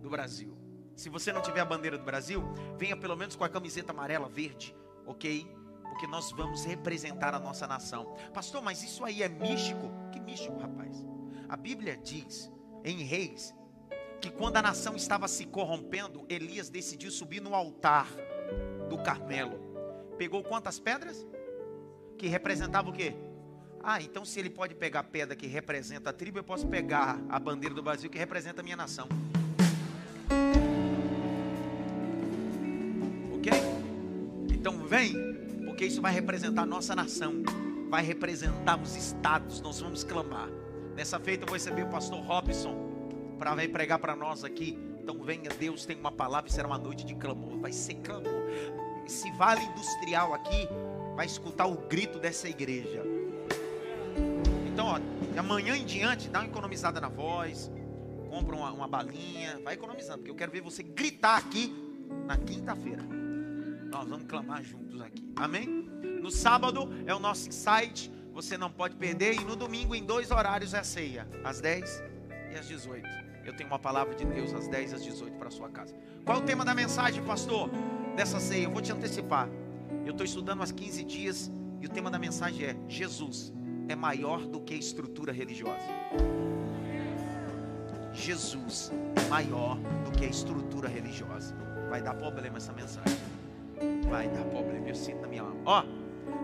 do 0.00 0.08
Brasil. 0.08 0.56
Se 0.96 1.08
você 1.08 1.32
não 1.32 1.42
tiver 1.42 1.60
a 1.60 1.64
bandeira 1.64 1.98
do 1.98 2.04
Brasil, 2.04 2.42
venha 2.78 2.96
pelo 2.96 3.16
menos 3.16 3.36
com 3.36 3.44
a 3.44 3.48
camiseta 3.48 3.92
amarela, 3.92 4.28
verde, 4.28 4.74
ok? 5.06 5.46
Porque 5.82 6.06
nós 6.06 6.30
vamos 6.32 6.64
representar 6.64 7.34
a 7.34 7.38
nossa 7.38 7.66
nação. 7.66 8.14
Pastor, 8.32 8.62
mas 8.62 8.82
isso 8.82 9.04
aí 9.04 9.22
é 9.22 9.28
místico? 9.28 9.90
Que 10.12 10.20
místico, 10.20 10.56
rapaz? 10.58 11.13
A 11.48 11.56
Bíblia 11.56 11.96
diz 11.96 12.50
em 12.84 13.02
Reis 13.02 13.54
que 14.20 14.30
quando 14.30 14.56
a 14.56 14.62
nação 14.62 14.96
estava 14.96 15.28
se 15.28 15.44
corrompendo, 15.44 16.24
Elias 16.28 16.70
decidiu 16.70 17.10
subir 17.10 17.40
no 17.40 17.54
altar 17.54 18.08
do 18.88 18.96
Carmelo. 18.98 19.58
Pegou 20.16 20.42
quantas 20.42 20.78
pedras? 20.78 21.26
Que 22.16 22.26
representava 22.26 22.88
o 22.88 22.92
quê? 22.92 23.14
Ah, 23.82 24.00
então 24.00 24.24
se 24.24 24.40
ele 24.40 24.48
pode 24.48 24.74
pegar 24.74 25.00
a 25.00 25.04
pedra 25.04 25.36
que 25.36 25.46
representa 25.46 26.08
a 26.08 26.12
tribo, 26.12 26.38
eu 26.38 26.44
posso 26.44 26.66
pegar 26.66 27.22
a 27.28 27.38
bandeira 27.38 27.74
do 27.74 27.82
Brasil 27.82 28.08
que 28.08 28.16
representa 28.16 28.62
a 28.62 28.64
minha 28.64 28.76
nação. 28.76 29.06
Ok? 33.34 33.52
Então 34.50 34.86
vem, 34.86 35.12
porque 35.66 35.84
isso 35.84 36.00
vai 36.00 36.14
representar 36.14 36.62
a 36.62 36.66
nossa 36.66 36.96
nação, 36.96 37.42
vai 37.90 38.02
representar 38.02 38.80
os 38.80 38.96
estados, 38.96 39.60
nós 39.60 39.80
vamos 39.80 40.02
clamar. 40.02 40.48
Nessa 40.94 41.18
feita 41.18 41.42
eu 41.42 41.46
vou 41.46 41.54
receber 41.54 41.82
o 41.82 41.88
pastor 41.88 42.20
Robson 42.20 42.74
para 43.38 43.54
vir 43.54 43.70
pregar 43.70 43.98
para 43.98 44.14
nós 44.14 44.44
aqui. 44.44 44.78
Então 45.02 45.22
venha, 45.22 45.50
Deus 45.58 45.84
tem 45.84 45.96
uma 45.96 46.12
palavra 46.12 46.50
será 46.50 46.68
uma 46.68 46.78
noite 46.78 47.04
de 47.04 47.14
clamor. 47.14 47.58
Vai 47.58 47.72
ser 47.72 47.94
clamor. 47.94 48.42
Esse 49.04 49.30
vale 49.32 49.62
industrial 49.64 50.32
aqui 50.32 50.68
vai 51.16 51.26
escutar 51.26 51.66
o 51.66 51.76
grito 51.88 52.18
dessa 52.18 52.48
igreja. 52.48 53.02
Então, 54.66 54.86
ó, 54.86 54.98
de 54.98 55.38
amanhã 55.38 55.76
em 55.76 55.84
diante, 55.84 56.28
dá 56.28 56.40
uma 56.40 56.48
economizada 56.48 57.00
na 57.00 57.08
voz, 57.08 57.70
compra 58.28 58.56
uma, 58.56 58.72
uma 58.72 58.88
balinha, 58.88 59.60
vai 59.62 59.74
economizando, 59.74 60.18
porque 60.18 60.30
eu 60.30 60.34
quero 60.34 60.50
ver 60.50 60.60
você 60.60 60.82
gritar 60.82 61.36
aqui 61.36 61.72
na 62.26 62.36
quinta-feira. 62.36 63.02
Nós 63.02 64.08
vamos 64.08 64.26
clamar 64.26 64.62
juntos 64.62 65.00
aqui. 65.00 65.24
Amém? 65.36 65.66
No 66.20 66.30
sábado 66.30 66.88
é 67.06 67.14
o 67.14 67.18
nosso 67.18 67.50
site 67.52 68.10
você 68.34 68.58
não 68.58 68.70
pode 68.70 68.96
perder. 68.96 69.40
E 69.40 69.44
no 69.44 69.54
domingo, 69.54 69.94
em 69.94 70.04
dois 70.04 70.30
horários, 70.30 70.74
é 70.74 70.80
a 70.80 70.84
ceia: 70.84 71.26
às 71.44 71.60
10 71.60 72.02
e 72.52 72.58
às 72.58 72.66
18. 72.66 73.06
Eu 73.44 73.54
tenho 73.54 73.68
uma 73.68 73.78
palavra 73.78 74.14
de 74.14 74.24
Deus 74.24 74.52
às 74.52 74.66
10 74.66 74.92
e 74.92 74.94
às 74.96 75.04
18 75.04 75.36
para 75.38 75.48
a 75.48 75.50
sua 75.50 75.68
casa. 75.68 75.94
Qual 76.24 76.38
é 76.38 76.40
o 76.40 76.44
tema 76.44 76.64
da 76.64 76.74
mensagem, 76.74 77.22
pastor? 77.22 77.70
Dessa 78.16 78.40
ceia? 78.40 78.64
Eu 78.64 78.70
vou 78.70 78.82
te 78.82 78.90
antecipar. 78.90 79.48
Eu 80.04 80.12
estou 80.12 80.24
estudando 80.24 80.62
há 80.62 80.66
15 80.66 81.04
dias 81.04 81.50
e 81.80 81.86
o 81.86 81.88
tema 81.88 82.10
da 82.10 82.18
mensagem 82.18 82.66
é: 82.66 82.76
Jesus 82.88 83.52
é 83.88 83.94
maior 83.94 84.46
do 84.46 84.60
que 84.60 84.74
a 84.74 84.78
estrutura 84.78 85.32
religiosa. 85.32 85.86
Jesus 88.12 88.92
é 89.16 89.28
maior 89.28 89.76
do 90.04 90.10
que 90.12 90.24
a 90.24 90.28
estrutura 90.28 90.88
religiosa. 90.88 91.54
Vai 91.90 92.00
dar 92.00 92.14
problema 92.14 92.56
essa 92.56 92.72
mensagem. 92.72 93.18
Vai 94.08 94.28
dar 94.28 94.44
problema. 94.44 94.88
Eu 94.88 94.94
sinto 94.94 95.20
na 95.20 95.28
minha 95.28 95.42
alma. 95.42 95.60
Ó, 95.66 95.84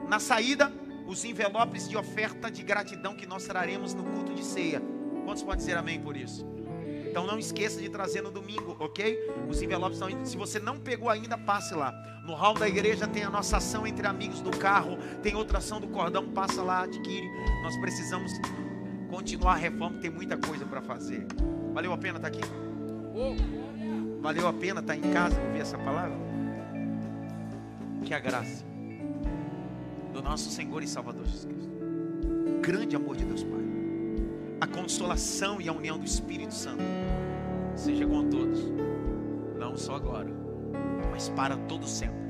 na 0.08 0.18
saída, 0.18 0.70
os 1.06 1.24
envelopes 1.24 1.88
de 1.88 1.96
oferta 1.96 2.50
de 2.50 2.62
gratidão 2.62 3.14
que 3.14 3.26
nós 3.26 3.44
traremos 3.44 3.94
no 3.94 4.04
culto 4.04 4.34
de 4.34 4.44
ceia. 4.44 4.82
Quantos 5.24 5.42
podem 5.42 5.58
dizer 5.58 5.76
amém 5.76 6.00
por 6.00 6.16
isso? 6.16 6.46
Então 7.10 7.26
não 7.26 7.38
esqueça 7.38 7.80
de 7.80 7.88
trazer 7.88 8.22
no 8.22 8.30
domingo, 8.30 8.76
ok? 8.78 9.18
Os 9.48 9.60
envelopes 9.60 9.96
estão 9.96 10.08
indo. 10.08 10.24
Se 10.24 10.36
você 10.36 10.60
não 10.60 10.78
pegou 10.78 11.10
ainda, 11.10 11.36
passe 11.36 11.74
lá. 11.74 11.92
No 12.24 12.34
hall 12.34 12.54
da 12.54 12.68
igreja 12.68 13.08
tem 13.08 13.24
a 13.24 13.30
nossa 13.30 13.56
ação 13.56 13.84
entre 13.84 14.06
amigos 14.06 14.40
do 14.40 14.50
carro, 14.50 14.96
tem 15.20 15.34
outra 15.34 15.58
ação 15.58 15.80
do 15.80 15.88
cordão, 15.88 16.28
passa 16.30 16.62
lá, 16.62 16.84
adquire. 16.84 17.26
Nós 17.64 17.76
precisamos 17.78 18.30
continuar 19.08 19.54
a 19.54 19.56
reforma, 19.56 19.98
tem 19.98 20.10
muita 20.10 20.36
coisa 20.36 20.64
para 20.64 20.80
fazer. 20.80 21.26
Valeu 21.74 21.92
a 21.92 21.98
pena 21.98 22.18
estar 22.18 22.28
aqui? 22.28 22.40
Valeu 24.20 24.46
a 24.46 24.52
pena 24.52 24.80
estar 24.80 24.94
em 24.94 25.12
casa 25.12 25.40
ouvir 25.42 25.60
essa 25.60 25.78
palavra? 25.78 26.16
Que 28.04 28.14
a 28.14 28.20
graça 28.20 28.69
do 30.20 30.28
nosso 30.28 30.50
Senhor 30.50 30.82
e 30.82 30.86
Salvador 30.86 31.24
Jesus 31.24 31.46
Cristo. 31.46 31.70
O 32.58 32.60
grande 32.60 32.94
amor 32.94 33.16
de 33.16 33.24
Deus 33.24 33.42
Pai. 33.42 33.60
A 34.60 34.66
consolação 34.66 35.60
e 35.60 35.68
a 35.68 35.72
união 35.72 35.98
do 35.98 36.04
Espírito 36.04 36.52
Santo 36.52 36.84
seja 37.74 38.06
com 38.06 38.28
todos, 38.28 38.60
não 39.58 39.74
só 39.78 39.94
agora, 39.96 40.28
mas 41.10 41.30
para 41.30 41.56
todo 41.56 41.86
sempre. 41.86 42.20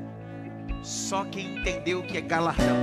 Só 0.82 1.24
quem 1.24 1.58
entendeu 1.58 2.02
que 2.02 2.16
é 2.16 2.20
galardão, 2.20 2.76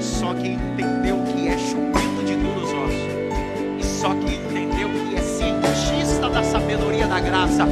só 0.00 0.34
quem 0.34 0.52
entendeu 0.52 1.16
que 1.24 1.48
é 1.48 1.56
chupito 1.56 2.24
de 2.26 2.36
duros 2.36 2.70
ossos, 2.70 3.80
e 3.80 3.82
só 3.82 4.10
quem 4.10 4.36
entendeu 4.36 4.88
que 5.08 5.16
é 5.16 5.22
cientista 5.22 6.28
da 6.28 6.42
sabedoria 6.42 7.08
da 7.08 7.20
graça, 7.20 7.64